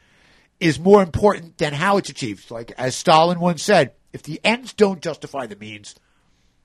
[0.60, 2.50] is more important than how it's achieved.
[2.50, 5.94] Like as Stalin once said, if the ends don't justify the means,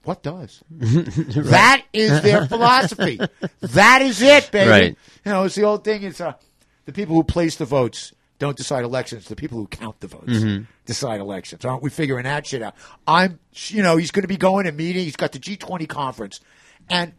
[0.04, 0.62] what does?
[0.80, 3.20] That is their philosophy.
[3.60, 4.70] That is it, baby.
[4.70, 4.98] Right.
[5.26, 6.02] You know, it's the old thing.
[6.04, 6.32] It's uh,
[6.86, 9.26] the people who place the votes don't decide elections.
[9.26, 10.66] The people who count the votes Mhm.
[10.86, 11.64] decide elections.
[11.66, 12.74] Aren't we figuring that shit out?
[13.06, 15.04] I'm, you know, he's going to be going to meeting.
[15.04, 16.40] He's got the G20 conference,
[16.88, 17.12] and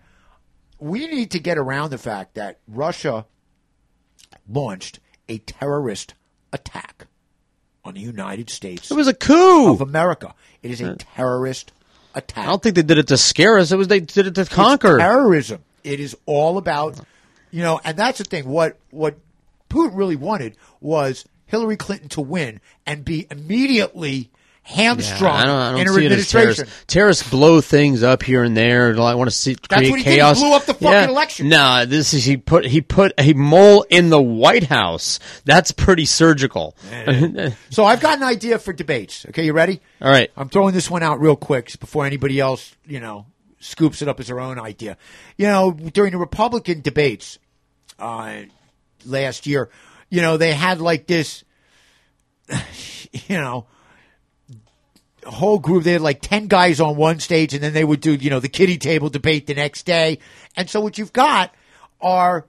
[0.80, 3.28] we need to get around the fact that Russia
[4.50, 5.00] launched
[5.30, 6.16] a terrorist
[6.52, 7.06] attack
[7.84, 8.92] on the United States.
[8.92, 10.34] It was a coup of America.
[10.64, 11.72] It is a terrorist
[12.16, 12.46] attack.
[12.46, 13.72] I don't think they did it to scare us.
[13.72, 14.98] It was they did it to conquer.
[14.98, 15.64] terrorism.
[15.84, 17.00] It is all about,
[17.50, 18.48] you know, and that's the thing.
[18.48, 19.18] What what
[19.70, 24.31] Putin really wanted was Hillary Clinton to win and be immediately
[24.64, 26.56] hamstrung I don't, I don't in her see it as administration.
[26.66, 26.86] terrorists.
[26.88, 29.00] Terrorists blow things up here and there.
[29.02, 30.24] I want to see create what he did.
[30.24, 31.08] He blew up the fucking Yeah.
[31.10, 31.50] election.
[31.50, 35.20] Nah, this is he put he put a mole in the White House.
[35.46, 36.76] That's pretty surgical.
[37.70, 39.26] so I've got an idea for debates.
[39.30, 39.82] Okay, you ready?
[40.02, 40.32] All right.
[40.38, 43.26] I'm throwing this one out real quick before anybody else, you know,
[43.60, 44.96] scoops it up as their own idea.
[45.38, 47.40] You know, during the Republican debates
[48.00, 48.42] uh,
[49.06, 49.70] last year,
[50.10, 51.44] you know, they had like this,
[53.12, 53.66] you know,
[55.26, 55.84] whole group.
[55.84, 58.40] They had like 10 guys on one stage, and then they would do, you know,
[58.40, 60.20] the kiddie table debate the next day.
[60.56, 61.54] And so what you've got
[62.02, 62.46] are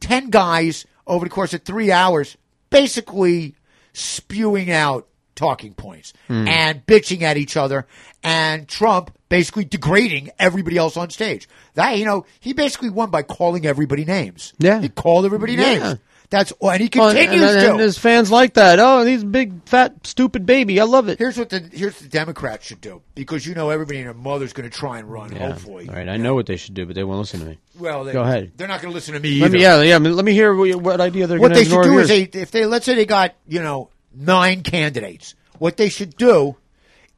[0.00, 2.36] ten guys over the course of three hours,
[2.70, 3.54] basically
[3.92, 6.48] spewing out talking points Hmm.
[6.48, 7.86] and bitching at each other,
[8.24, 11.48] and Trump basically degrading everybody else on stage.
[11.74, 14.52] That you know, he basically won by calling everybody names.
[14.58, 14.80] Yeah.
[14.80, 15.78] he called everybody Yeah.
[15.78, 15.98] names.
[16.30, 17.70] That's oh, and he Well, and- continues and, to.
[17.70, 18.78] and his fans like that.
[18.78, 20.78] Oh, he's a big, fat, stupid baby.
[20.78, 21.18] I love it.
[21.18, 24.12] Here's what the here's what the Democrats should do because you know everybody and their
[24.14, 25.32] mother's going to try and run.
[25.34, 25.48] Yeah.
[25.52, 27.58] Hopefully, All right, I know what they should do, but they won't listen to me.
[27.78, 28.52] well, they, Go ahead.
[28.56, 29.56] They're not going to listen to me Let either.
[29.56, 29.96] me, yeah, yeah.
[29.96, 31.76] I mean, let me hear what, what idea they're what going to do.
[31.76, 33.88] What they should do of is they, if they let's say they got you know
[34.14, 36.56] nine candidates, what they should do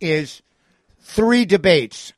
[0.00, 0.40] is
[1.00, 2.12] three debates,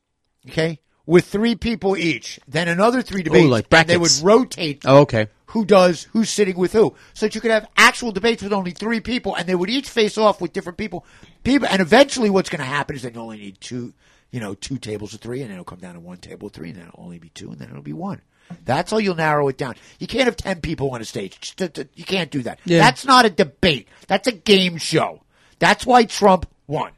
[0.49, 2.39] okay, with three people each.
[2.47, 4.83] Then another three debates, like and they would rotate.
[4.85, 5.27] Oh, okay.
[5.47, 8.71] Who does who's sitting with who, so that you could have actual debates with only
[8.71, 11.05] three people, and they would each face off with different people.
[11.43, 13.93] People, and eventually, what's going to happen is that you only need two,
[14.31, 16.53] you know, two tables of three, and then it'll come down to one table of
[16.53, 18.21] three, and then it'll only be two, and then it'll be one.
[18.65, 19.75] That's how you'll narrow it down.
[19.99, 21.55] You can't have ten people on a stage.
[21.95, 22.59] You can't do that.
[22.65, 22.79] Yeah.
[22.79, 23.87] That's not a debate.
[24.07, 25.21] That's a game show.
[25.59, 26.91] That's why Trump won.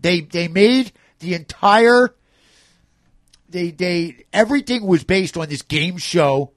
[0.00, 2.14] They they made the entire
[3.50, 6.52] they they everything was based on this game show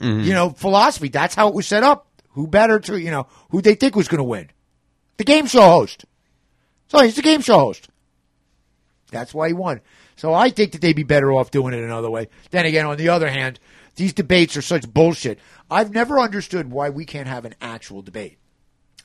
[0.00, 0.20] mm-hmm.
[0.20, 1.08] you know philosophy.
[1.08, 2.06] That's how it was set up.
[2.30, 4.50] Who better to you know who they think was going to win?
[5.16, 6.04] The game show host.
[6.88, 7.88] So he's the game show host.
[9.10, 9.80] That's why he won.
[10.16, 12.28] So I think that they'd be better off doing it another way.
[12.50, 13.60] Then again, on the other hand,
[13.96, 15.38] these debates are such bullshit.
[15.70, 18.38] I've never understood why we can't have an actual debate.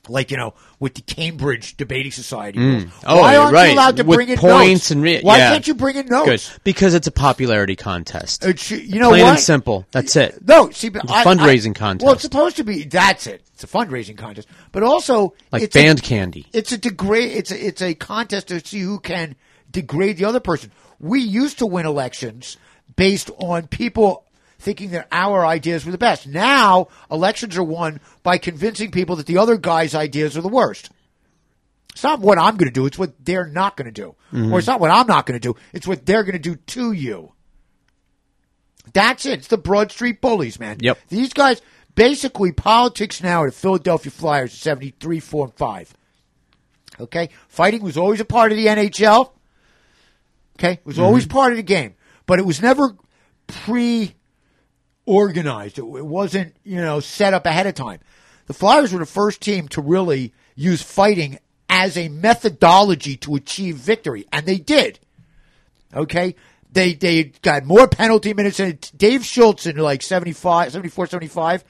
[0.08, 2.58] Like, you know, with the Cambridge Debating Society.
[2.58, 2.90] Mm.
[3.06, 3.66] Oh, why you're aren't right.
[3.68, 4.90] you allowed to With bring in points notes?
[4.92, 5.50] and re- why yeah.
[5.52, 6.50] can't you bring in notes?
[6.52, 6.60] Good.
[6.64, 8.44] Because it's a popularity contest.
[8.44, 9.30] It's, you know Plain what?
[9.30, 9.86] and simple.
[9.90, 10.38] That's it.
[10.46, 12.04] No, see, but It's a I- fundraising I- contest.
[12.06, 12.84] Well, it's supposed to be.
[12.84, 13.42] That's it.
[13.54, 16.46] It's a fundraising contest, but also Like it's a- candy.
[16.52, 17.32] It's a degrade.
[17.36, 19.34] It's a, it's a contest to see who can
[19.70, 20.70] degrade the other person.
[21.00, 22.56] We used to win elections
[22.96, 24.24] based on people
[24.58, 26.26] thinking that our ideas were the best.
[26.26, 30.90] Now elections are won by convincing people that the other guy's ideas are the worst.
[31.92, 32.86] It's not what I'm going to do.
[32.86, 34.14] It's what they're not going to do.
[34.32, 34.52] Mhm.
[34.52, 35.58] Or it's not what I'm not going to do.
[35.72, 37.32] It's what they're going to do to you.
[38.92, 39.40] That's it.
[39.40, 40.78] It's the Broad Street Bullies, man.
[40.80, 40.98] Yep.
[41.08, 41.60] These guys,
[41.94, 45.94] basically, politics now are the Philadelphia Flyers, 73, 4, and 5.
[47.00, 47.30] Okay?
[47.48, 49.32] Fighting was always a part of the NHL.
[50.58, 50.72] Okay?
[50.74, 51.94] It was always part of the game.
[52.26, 52.96] But it was never
[53.46, 54.14] pre
[55.08, 55.78] organized.
[55.78, 58.00] It, it wasn't, you know, set up ahead of time.
[58.46, 63.76] The Flyers were the first team to really use fighting as a methodology to achieve
[63.76, 64.98] victory, and they did.
[65.94, 66.34] Okay?
[66.70, 71.64] They they got more penalty minutes than Dave Schultz in like 75, 74, 75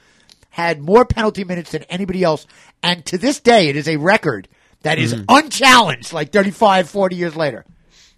[0.50, 2.46] had more penalty minutes than anybody else.
[2.82, 4.48] And to this day, it is a record
[4.82, 5.24] that is mm.
[5.28, 7.64] unchallenged like 35, 40 years later.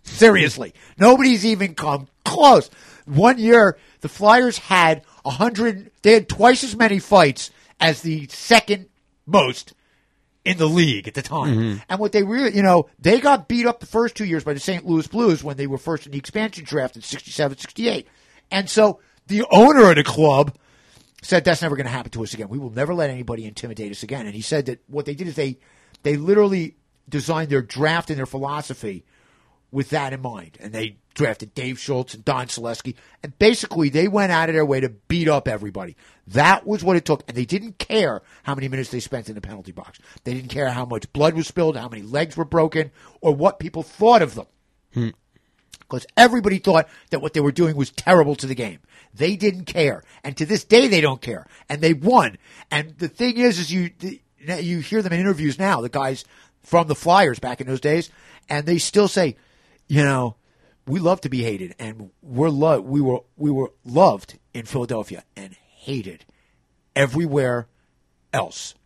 [0.04, 0.72] Seriously.
[0.96, 2.70] Nobody's even come close.
[3.04, 8.86] One year, the Flyers had hundred, they had twice as many fights as the second
[9.26, 9.74] most
[10.44, 11.56] in the league at the time.
[11.56, 11.82] Mhm.
[11.88, 14.54] And what they really, you know, they got beat up the first two years by
[14.54, 14.86] the St.
[14.86, 18.06] Louis Blues when they were first in the expansion draft in 67, 68.
[18.50, 20.56] And so the owner of the club
[21.22, 22.48] said that's never going to happen to us again.
[22.48, 24.24] We will never let anybody intimidate us again.
[24.24, 25.58] And he said that what they did is they
[26.02, 26.76] they literally
[27.08, 29.04] designed their draft and their philosophy
[29.72, 30.58] with that in mind.
[30.60, 32.94] And they drafted Dave Schultz and Don Saleski.
[33.22, 35.96] And basically they went out of their way to beat up everybody.
[36.28, 37.24] That was what it took.
[37.28, 39.98] And they didn't care how many minutes they spent in the penalty box.
[40.24, 42.90] They didn't care how much blood was spilled, how many legs were broken,
[43.20, 44.46] or what people thought of them
[44.94, 45.08] hmm.
[45.80, 48.78] because everybody thought that what they were doing was terrible to the game.
[49.12, 52.38] They didn't care, and to this day they don't care, and they won.
[52.70, 53.90] And the thing is, is you
[54.38, 56.24] you hear them in interviews now, the guys
[56.62, 58.10] from the Flyers back in those days,
[58.48, 59.36] and they still say,
[59.90, 60.36] you know,
[60.86, 65.24] we love to be hated, and we're lo- we were we were loved in Philadelphia
[65.36, 66.24] and hated
[66.94, 67.66] everywhere
[68.32, 68.76] else.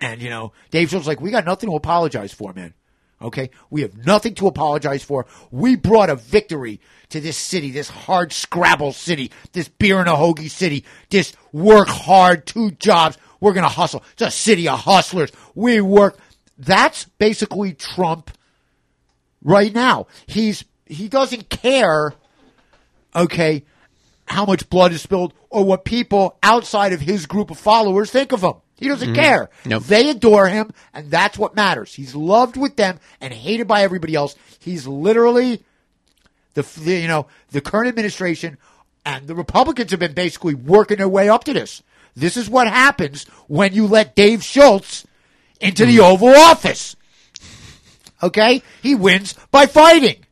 [0.00, 2.72] And you know, Dave Schultz like, we got nothing to apologize for, man.
[3.20, 5.26] Okay, we have nothing to apologize for.
[5.50, 10.12] We brought a victory to this city, this hard scrabble city, this beer and a
[10.12, 13.18] hoagie city, this work hard, two jobs.
[13.40, 14.04] We're gonna hustle.
[14.12, 15.32] It's a city of hustlers.
[15.56, 16.16] We work.
[16.56, 18.30] That's basically Trump
[19.46, 20.06] right now.
[20.26, 22.12] He's he doesn't care.
[23.14, 23.64] Okay,
[24.26, 28.32] how much blood is spilled or what people outside of his group of followers think
[28.32, 28.54] of him.
[28.76, 29.14] He doesn't Mhm.
[29.14, 29.50] care.
[29.64, 29.84] Nope.
[29.84, 31.94] They adore him, and that's what matters.
[31.94, 34.34] He's loved with them and hated by everybody else.
[34.58, 35.62] He's literally
[36.52, 38.58] the, the you know the current administration
[39.06, 41.82] and the Republicans have been basically working their way up to this.
[42.14, 45.06] This is what happens when you let Dave Schultz
[45.60, 46.95] into the Oval Office.
[48.22, 50.24] Okay, he wins by fighting.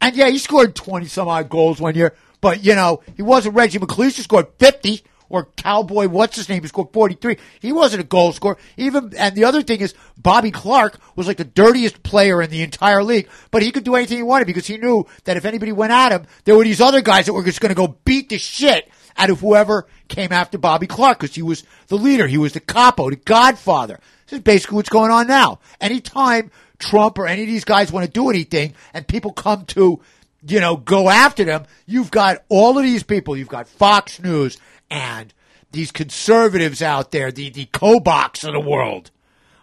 [0.00, 3.54] And yeah, he scored 20 some odd goals one year, But you know, he wasn't
[3.54, 5.02] Reggie McLeish who scored fifty
[5.32, 7.38] or Cowboy, what's his name, who scored 43.
[7.60, 8.58] He wasn't a goal scorer.
[8.76, 12.60] Even, and the other thing is, Bobby Clarke was like the dirtiest player in the
[12.60, 15.72] entire league, but he could do anything he wanted because he knew that if anybody
[15.72, 18.28] went at him, there were these other guys that were just going to go beat
[18.28, 22.26] the shit out of whoever came after Bobby Clarke because he was the leader.
[22.26, 24.00] He was the capo, the godfather.
[24.26, 25.60] This is basically what's going on now.
[25.80, 26.50] Anytime
[26.82, 30.00] Trump or any of these guys want to do anything and people come to,
[30.46, 33.36] you know, go after them, you've got all of these people.
[33.36, 34.58] You've got Fox News
[34.90, 35.32] and
[35.70, 39.10] these conservatives out there, the, the Kobachs of the world,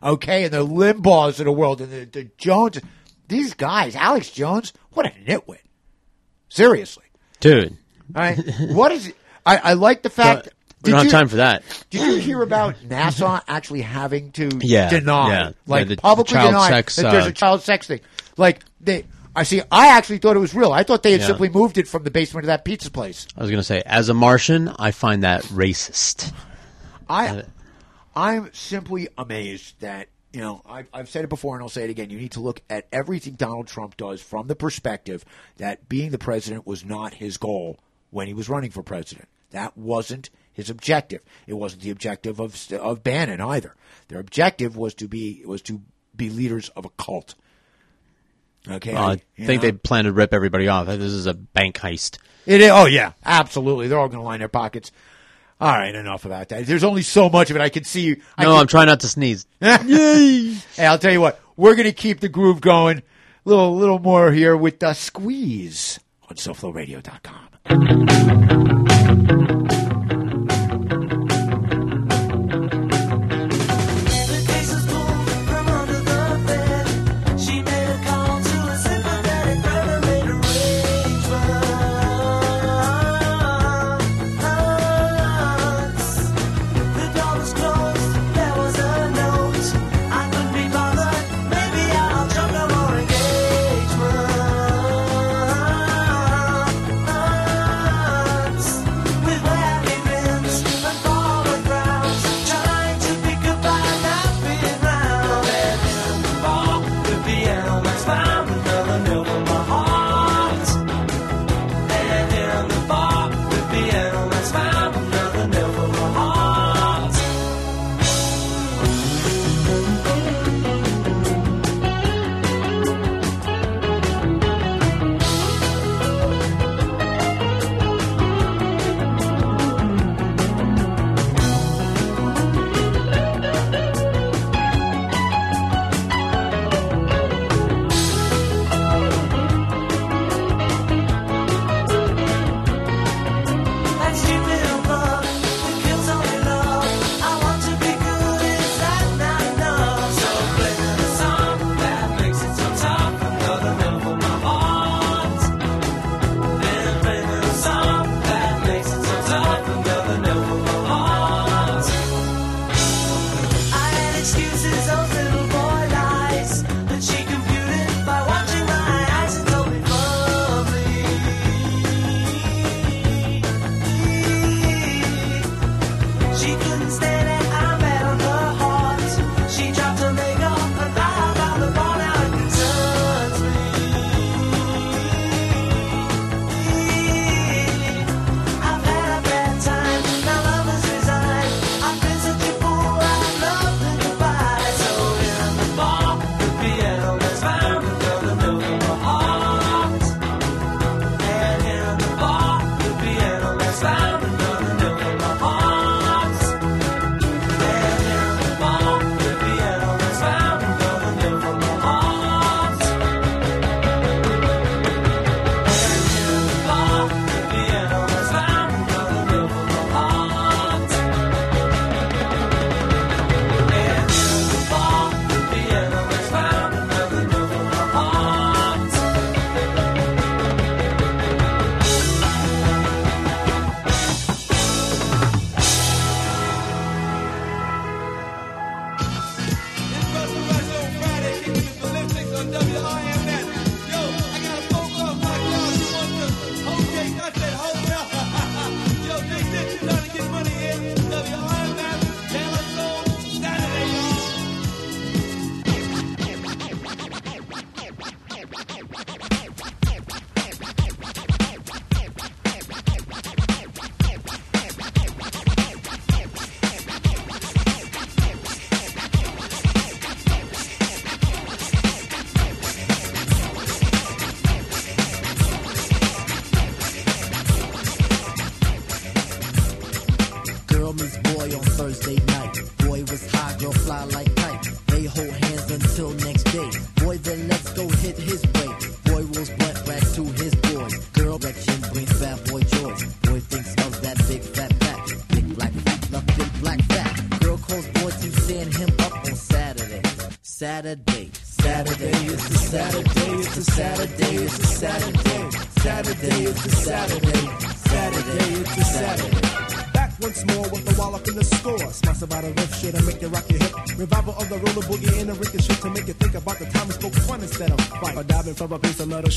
[0.01, 2.79] okay, and the Limbaughs of the world, and the, the Jones.
[3.27, 5.59] These guys, Alex Jones, what a nitwit.
[6.49, 7.05] Seriously.
[7.39, 7.77] Dude.
[8.15, 8.39] All right.
[8.71, 9.15] what is it?
[9.45, 10.49] I, I like the fact.
[10.83, 11.63] We don't Did have time for that.
[11.89, 15.51] Did you hear about NASA actually having to Yeah, deny, yeah.
[15.67, 17.99] like Yeah, the- the publicly child deny sex, that there's uh, a child sex thing?
[18.37, 19.61] Like they, I see.
[19.71, 20.71] I actually thought it was real.
[20.71, 21.27] I thought they had Yeah.
[21.27, 23.27] simply moved it from the basement of that pizza place.
[23.37, 26.31] I was going to say, as a Martian, I find that racist.
[27.09, 27.43] I,
[28.15, 31.89] I'm simply amazed that you know I've, I've said it before and I'll say it
[31.89, 32.09] again.
[32.09, 35.25] You need to look at everything Donald Trump does from the perspective
[35.57, 37.77] that being the president was not his goal
[38.11, 39.27] when he was running for president.
[39.51, 40.29] That wasn't
[40.59, 41.21] his objective.
[41.47, 43.75] It wasn't the objective of of Bannon either.
[44.09, 45.81] Their objective was to be was to
[46.15, 47.33] be leaders of a cult.
[48.69, 49.69] Okay, Uh, I think know?
[49.69, 50.85] they plan to rip everybody off.
[50.87, 52.17] This is a bank heist.
[52.45, 53.87] It is, oh yeah, absolutely.
[53.87, 54.91] They're all going to line their pockets.
[55.61, 56.65] All right, enough about that.
[56.65, 58.17] There's only so much of it I can see.
[58.37, 59.45] I No, can- I'm trying not to sneeze.
[59.61, 61.39] Hey, I'll tell you what.
[61.57, 62.99] We're going to keep the groove going.
[62.99, 63.03] A
[63.49, 65.99] little, little more here with the Squeeze
[66.29, 68.58] on SoFloRadio.com.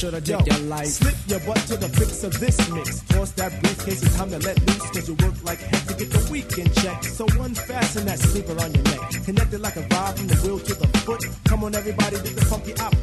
[0.03, 0.87] should have your life.
[0.87, 3.01] Slip your butt to the fix of this mix.
[3.03, 4.91] Toss that briefcase, it's time to let loose.
[4.91, 7.05] Cause you work like heck to get the weekend check.
[7.05, 9.25] So unfasten that sleeper on your neck.
[9.25, 11.25] Connected like a vibe from the wheel to the foot.
[11.45, 13.02] Come on, everybody, get the funky output.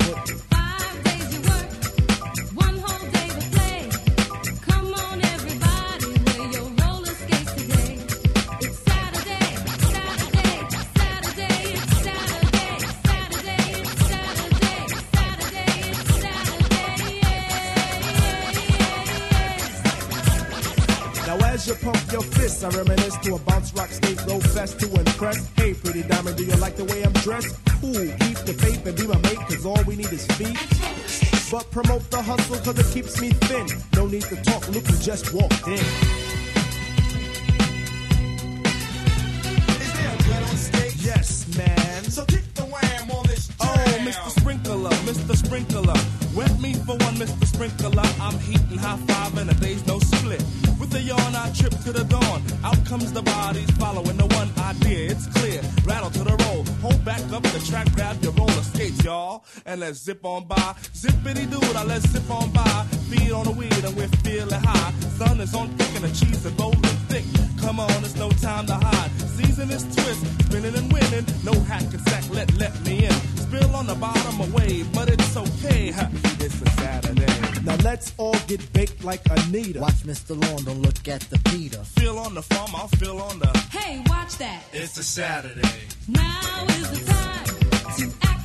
[21.60, 24.88] As you pump your fists, I reminisce to a bounce rock skate roll fest to
[24.94, 25.46] impress.
[25.58, 27.54] Hey, pretty diamond, do you like the way I'm dressed?
[27.82, 30.58] Cool, keep the faith and be my mate, cause all we need is feet.
[31.52, 33.68] But promote the hustle cause it keeps me thin.
[33.94, 35.74] No need to talk, look who just walked in.
[39.84, 40.96] Is there a dread on stage?
[41.04, 42.04] Yes, man.
[42.06, 44.30] So kick the wham on this Oh, Mr.
[44.40, 45.36] Sprinkler, Mr.
[45.36, 46.19] Sprinkler.
[47.60, 48.10] Sprinkler.
[48.22, 50.42] I'm heating high five and a day's no split.
[50.80, 52.42] With a yawn, I trip to the dawn.
[52.64, 55.12] Out comes the bodies following the one idea.
[55.12, 55.62] It's clear.
[55.84, 56.64] Rattle to the roll.
[56.80, 59.44] Hold back up the track, grab your roller skates, y'all.
[59.66, 60.74] And let's zip on by.
[60.94, 62.86] Zippity doo, now let's zip on by.
[63.10, 64.92] Feed on the weed and we're feeling high.
[65.20, 66.80] Sun is on thick and the cheese is rolling
[67.12, 67.26] thick.
[67.60, 69.12] Come on, it's no time to hide.
[69.36, 71.26] Season is twist, spinning and winning.
[71.44, 73.12] No hack and sack, let let me in.
[73.36, 75.92] Spill on the bottom away, but it's okay.
[76.40, 77.29] It's a Saturday.
[77.64, 79.80] Now let's all get baked like Anita.
[79.80, 80.32] Watch Mr.
[80.42, 81.84] Lawn, don't look at the Peter.
[81.84, 83.48] Feel on the farm, I'll feel on the.
[83.72, 84.64] Hey, watch that.
[84.74, 85.82] It's a Saturday.
[86.08, 87.46] Now is the time
[87.98, 88.39] to act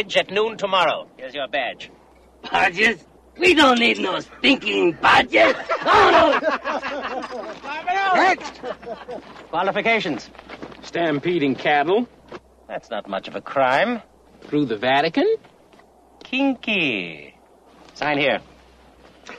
[0.00, 1.06] Ridge at noon tomorrow.
[1.18, 1.90] Here's your badge.
[2.50, 3.04] Badges?
[3.36, 5.54] We don't need no stinking badges.
[5.82, 6.40] Oh,
[7.84, 8.14] no.
[8.14, 8.62] Next.
[9.50, 10.30] Qualifications.
[10.80, 12.08] Stampeding cattle.
[12.66, 14.00] That's not much of a crime.
[14.44, 15.36] Through the Vatican?
[16.24, 17.34] Kinky.
[17.92, 18.40] Sign here.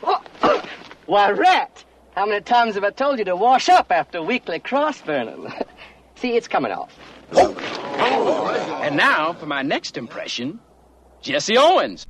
[0.03, 0.63] Oh, oh.
[1.07, 1.83] Why, rat!
[2.13, 5.51] How many times have I told you to wash up after weekly cross burning?
[6.17, 6.95] See, it's coming off.
[7.31, 7.55] Oh,
[8.01, 10.59] And now for my next impression
[11.21, 12.07] Jesse Owens.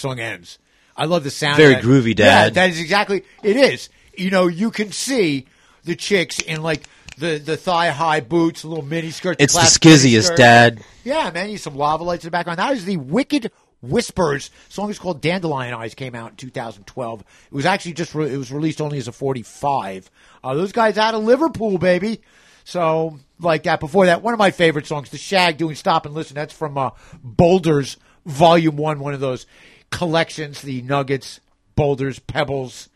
[0.00, 0.58] Song ends.
[0.96, 1.56] I love the sound.
[1.56, 2.44] Very groovy, Dad.
[2.44, 3.24] Yeah, that is exactly.
[3.42, 3.88] It is.
[4.16, 5.46] You know, you can see
[5.84, 6.86] the chicks in like
[7.18, 9.42] the the thigh high boots, little mini skirts.
[9.42, 10.36] It's the skizziest.
[10.36, 10.82] Dad.
[11.04, 11.50] Yeah, man.
[11.50, 12.58] You some lava lights in the background.
[12.58, 13.52] That is the Wicked
[13.82, 14.90] Whispers song.
[14.90, 15.94] is called Dandelion Eyes.
[15.94, 17.20] Came out in 2012.
[17.20, 20.10] It was actually just re- it was released only as a 45.
[20.42, 22.20] Uh, those guys out of Liverpool, baby.
[22.64, 23.80] So like that.
[23.80, 26.34] Before that, one of my favorite songs, The Shag doing Stop and Listen.
[26.34, 26.90] That's from uh,
[27.22, 27.96] Boulders
[28.26, 29.46] Volume One, one of those
[29.90, 30.62] collections.
[30.62, 31.40] The Nuggets,
[31.74, 32.88] Boulders, Pebbles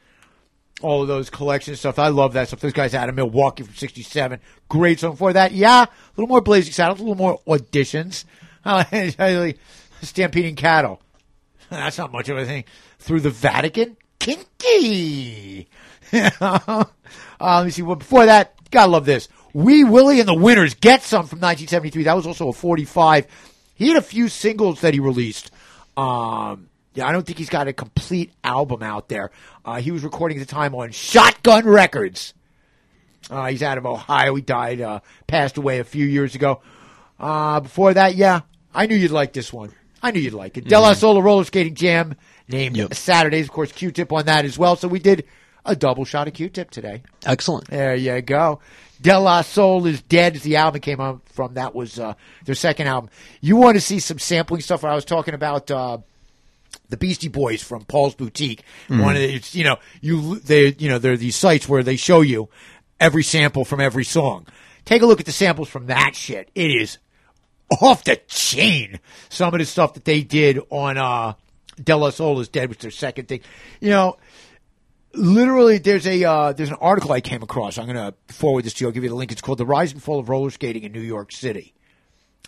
[0.83, 1.99] all of those collection stuff.
[1.99, 2.61] I love that stuff.
[2.61, 5.16] Those guys out of Milwaukee from '67, great song.
[5.16, 8.25] For that, yeah, a little more Blazing Saddles, a little more auditions.
[8.65, 9.55] I
[10.03, 11.01] Stampeding Cattle.
[11.71, 12.65] That's not much of a thing.
[12.99, 15.69] Through the Vatican, kinky.
[16.12, 16.85] uh,
[17.41, 17.83] let me see.
[17.83, 19.29] Well, before that, gotta love this.
[19.53, 22.05] Wee Willie and the Winners get some from 1973.
[22.05, 23.27] That was also a 45.
[23.77, 25.51] He had a few singles that he released.
[25.97, 29.31] Um, yeah, I don't think he's got a complete album out there.
[29.65, 32.35] Uh, he was recording at the time on Shotgun Records.
[33.31, 34.35] Uh, he's out of Ohio.
[34.35, 36.61] He died, uh, passed away a few years ago.
[37.19, 38.41] Uh, before that, yeah,
[38.75, 39.73] I knew you'd like this one.
[40.03, 40.69] I knew you'd like it.
[40.69, 42.15] De La Soul a Roller Skating Jam
[42.49, 43.47] named Saturdays.
[43.47, 44.77] Of course, Q-Tip on that as well.
[44.77, 45.25] So we did
[45.65, 47.03] a double shot of Q-Tip today.
[47.25, 47.69] Excellent.
[47.69, 48.61] There you go.
[49.01, 51.55] De La Soul is Dead is the album it came out from.
[51.55, 52.15] That was uh,
[52.45, 53.11] their second album.
[53.41, 54.85] You want to see some sampling stuff?
[54.85, 55.99] I was talking about uh,
[56.95, 58.62] the Beastie Boys from Paul's Boutique.
[58.89, 59.03] Mhm.
[59.03, 61.83] One of the, it's, you know you they you know there are these sites where
[61.83, 62.49] they show you
[63.01, 64.47] every sample from every song.
[64.85, 66.51] Take a look at the samples from that shit.
[66.55, 66.99] It is
[67.81, 69.01] off the chain.
[69.29, 71.35] Some of the stuff that they did on uh,
[71.83, 73.41] De La Soul is Dead was their second thing.
[73.81, 74.16] You know,
[75.12, 77.79] literally there's a uh, there's an article I came across.
[77.79, 78.89] I'm going to forward this to you.
[78.89, 79.33] I'll give you the link.
[79.33, 81.73] It's called "The Rise and Fall of Roller Skating in New York City."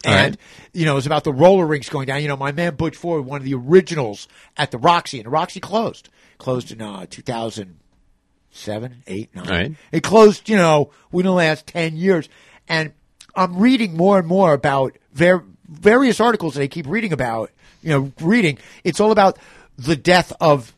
[0.04, 0.40] And right.
[0.72, 2.22] you know, it's about the roller rinks going down.
[2.22, 5.30] You know, my man Butch Ford, one of the originals at the Roxy, and the
[5.30, 6.08] Roxy closed,
[6.38, 9.46] closed in uh, 2007, eight, nine.
[9.46, 9.72] All right.
[9.92, 12.28] It closed, you know, within the last ten years.
[12.68, 12.92] And
[13.34, 17.50] I'm reading more and more about ver- various articles that I keep reading about.
[17.82, 18.58] You know, reading.
[18.84, 19.38] It's all about
[19.78, 20.72] the death of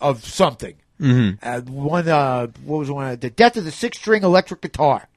[0.00, 0.74] of something.
[1.00, 1.38] Mhm.
[1.42, 3.18] Uh, one, uh, what was one?
[3.18, 5.08] The death of the six string electric guitar.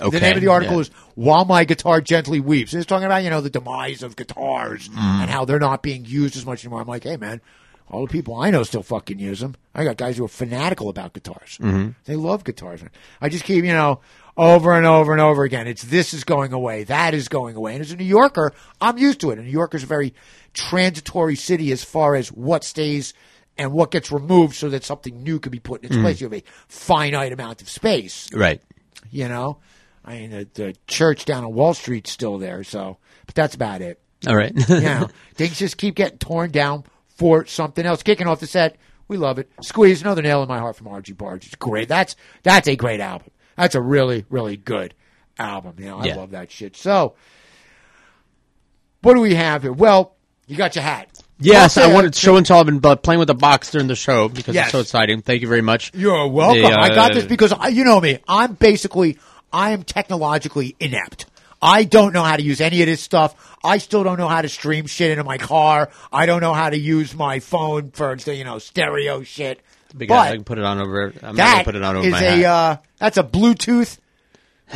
[0.00, 0.80] Okay, The name of the article yeah.
[0.82, 4.88] is "While My Guitar Gently Weeps." It's talking about you know the demise of guitars
[4.88, 4.96] Mm.
[5.22, 6.80] and how they're not being used as much anymore.
[6.80, 7.40] I'm like, hey man,
[7.88, 9.54] all the people I know still fucking use them.
[9.74, 11.58] I got guys who are fanatical about guitars.
[11.60, 11.94] Mhm.
[12.04, 12.80] They love guitars.
[13.20, 14.00] I just keep you know
[14.36, 15.68] over and over and over again.
[15.68, 17.74] It's this is going away, that is going away.
[17.74, 19.38] And as a New Yorker, I'm used to it.
[19.38, 20.12] And New Yorker's a very
[20.52, 23.14] transitory city as far as what stays
[23.58, 26.02] and what gets removed, so that something new can be put in its Mm.
[26.02, 26.20] place.
[26.20, 28.60] You have a finite amount of space Right.
[29.10, 29.58] You know.
[30.04, 33.80] I mean, the, the church down on Wall Street's still there, so but that's about
[33.82, 34.00] it.
[34.26, 34.52] All right.
[34.68, 38.02] you know, things just keep getting torn down for something else.
[38.04, 38.76] Kicking off the set,
[39.08, 39.50] we love it.
[39.62, 41.46] Squeeze, another nail in my heart from Argybargy.
[41.46, 41.88] It's great.
[41.88, 43.30] That's that's a great album.
[43.56, 44.94] That's a really really good
[45.38, 45.74] album.
[45.78, 46.16] You know, I Yeah.
[46.16, 46.76] love that shit.
[46.76, 47.14] So,
[49.02, 49.72] what do we have here?
[49.72, 50.14] Well,
[50.46, 51.15] you got your hat.
[51.38, 52.60] Yes, I wanted to show and tell.
[52.60, 54.66] I've been uh, playing with the box during the show because Yes.
[54.66, 55.20] it's so exciting.
[55.22, 55.92] Thank you very much.
[55.94, 56.62] You're welcome.
[56.62, 58.18] The, uh, I got this because I, you know me.
[58.26, 59.18] I'm basically
[59.52, 61.26] I am technologically inept.
[61.60, 63.56] I don't know how to use any of this stuff.
[63.64, 65.90] I still don't know how to stream shit into my car.
[66.12, 69.60] I don't know how to use my phone for you know stereo shit.
[69.96, 71.12] Big but I can put it on over.
[71.22, 72.44] I'm not gonna put it on over is my a hat.
[72.44, 73.98] uh, that's a Bluetooth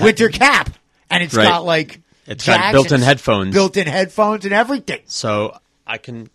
[0.01, 0.71] winter cap,
[1.11, 1.49] and it's Right.
[1.49, 3.53] got like It's got jacks built-in and headphones.
[3.55, 5.01] built-in headphones, and everything.
[5.07, 6.31] So I can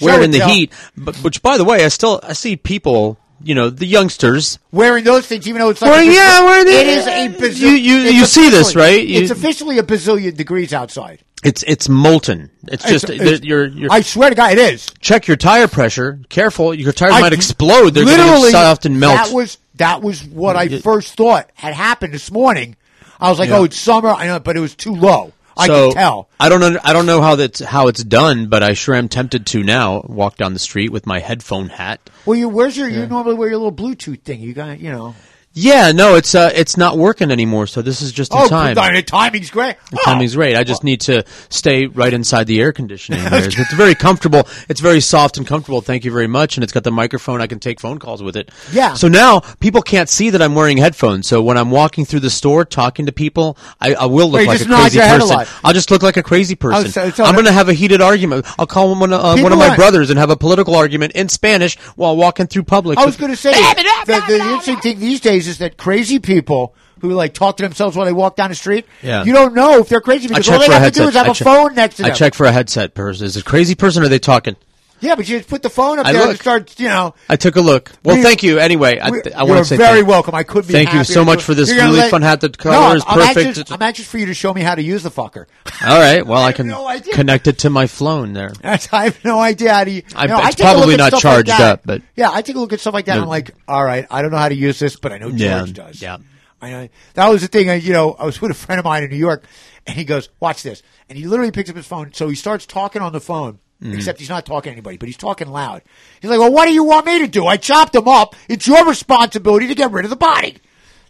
[0.00, 0.72] Show wear it it, in the heat.
[0.96, 4.58] But which, by the way, I still I see people, you know, the youngsters.
[4.72, 7.28] Wearing those things, even though it's like Well, a- yeah, wearing the- it is a
[7.28, 7.60] bazillion.
[7.60, 9.06] You- you- you see this, right?
[9.06, 11.20] You- it's officially a bazillion degrees outside.
[11.42, 12.50] It's it's molten.
[12.68, 13.90] It's just It's- it's- you're, you're.
[13.90, 14.86] I swear to God, it is.
[15.00, 16.18] check your tire pressure.
[16.28, 17.94] Careful, your tires I- might explode.
[17.94, 19.16] They're literally, soft and melt.
[19.16, 22.76] That was that was what I first thought had happened this morning.
[23.18, 23.58] I was like, Yeah.
[23.58, 24.10] oh, it's summer.
[24.10, 25.32] I know, but it was too low.
[25.56, 26.28] I so could tell.
[26.38, 26.80] I don't know.
[26.82, 30.02] I don't know how that's how it's done, but I sure am tempted to now
[30.06, 32.10] walk down the street with my headphone hat.
[32.24, 32.88] Well, you where's your?
[32.88, 34.40] You normally wear your little Bluetooth thing.
[34.40, 35.14] You got, you know.
[35.60, 37.66] Yeah, no, it's uh, it's not working anymore.
[37.66, 38.74] So this is just in oh, time.
[38.74, 39.76] darn it, timing's great.
[39.90, 40.56] The timing's great.
[40.56, 43.20] I just need to stay right inside the air conditioning.
[43.22, 44.48] It's very comfortable.
[44.68, 45.80] It's very soft and comfortable.
[45.80, 46.56] Thank you very much.
[46.56, 47.40] And it's got the microphone.
[47.40, 48.50] I can take phone calls with it.
[48.72, 48.94] Yeah.
[48.94, 51.26] So now people can't see that I'm wearing headphones.
[51.26, 54.48] So when I'm walking through the store talking to people, I, I will look Wait,
[54.48, 55.46] like a crazy person.
[55.62, 56.86] I'll just look like a crazy person.
[56.86, 58.46] Oh, so- so- I'm going to have a heated argument.
[58.58, 61.28] I'll call one, uh, one of my aren't- brothers and have a political argument in
[61.28, 62.98] Spanish while walking through public.
[62.98, 66.18] I was going to say the, the, the interesting thing these days is that crazy
[66.18, 68.86] people who like talk to themselves while they walk down the street.
[69.02, 69.24] Yeah.
[69.24, 71.30] You don't know if they're crazy because all they have to do is have I
[71.30, 72.12] a check- phone next to them.
[72.12, 73.26] I check for a headset person.
[73.26, 74.56] Is it a crazy person or are they talking?
[75.00, 76.30] Yeah, but you just put the phone up I there look.
[76.30, 76.78] and start.
[76.78, 77.14] You know.
[77.28, 77.90] I took a look.
[78.04, 78.58] Well, We- thank you.
[78.58, 80.34] Anyway, I, we- I want to say very thank- welcome.
[80.34, 82.40] I couldn't be Thank you so much for this really let- fun hat.
[82.40, 83.46] The No, is I'm perfect.
[83.46, 85.46] Anxious, I'm anxious for you to show me how to use the fucker.
[85.86, 86.26] All right.
[86.26, 88.52] Well, I can no connect it to my phone there.
[88.62, 89.90] That's, I have no idea how to.
[89.90, 92.30] You I- know, it's I take a look probably not charged like up, but- yeah,
[92.32, 93.12] I take a look at stuff like that.
[93.18, 93.32] and No.
[93.32, 93.46] I'm mm.
[93.46, 95.66] like, all right, I don't know how to use this, but I know George Yeah,
[95.72, 96.02] does.
[96.02, 96.18] yeah.
[96.62, 97.70] I that was the thing.
[97.70, 99.44] I, you know, I was with a friend of mine in New York,
[99.86, 102.12] and he goes, "Watch this," and he literally picks up his phone.
[102.12, 103.60] So he starts talking on the phone.
[103.82, 103.94] Mhm.
[103.94, 105.80] Except he's not talking to anybody, but he's talking loud.
[106.20, 107.46] He's like, "Well, what do you want me to do?
[107.46, 108.36] I chopped him up.
[108.48, 110.58] It's your responsibility to get rid of the body."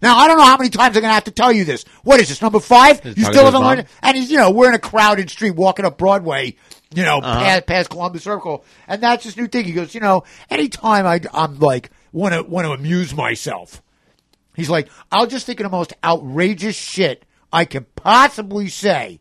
[0.03, 1.85] Now I don't know how many times I'm going to have to tell you this.
[2.05, 3.03] What is this number five?
[3.03, 3.87] He's You still haven't learned?
[4.03, 6.55] And he's, you know, we're in a crowded street walking up Broadway,
[6.95, 7.39] you know, Uh-huh.
[7.41, 9.65] past, past Columbus Circle, and that's his new thing.
[9.67, 13.83] He goes, you know, anytime I, I'm like want to want to amuse myself,
[14.55, 19.21] he's like, I'll just think of the most outrageous shit I could possibly say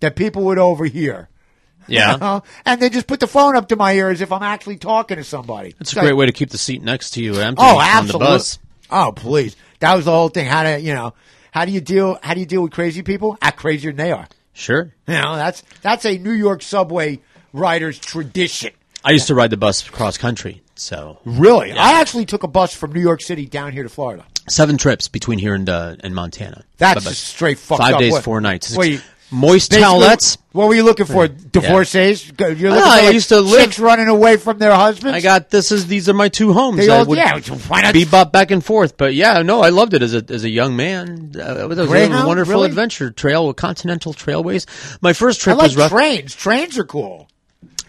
[0.00, 1.28] that people would overhear.
[1.88, 2.12] Yeah.
[2.12, 2.42] You know?
[2.64, 5.16] and they just put the phone up to my ear as if I'm actually talking
[5.16, 5.70] to somebody.
[5.70, 7.78] It's It's a great way to keep the seat next to you empty Oh, on
[7.78, 8.26] the absolutely.
[8.26, 8.58] bus.
[8.90, 9.56] Oh, please.
[9.80, 10.46] That was the whole thing.
[10.46, 11.14] How to, you know,
[11.52, 12.18] how do you deal?
[12.22, 13.36] How do you deal with crazy people?
[13.42, 14.28] Act crazier than they are.
[14.52, 14.92] Sure.
[15.08, 17.20] You know, that's that's a New York subway
[17.52, 18.72] rider's tradition.
[19.04, 22.74] I used to ride the bus cross country, so Really, I actually took a bus
[22.74, 24.26] from New York City down here to Florida.
[24.48, 26.64] seven trips between here and uh, and Montana.
[26.76, 27.14] That's By bus.
[27.18, 28.00] just straight fucked Five up.
[28.00, 28.76] days, What- four nights.
[28.76, 29.00] you-
[29.32, 30.38] Moist Basically, towelettes.
[30.52, 31.28] What were you looking for?
[31.28, 32.26] Divorcees?
[32.36, 35.16] You're looking for I like used to live- chicks running away from their husbands.
[35.16, 36.78] I got this is these are my two homes.
[36.78, 38.96] They I all- would yeah, why not- bebop back and forth?
[38.96, 41.32] But yeah, no, I loved it as a as a young man.
[41.38, 42.26] Uh, it was a Greyhound?
[42.26, 42.66] wonderful Really?
[42.68, 44.66] adventure trail, with continental trailways.
[45.00, 45.90] My first I trip like was rough.
[45.92, 46.34] trains.
[46.34, 47.28] Trains are cool.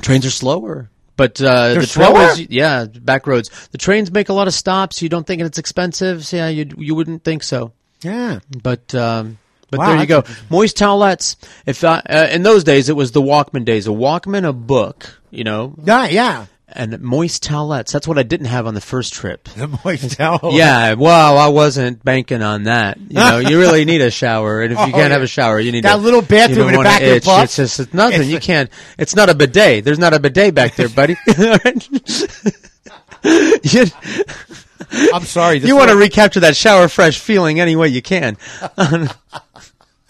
[0.02, 0.90] Trains are slower.
[1.18, 2.14] But uh, They're the slower?
[2.30, 3.50] trailways, yeah, back roads.
[3.72, 5.02] The trains make a lot of stops.
[5.02, 6.26] You don't think it's expensive.
[6.26, 7.74] So yeah, you you wouldn't think so.
[8.02, 8.40] Yeah.
[8.64, 9.38] But um,
[9.72, 10.24] but Wow, there you go.
[10.52, 11.38] Moist towelettes.
[11.66, 13.88] If I, uh, in those days it was the Walkman days.
[13.88, 15.20] A Walkman, a book.
[15.32, 15.74] You know.
[15.84, 16.46] Yeah, yeah.
[16.74, 17.92] And moist towelettes.
[17.92, 19.44] That's what I didn't have on the first trip.
[19.58, 20.52] The moist towel.
[20.54, 22.98] Yeah, well, I wasn't banking on that.
[22.98, 25.10] You know, you really need a shower, and if you Oh, can't yeah.
[25.10, 27.26] have a shower, you need That a- little bathroom in the back of the itch.
[27.26, 27.44] bus?
[27.44, 28.22] It's just it's nothing.
[28.22, 28.70] It's- you can't.
[28.98, 29.84] It's not a bidet.
[29.84, 31.18] There's not a bidet back there, buddy.
[33.24, 35.60] I'm sorry.
[35.60, 38.38] you want to recapture that shower fresh feeling any way you can.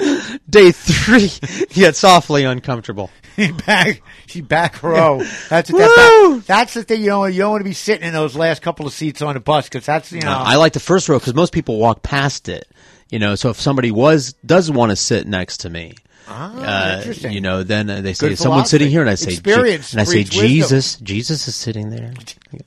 [0.50, 1.32] Day three
[1.70, 3.10] gets awfully uncomfortable.
[3.66, 5.24] back, she back row.
[5.50, 7.02] That's what that back, that's the thing.
[7.02, 9.34] You know, you don't want to be sitting in those last couple of seats on
[9.34, 10.32] the bus because that's you know.
[10.32, 12.68] I like the first row because most people walk past it.
[13.10, 15.96] You know, so if somebody was does want to sit next to me,
[16.28, 19.92] Ah, uh, you know, then uh, they say someone's sitting here, and I say, Experience
[19.92, 20.48] and I say breeds wisdom.
[20.48, 22.14] Jesus, Jesus is sitting there.
[22.52, 22.60] Yeah.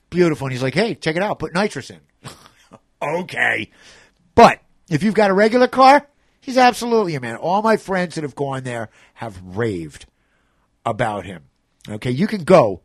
[0.10, 0.48] beautiful.
[0.48, 1.40] And he's like, "Hey, check it out.
[1.40, 2.00] Put nitrous in."
[3.02, 3.70] okay,
[4.36, 6.08] but if you've got a regular car,
[6.40, 7.36] he's absolutely a man.
[7.38, 10.06] All my friends that have gone there have raved
[10.86, 11.46] about him.
[11.90, 12.82] Okay, you can go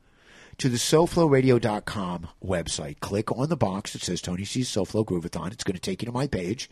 [0.58, 3.00] to the SoFloRadio.com website.
[3.00, 5.52] Click on the box that says Tony C's SoFlo Groovathon.
[5.52, 6.70] It's going to take you to my page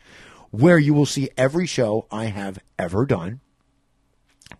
[0.51, 3.41] where you will see every show I have ever done,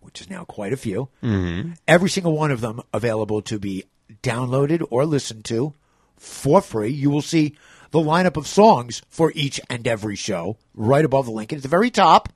[0.01, 1.09] which is now quite a few.
[1.23, 1.73] Mm-hmm.
[1.87, 3.85] Every single one of them available to be
[4.23, 5.75] downloaded or listened to
[6.17, 6.91] for free.
[6.91, 7.57] You will see
[7.91, 11.53] the lineup of songs for each and every show right above the link.
[11.53, 12.29] And at the very top,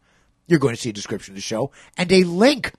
[0.46, 2.72] you're going to see a description of the show and a link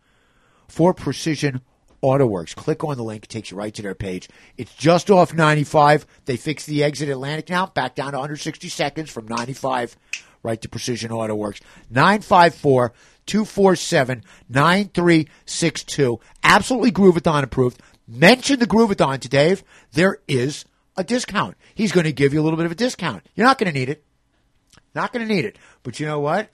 [0.67, 1.61] for Precision
[2.01, 2.55] AutoWorks.
[2.55, 4.29] Click on the link, it takes you right to their page.
[4.57, 6.05] It's just off 95.
[6.25, 9.97] They fixed the exit Atlantic now, back down to 160 seconds from 95
[10.41, 11.61] right to Precision AutoWorks.
[11.89, 12.93] 954
[13.29, 16.19] 247 9362.
[16.43, 17.79] Absolutely Groovathon approved.
[18.07, 19.63] Mention the Groovathon to Dave.
[19.91, 20.65] There is
[20.97, 21.55] a discount.
[21.75, 23.23] He's going to give you a little bit of a discount.
[23.35, 24.03] You're not going to need it.
[24.95, 25.57] Not going to need it.
[25.83, 26.49] But you know what?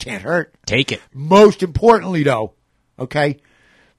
[0.00, 0.52] Can't hurt.
[0.66, 1.00] Take it.
[1.14, 2.54] Most importantly, though,
[2.98, 3.38] okay,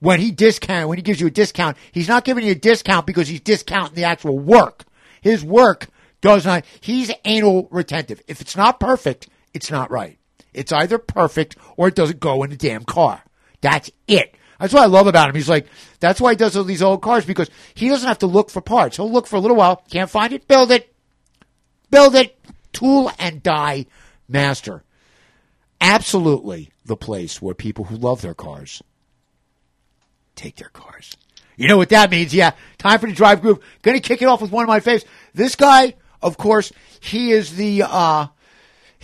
[0.00, 3.06] when he discount, when he gives you a discount, he's not giving you a discount
[3.06, 4.84] because he's discounting the actual work.
[5.22, 5.88] His work
[6.20, 6.66] does not.
[6.80, 8.20] He's anal retentive.
[8.28, 10.18] If it's not perfect, it's not right.
[10.54, 13.22] It's either perfect or it doesn't go in the damn car.
[13.60, 14.34] That's it.
[14.58, 15.34] That's what I love about him.
[15.34, 15.66] He's like,
[16.00, 18.60] that's why he does all these old cars because he doesn't have to look for
[18.60, 18.96] parts.
[18.96, 20.94] He'll look for a little while, can't find it, build it,
[21.90, 22.38] build it,
[22.72, 23.86] tool and die
[24.28, 24.84] master.
[25.80, 28.82] Absolutely the place where people who love their cars
[30.34, 31.16] take their cars.
[31.56, 32.34] You know what that means?
[32.34, 32.52] Yeah.
[32.78, 33.60] Time for the drive groove.
[33.82, 35.04] Going to kick it off with one of my faves.
[35.34, 38.26] This guy, of course, he is the uh,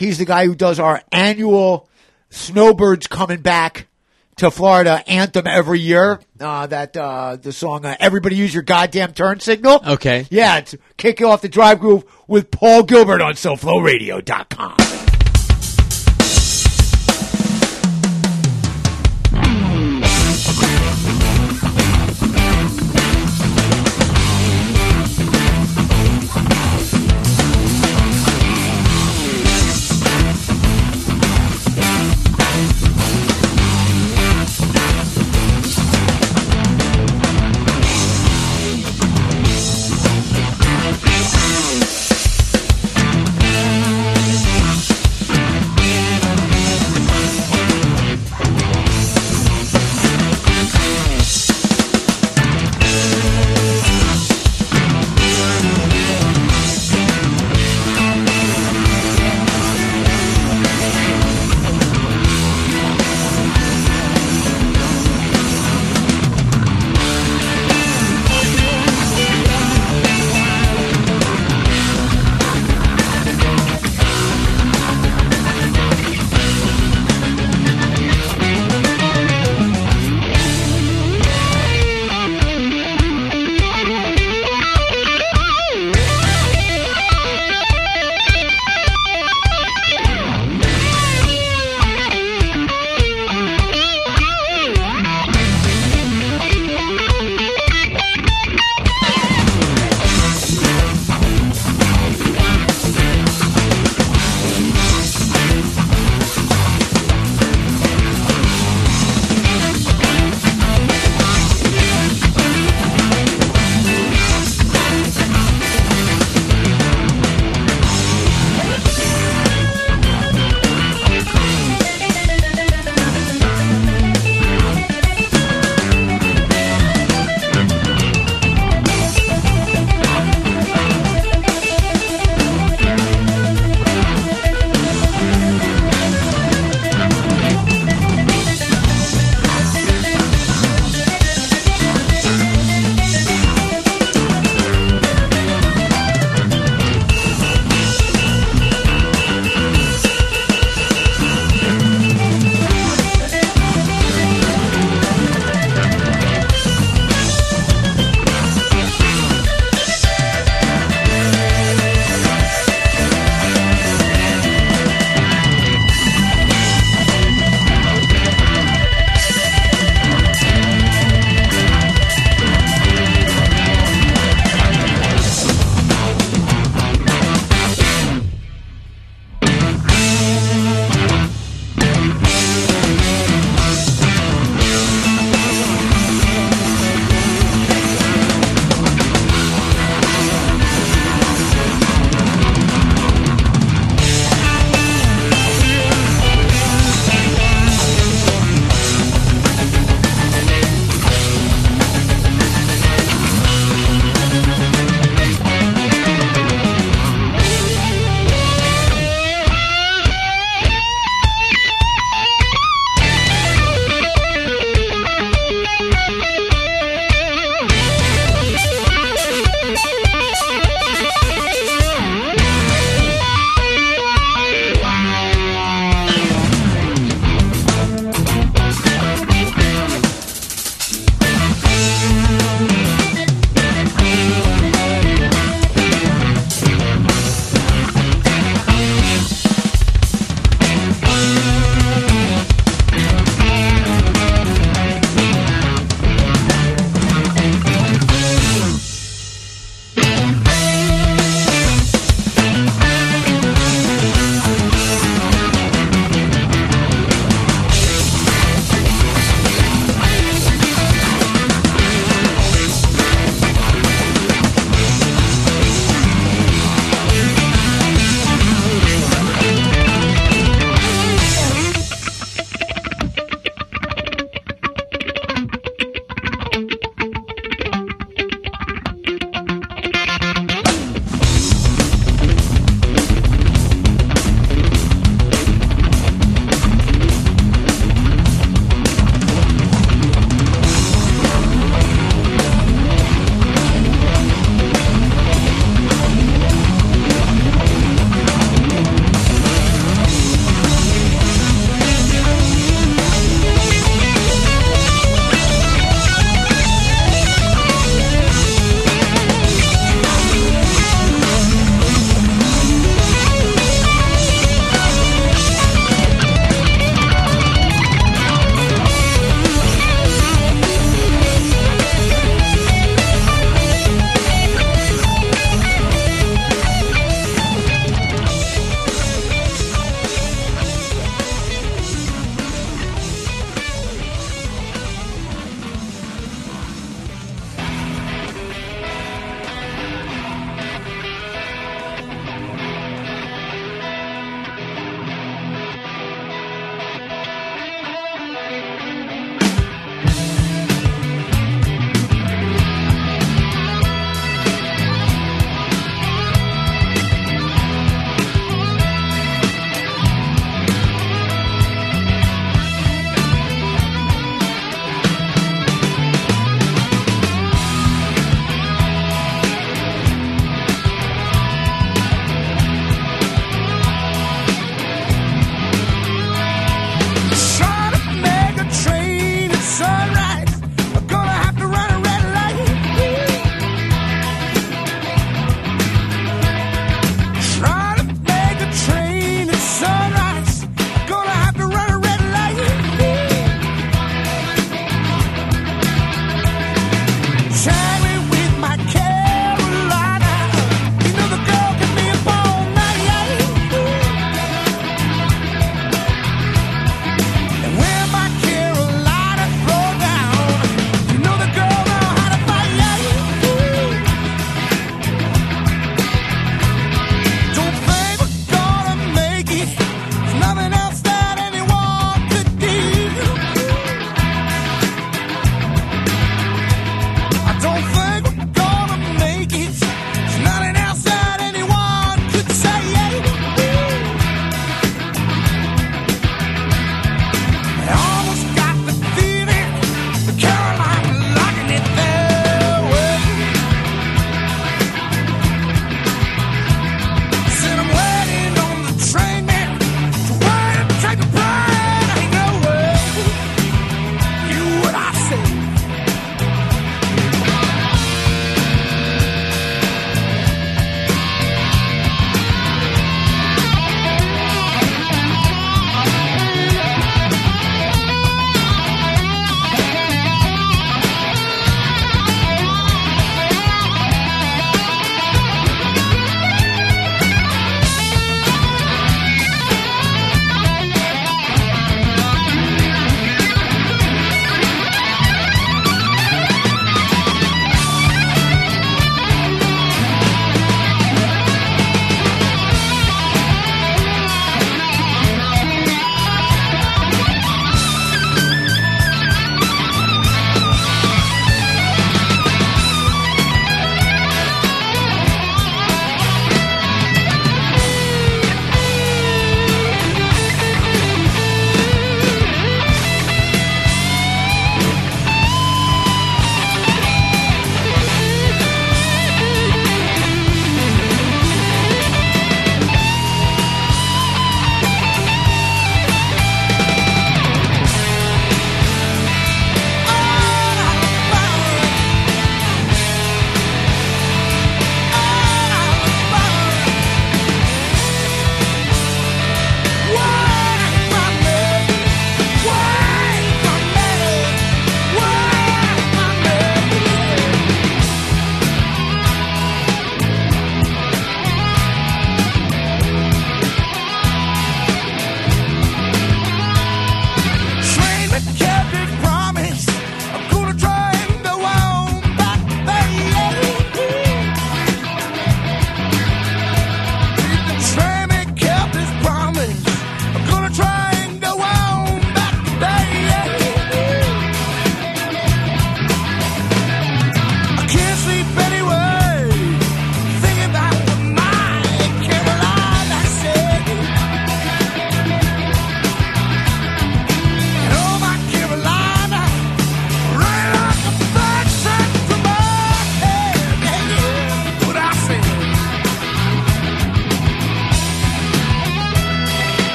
[0.00, 1.88] he's the guy who does our annual
[2.30, 3.86] Snowbirds coming back
[4.36, 6.18] to Florida anthem every year.
[6.40, 10.26] Uh, that uh, the song uh, "Everybody Use Your Goddamn Turn Signal." Okay.
[10.30, 14.99] Yeah, it's kicking off the drive groove with Paul Gilbert on SoFloRadio.com.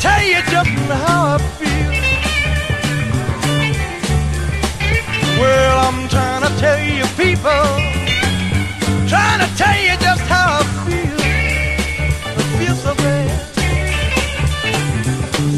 [0.00, 0.70] tell you just
[1.04, 1.92] how I feel.
[5.40, 7.66] Well, I'm trying to tell you people,
[9.08, 11.18] trying to tell you just how I feel.
[12.38, 13.30] I feel so bad,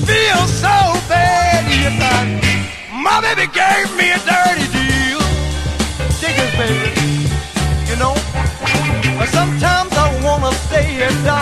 [0.09, 0.77] feel so
[1.09, 1.65] bad.
[1.69, 2.25] Yes, I,
[2.93, 5.21] my baby gave me a dirty deal.
[6.23, 7.29] It, baby.
[7.91, 8.15] You know,
[9.27, 11.40] sometimes I wanna stay here, darling.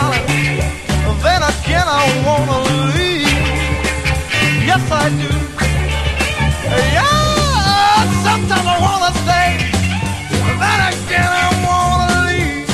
[4.89, 5.29] Yes, I do.
[6.97, 9.49] Yeah, sometimes I wanna stay.
[10.61, 12.69] Then again, I wanna leave.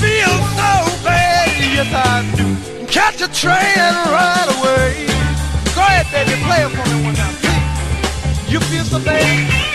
[0.00, 0.72] Feel so
[1.04, 2.46] bad, yes I do.
[2.86, 5.06] Catch a train and ride away.
[5.74, 6.96] Go ahead, baby, play it for me.
[8.48, 9.65] You feel so bad.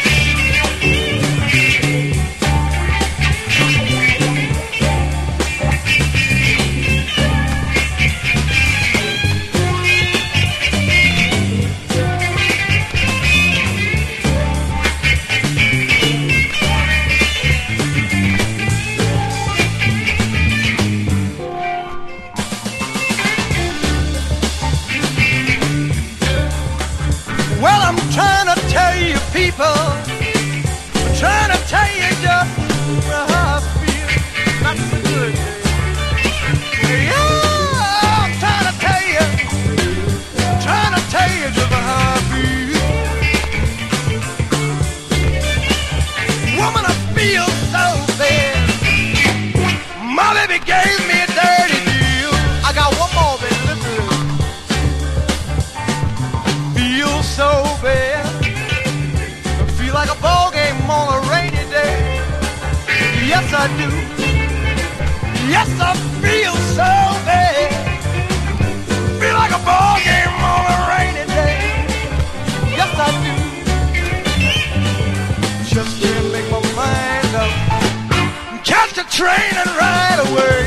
[79.21, 80.65] Train and ride away.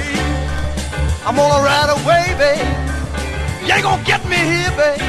[1.26, 3.66] I'm gonna ride away, babe.
[3.66, 5.00] You ain't gonna get me here, babe.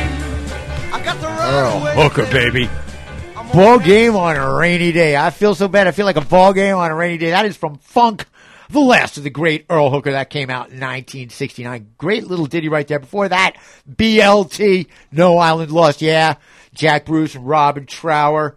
[0.92, 1.94] I got to ride Earl oh, away.
[1.96, 2.70] Hooker, baby.
[3.54, 5.16] Ball game on a rainy day.
[5.16, 5.88] I feel so bad.
[5.88, 7.30] I feel like a ball game on a rainy day.
[7.30, 8.26] That is from Funk,
[8.70, 10.12] the last of the great Earl Hooker.
[10.12, 11.92] That came out in 1969.
[11.98, 13.00] Great little ditty right there.
[13.00, 13.58] Before that,
[13.90, 16.02] BLT, No Island Lost.
[16.02, 16.36] Yeah,
[16.74, 18.56] Jack Bruce and Robin Trower.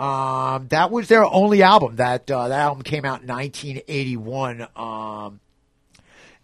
[0.00, 1.96] Um, that was their only album.
[1.96, 4.66] That uh, that album came out in 1981.
[4.74, 5.40] Um,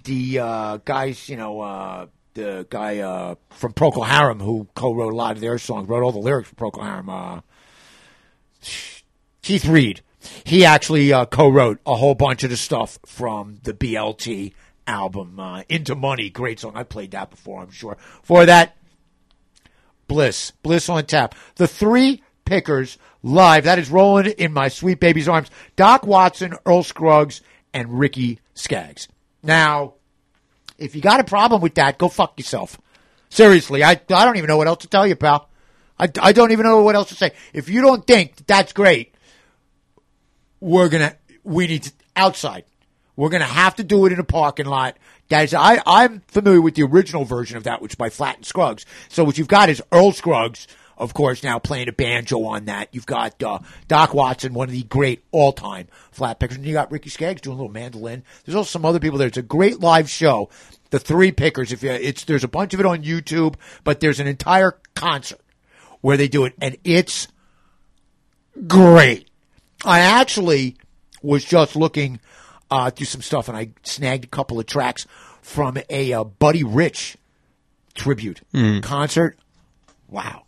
[0.05, 5.17] the uh, guys, you know, uh, the guy uh, from Procol Harum who co-wrote a
[5.17, 7.09] lot of their songs, wrote all the lyrics for Procol Harum.
[7.09, 7.41] Uh,
[9.41, 10.03] Keith Reid.
[10.45, 14.53] He actually uh, co-wrote a whole bunch of the stuff from the BLT
[14.87, 16.29] album, Into Money.
[16.29, 16.73] Great song.
[16.75, 17.97] I played that before, I'm sure.
[18.23, 18.77] For that,
[20.09, 20.51] Bliss.
[20.63, 21.35] Bliss on tap.
[21.55, 23.65] The three pickers live.
[23.65, 25.51] That is rolling in my sweet baby's arms.
[25.75, 27.41] Doc Watson, Earl Scruggs,
[27.75, 29.09] and Ricky Skaggs.
[29.43, 29.95] Now,
[30.79, 32.81] if you got a problem with that, go fuck yourself.
[33.29, 35.49] Seriously, I, I don't even know what else to tell you, pal.
[35.99, 37.33] I, I don't even know what else to say.
[37.53, 39.15] If you don't think that that's great,
[40.61, 42.65] we're gonna we need to outside.
[43.17, 44.97] We're gonna have to do it in a parking lot.
[45.29, 48.47] Guys, I, I'm familiar with the original version of that, which is by Flatt and
[48.47, 48.87] Scruggs.
[49.09, 52.89] So what you've got is Earl Scruggs, of course, now playing a banjo on that.
[52.93, 53.59] You've got uh,
[53.89, 57.55] Doc Watson, one of the great all-time flat pickers, and you got Ricky Skaggs doing
[57.59, 58.23] a little mandolin.
[58.45, 59.29] There's also some other people there.
[59.29, 60.49] It's a great live show.
[60.91, 61.73] The Three Pickers.
[61.73, 65.41] If you, it's there's a bunch of it on YouTube, but there's an entire concert
[66.01, 67.27] where they do it, and it's
[68.67, 69.29] great.
[69.85, 70.77] I actually
[71.23, 72.21] was just looking
[72.71, 75.07] uh, through some stuff, and I snagged a couple of tracks
[75.43, 77.17] from a uh, Buddy Rich
[77.95, 78.83] tribute Mm.
[78.83, 79.39] concert.
[80.09, 80.45] Wow.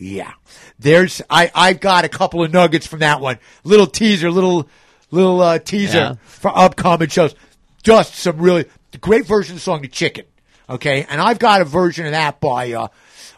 [0.00, 0.32] Yeah.
[0.78, 3.38] There's I I've got a couple of nuggets from that one.
[3.64, 4.68] Little teaser, little
[5.10, 6.14] little uh, teaser Yeah.
[6.24, 7.34] for upcoming shows.
[7.82, 8.66] Just some really
[9.00, 10.24] great version of the song "The Chicken."
[10.70, 12.88] Okay, and I've got a version of that by uh,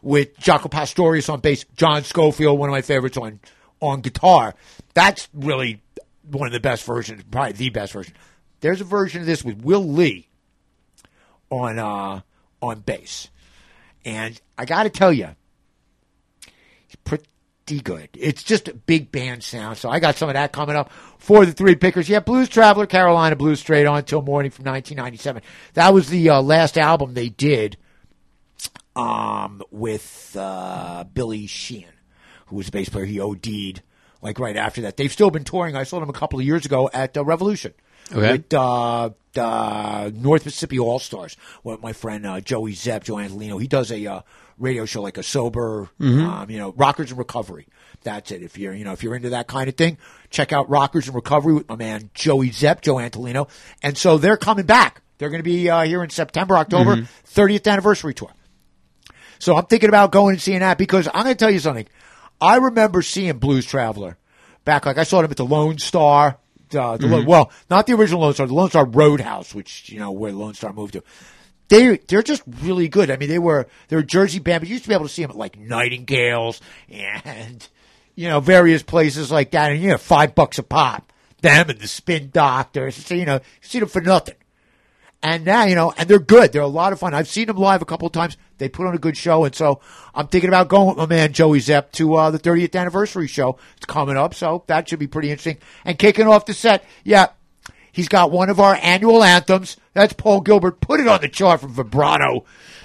[0.03, 3.41] with Jaco Pastorius on bass, John Scofield, one of my favorites on
[3.81, 4.55] on guitar.
[4.93, 5.81] That's really
[6.31, 8.13] one of the best versions, probably the best version.
[8.61, 10.29] There's a version of this with Will Lee
[11.49, 12.21] on uh,
[12.61, 13.29] on bass.
[14.05, 15.29] And I got to tell you,
[17.71, 18.09] pretty good.
[18.15, 19.79] It's just a big band sound.
[19.79, 22.09] So I got some of that coming up for the three pickers.
[22.09, 25.43] Yeah, Blues Traveler, Carolina Blues Straight On Till Morning from 1997.
[25.75, 27.77] That was the uh, last album they did
[28.97, 31.93] um, with uh, Billy Sheehan,
[32.47, 33.05] who was a bass player.
[33.05, 33.83] He OD'd
[34.23, 34.97] like right after that.
[34.97, 35.77] They've still been touring.
[35.77, 37.73] I saw them a couple of years ago at uh, Revolution
[38.13, 38.33] Okay.
[38.33, 41.37] with uh, uh, North Mississippi All Stars.
[41.63, 43.61] With my friend uh, Joey Zepp, Joe Antolino.
[43.61, 44.21] He does a uh,
[44.61, 46.25] radio show like a sober, Mhm.
[46.27, 47.67] um, you know, Rockers and Recovery.
[48.03, 48.43] That's it.
[48.43, 49.99] If you're, you know, if you're into that kind of thing,
[50.31, 53.49] check out Rockers and Recovery with my man Joey Zepp, Joe Antolino.
[53.83, 55.03] And so they're coming back.
[55.19, 57.09] They're going to be uh, here in September, October, Mhm.
[57.27, 58.31] 30th anniversary tour.
[59.39, 61.87] So I'm thinking about going and seeing that because I'm going to tell you something.
[62.41, 64.17] I remember seeing Blues Traveler
[64.65, 66.39] back, like I saw them at the Lone Star.
[66.73, 67.27] Uh, the Lo- Mhm.
[67.27, 70.55] well, not the original Lone Star, the Lone Star Roadhouse, which you know where Lone
[70.55, 71.03] Star moved to.
[71.71, 73.11] They they're just really good.
[73.11, 75.13] I mean, they were they're a Jersey band, but you used to be able to
[75.13, 77.67] see them at like Nightingales and
[78.17, 81.13] you know various places like that, and you know five bucks a pop.
[81.43, 84.35] Them and the Spin Doctors, so you know, you see them for nothing.
[85.23, 86.53] And now, you know, and they're good.
[86.53, 87.15] They're a lot of fun.
[87.15, 88.37] I've seen them live a couple of times.
[88.57, 89.45] They put on a good show.
[89.45, 89.81] And so
[90.15, 93.59] I'm thinking about going with my man Joey Zepp to uh, the 30th anniversary show.
[93.77, 94.35] It's coming up.
[94.35, 95.59] So that should be pretty interesting.
[95.85, 97.29] And kicking off the set, yeah,
[97.93, 99.77] he's got one of our annual anthems.
[99.93, 100.81] That's Paul Gilbert.
[100.81, 102.45] Put it on the chart from Vibrato.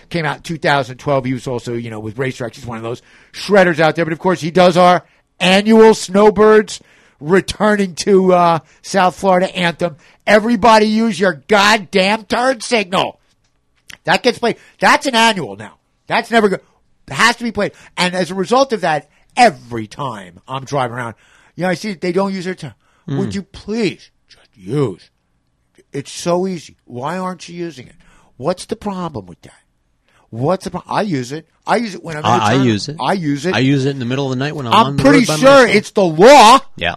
[0.09, 1.25] Came out in 2012.
[1.25, 2.58] He was also, you know, with Racer X.
[2.58, 3.01] He's one of those
[3.32, 4.06] shredders out there.
[4.06, 5.06] But of course, he does our
[5.40, 6.82] annual Snowbirds
[7.19, 9.98] returning to uh, South Florida anthem.
[10.27, 13.19] Everybody use your goddamn turn signal.
[14.03, 14.58] That gets played.
[14.80, 15.77] That's an annual now.
[16.08, 16.61] That's never good.
[17.08, 17.74] It has to be played.
[17.98, 21.16] And as a result of that, every time I'm driving around,
[21.56, 22.74] you know, I see they don't use their turn.
[23.08, 23.19] Mm.
[23.19, 24.11] Would you please
[24.56, 25.09] use?
[25.92, 26.77] It's so easy.
[26.85, 27.95] Why aren't you using it?
[28.38, 29.59] What's the problem with that?
[30.30, 30.93] What's the problem?
[30.95, 31.48] I use it.
[31.66, 32.98] I use it when I'm a I, I use it.
[33.00, 33.56] I use it.
[33.56, 35.25] I use it in the middle of the night when I'm, I'm on the pretty
[35.25, 36.59] sure it's the law.
[36.75, 36.95] Yeah.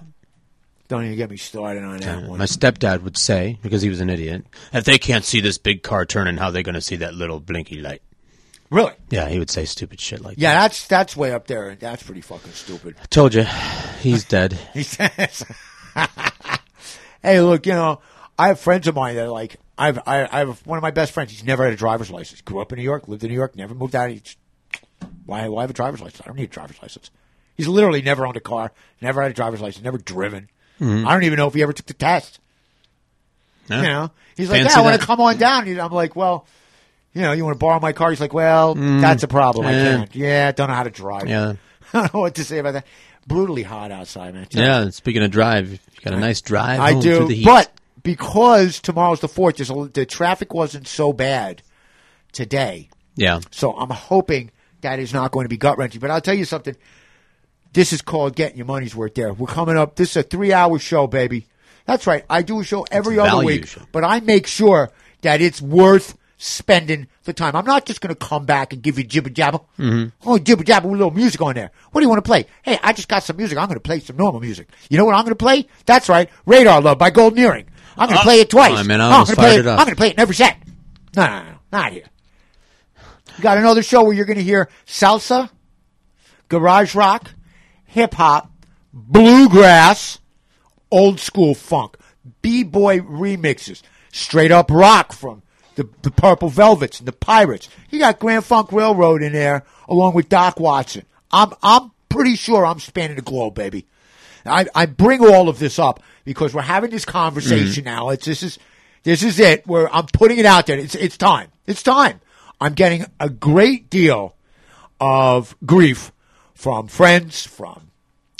[0.88, 2.38] Don't even get me started on that one.
[2.38, 5.82] My stepdad would say, because he was an idiot, if they can't see this big
[5.82, 8.00] car turning, how they going to see that little blinky light?
[8.70, 8.92] Really?
[9.10, 11.74] Yeah, he would say stupid shit like Yeah, that's that's way up there.
[11.74, 12.96] That's pretty fucking stupid.
[12.96, 13.10] that.
[13.10, 13.44] Told you,
[14.00, 14.58] he's dead.
[14.74, 15.44] He says,
[17.22, 18.00] "Hey, look, you know,
[18.38, 20.90] I have friends of mine that are like I've I, I have one of my
[20.90, 21.30] best friends.
[21.30, 22.40] He's never had a driver's license.
[22.40, 24.10] Grew up in New York, lived in New York, never moved out.
[24.10, 24.36] He's,
[25.26, 26.20] why why have a driver's license?
[26.22, 27.10] I don't need a driver's license.
[27.56, 30.48] He's literally never owned a car, never had a driver's license, never driven.
[30.80, 31.06] Mhm.
[31.06, 32.38] I don't even know if he ever took the test.
[33.68, 33.76] Yeah.
[33.82, 35.68] You know, he's like, Fancy yeah, I want to come on down.
[35.68, 36.46] And I'm like, well,
[37.12, 38.10] you know, you want to borrow my car?
[38.10, 39.00] He's like, well, Mm.
[39.00, 39.66] that's a problem.
[39.66, 40.14] I can't.
[40.14, 41.28] Yeah, don't know how to drive.
[41.28, 41.54] Yeah.
[41.92, 42.86] I don't know what to say about that.
[43.28, 44.46] Brutally hot outside, man.
[44.50, 47.44] Yeah, speaking of drive, you got a nice drive I home do, through the heat.
[47.44, 47.70] but
[48.02, 51.62] because tomorrow's the fourth, there's a, the traffic wasn't so bad
[52.32, 52.88] today.
[53.16, 53.40] yeah.
[53.50, 54.50] So I'm hoping
[54.80, 56.00] that is not going to be gut wrenching.
[56.00, 56.74] But I'll tell you something.
[57.74, 59.14] This is called getting your money's worth.
[59.14, 59.96] There, we're coming up.
[59.96, 61.46] This is a three-hour show, baby.
[61.84, 62.24] That's right.
[62.30, 63.82] I do a show every a other week, show.
[63.92, 64.90] but I make sure
[65.22, 67.54] that it's worth spending the time.
[67.56, 69.58] I'm not just going to come back and give you jibber jabber.
[69.78, 70.28] Mm-hmm.
[70.28, 71.70] Oh, jibber jabber with a little music on there.
[71.90, 72.46] What do you want to play?
[72.62, 73.58] Hey, I just got some music.
[73.58, 74.68] I'm going to play some normal music.
[74.88, 75.66] You know what I'm going to play?
[75.84, 77.66] That's right, Radar Love by Golden Earring.
[77.96, 78.78] I'm going to Uh, play it twice.
[78.78, 79.78] oh, man, I I'm almost gonna play it up.
[79.80, 80.56] I'm going to play it in every set.
[81.16, 82.04] No, no, no, not here.
[83.36, 85.50] You got another show where you're going to hear salsa,
[86.48, 87.32] garage rock,
[87.84, 88.50] hip hop,
[88.92, 90.18] bluegrass,
[90.90, 91.96] old school funk,
[92.42, 95.42] b-boy remixes, straight up rock from
[95.78, 97.68] the, the Purple Velvets and the Pirates.
[97.88, 101.06] You got Grand Funk Railroad in there along with Doc Watson.
[101.30, 103.86] I'm I'm pretty sure I'm spanning the globe, baby.
[104.44, 107.94] I, I bring all of this up because we're having this conversation mm-hmm.
[107.94, 108.08] now.
[108.08, 108.58] It's this is
[109.04, 110.76] this is it where I'm putting it out there.
[110.76, 111.52] It's it's time.
[111.66, 112.20] It's time.
[112.60, 114.34] I'm getting a great deal
[115.00, 116.10] of grief
[116.54, 117.92] from friends, from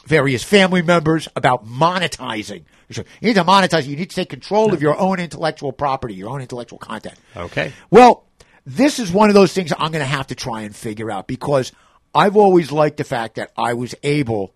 [0.07, 2.65] various family members about monetizing.
[2.91, 3.87] You need to monetize.
[3.87, 7.15] You need to take control of your own intellectual property, your own intellectual content.
[7.37, 7.73] Okay.
[7.91, 8.25] Well,
[8.65, 11.27] this is one of those things I'm going to have to try and figure out
[11.27, 11.73] because
[12.15, 14.55] I've always liked the fact that I was able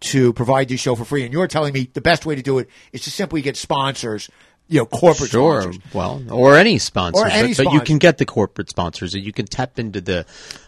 [0.00, 1.24] to provide this show for free.
[1.24, 4.28] And you're telling me the best way to do it is to simply get sponsors,
[4.68, 5.62] you know, corporate Sure.
[5.62, 5.82] sponsors.
[5.94, 9.24] Well, or any sponsors, Or any but, but you can get the corporate sponsors, and
[9.24, 10.26] you can tap into the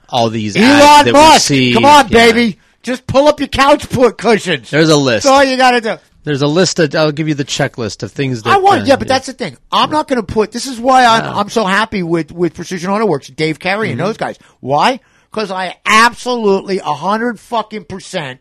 [0.08, 2.32] all these ads Elon Musk, come on, Yeah.
[2.32, 2.58] baby.
[2.82, 4.70] Just pull up your couch put cushions.
[4.70, 5.24] There's a list.
[5.24, 5.96] That's all you got to do.
[6.28, 6.78] There's a list.
[6.78, 9.28] Of, I'll give you the checklist of things that I want, uh, yeah, but that's
[9.28, 9.56] the thing.
[9.72, 10.52] I'm not going to put.
[10.52, 11.24] This is why I'm.
[11.24, 14.04] I'm so happy with with Precision Auto Works, Dave Carey, and Mhm.
[14.04, 14.38] those guys.
[14.60, 15.00] Why?
[15.30, 18.40] Because I absolutely a hundred fucking percent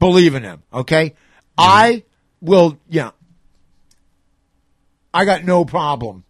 [0.00, 0.64] believe in them.
[0.70, 1.14] Okay,
[1.56, 2.02] I
[2.42, 2.78] will.
[2.90, 3.12] Yeah,
[5.14, 6.24] I got no problem.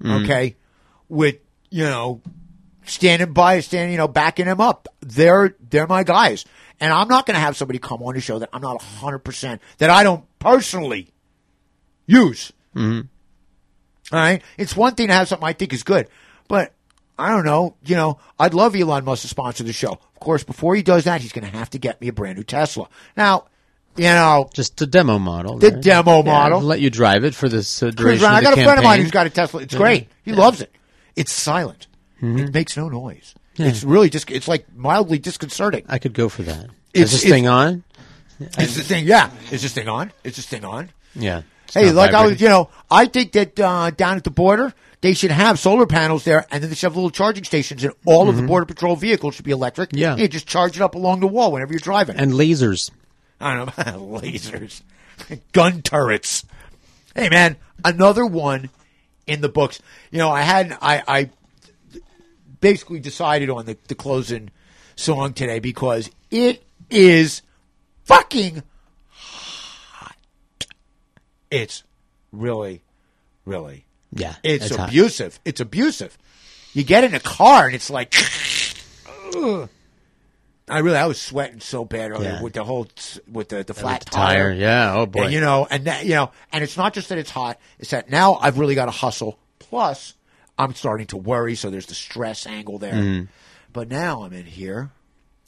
[0.00, 0.22] Mhm.
[0.24, 0.54] Okay,
[1.08, 1.38] with
[1.70, 2.22] you know,
[2.84, 4.86] standing by, standing, you know, backing them up.
[5.00, 6.44] They're they're my guys,
[6.80, 9.18] and I'm not going to have somebody come on the show that I'm not 100
[9.20, 11.08] percent that I don't personally
[12.06, 12.52] use.
[12.74, 13.00] hmm
[14.12, 16.08] All right, it's one thing to have something I think is good,
[16.48, 16.72] but
[17.18, 17.74] I don't know.
[17.84, 19.92] You know, I'd love Elon Musk to sponsor the show.
[19.92, 22.36] Of course, before he does that, he's going to have to get me a brand
[22.38, 22.88] new Tesla.
[23.16, 23.46] Now,
[23.96, 25.58] you know, Just the demo model.
[25.58, 25.80] The right?
[25.80, 26.60] demo Yeah, model.
[26.60, 29.10] Let you drive it for this uh, duration I got a friend of mine who's
[29.10, 29.62] got a Tesla.
[29.62, 29.78] It's Yeah.
[29.80, 30.08] great.
[30.24, 30.36] He Yeah.
[30.38, 30.72] loves it.
[31.16, 31.88] It's silent.
[32.22, 32.38] Mm-hmm.
[32.38, 33.34] It makes no noise.
[33.58, 33.66] Yeah.
[33.66, 34.30] It's really just.
[34.30, 35.84] It's like mildly disconcerting.
[35.88, 36.64] I could go for that.
[36.64, 37.84] It's- Is this it's- thing on?
[38.40, 39.04] Is this thing?
[39.06, 39.30] Yeah.
[39.50, 40.12] Is this thing on?
[40.24, 40.90] Is this thing on?
[41.14, 41.42] Yeah.
[41.74, 45.12] Hey, like I was, you know, I think that uh, down at the border they
[45.12, 48.28] should have solar panels there, and then they should have little charging stations, and all
[48.28, 48.46] of the Mhm.
[48.46, 49.90] border patrol vehicles should be electric.
[49.92, 50.16] Yeah.
[50.16, 52.16] you just charge it up along the wall whenever you're driving.
[52.16, 52.90] and lasers.
[53.40, 54.82] I don't know, about lasers,
[55.52, 56.44] gun turrets.
[57.14, 58.70] Hey, man, another one
[59.26, 59.80] in the books.
[60.10, 61.30] You know, I had I, I
[62.60, 64.50] basically decided on the, the closing
[64.96, 67.42] song today because it is
[68.04, 68.62] fucking
[69.10, 70.16] hot.
[71.50, 71.82] It's
[72.32, 72.82] really,
[73.44, 74.88] really, Yeah, it's, it's hot.
[74.88, 75.38] abusive.
[75.44, 76.16] It's abusive.
[76.74, 78.14] You get in a car and it's like.
[79.36, 79.68] ugh.
[80.70, 82.42] I really, I was sweating so bad earlier Yeah.
[82.42, 82.86] with the whole,
[83.32, 85.22] with the, the flat the tire, yeah, oh, boy.
[85.22, 87.88] And, you know, and that, you know, and it's not just that it's hot; it's
[87.92, 89.38] that now I've really got to hustle.
[89.60, 90.12] Plus,
[90.58, 92.92] I'm starting to worry, so there's the stress angle there.
[92.94, 93.28] Mhm.
[93.72, 94.90] But now I'm in here.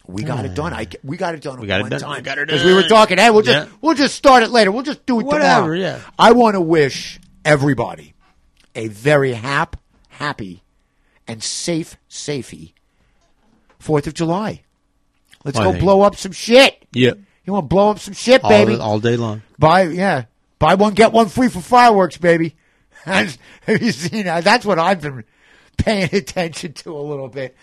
[0.07, 0.73] We got it done.
[0.73, 2.01] I we got it done We got it one done.
[2.01, 2.17] time.
[2.17, 3.19] We got it Because we were talking.
[3.19, 3.73] Hey, we'll just Yeah.
[3.81, 4.73] we'll just start it later.
[4.73, 5.79] We'll just do it Whatever, tomorrow.
[5.79, 5.99] yeah.
[6.19, 8.15] I want to wish everybody
[8.75, 9.77] a very hap,
[10.09, 10.63] happy,
[11.29, 12.75] and safe, safety
[13.79, 14.63] Fourth of July.
[15.45, 16.85] Let's go blow up some shit.
[16.93, 17.13] Yeah.
[17.45, 18.77] You want to blow up some shit, All, baby?
[18.77, 19.43] all day long.
[19.59, 20.25] Buy yeah,
[20.59, 22.57] buy one get one free for fireworks, baby.
[23.05, 23.39] Have
[23.83, 24.45] you seen that?
[24.45, 25.25] That's what I've been
[25.77, 27.57] paying attention to a little bit.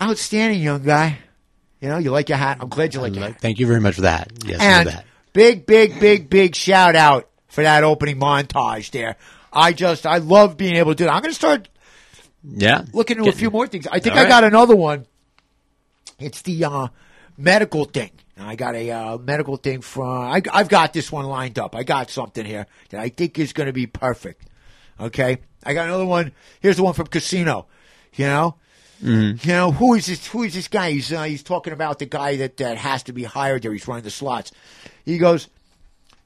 [0.00, 1.18] Outstanding, young guy.
[1.80, 2.58] You know, you like your hat.
[2.60, 3.40] I'm glad you like your hat.
[3.40, 4.30] Thank you very much for that.
[4.44, 5.06] Yes, and for that.
[5.32, 9.16] big, big, big, big shout out for that opening montage there.
[9.52, 11.12] I just, I love being able to do that.
[11.12, 11.68] I'm going to start
[12.44, 12.84] Yeah.
[12.92, 13.86] looking into a few more things.
[13.90, 14.28] I think All I right.
[14.28, 15.06] got another one.
[16.18, 16.88] It's the uh,
[17.38, 18.10] medical thing.
[18.38, 20.08] I got a uh, medical thing from.
[20.08, 21.74] I, I've got this one lined up.
[21.74, 24.42] I got something here that I think is going to be perfect.
[25.00, 26.32] Okay, I got another one.
[26.60, 27.66] Here's the one from Casino.
[28.14, 28.54] You know,
[29.02, 29.44] Mhm.
[29.44, 30.26] you know who is this?
[30.28, 30.92] Who is this guy?
[30.92, 33.72] He's uh, he's talking about the guy that that has to be hired there.
[33.72, 34.52] He's running the slots.
[35.04, 35.48] He goes,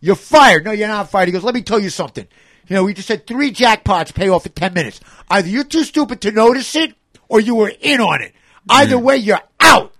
[0.01, 1.27] "You're fired." No, you're not fired.
[1.29, 2.27] He goes, "Let me tell you something.
[2.69, 5.01] You know, we just had three jackpots pay off in ten minutes.
[5.29, 6.95] Either you're too stupid to notice it,
[7.29, 8.33] or you were in on it.
[8.69, 9.93] Either way, you're out."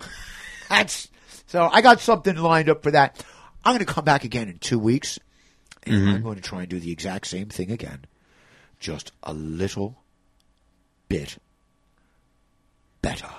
[0.68, 1.08] That's
[1.54, 1.68] so.
[1.72, 3.24] I got something lined up for that.
[3.64, 5.20] I'm going to come back again in two weeks,
[5.84, 6.14] and Mhm.
[6.16, 8.06] I'm going to try and do the exact same thing again,
[8.80, 10.02] just a little
[11.08, 11.38] bit
[13.02, 13.30] better.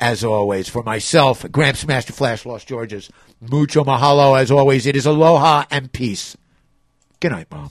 [0.00, 3.10] As always, for myself, Gramps Master Flash Los Georges,
[3.42, 4.40] mucho mahalo.
[4.40, 6.34] As always, it is aloha and peace.
[7.20, 7.70] Good night, Mom.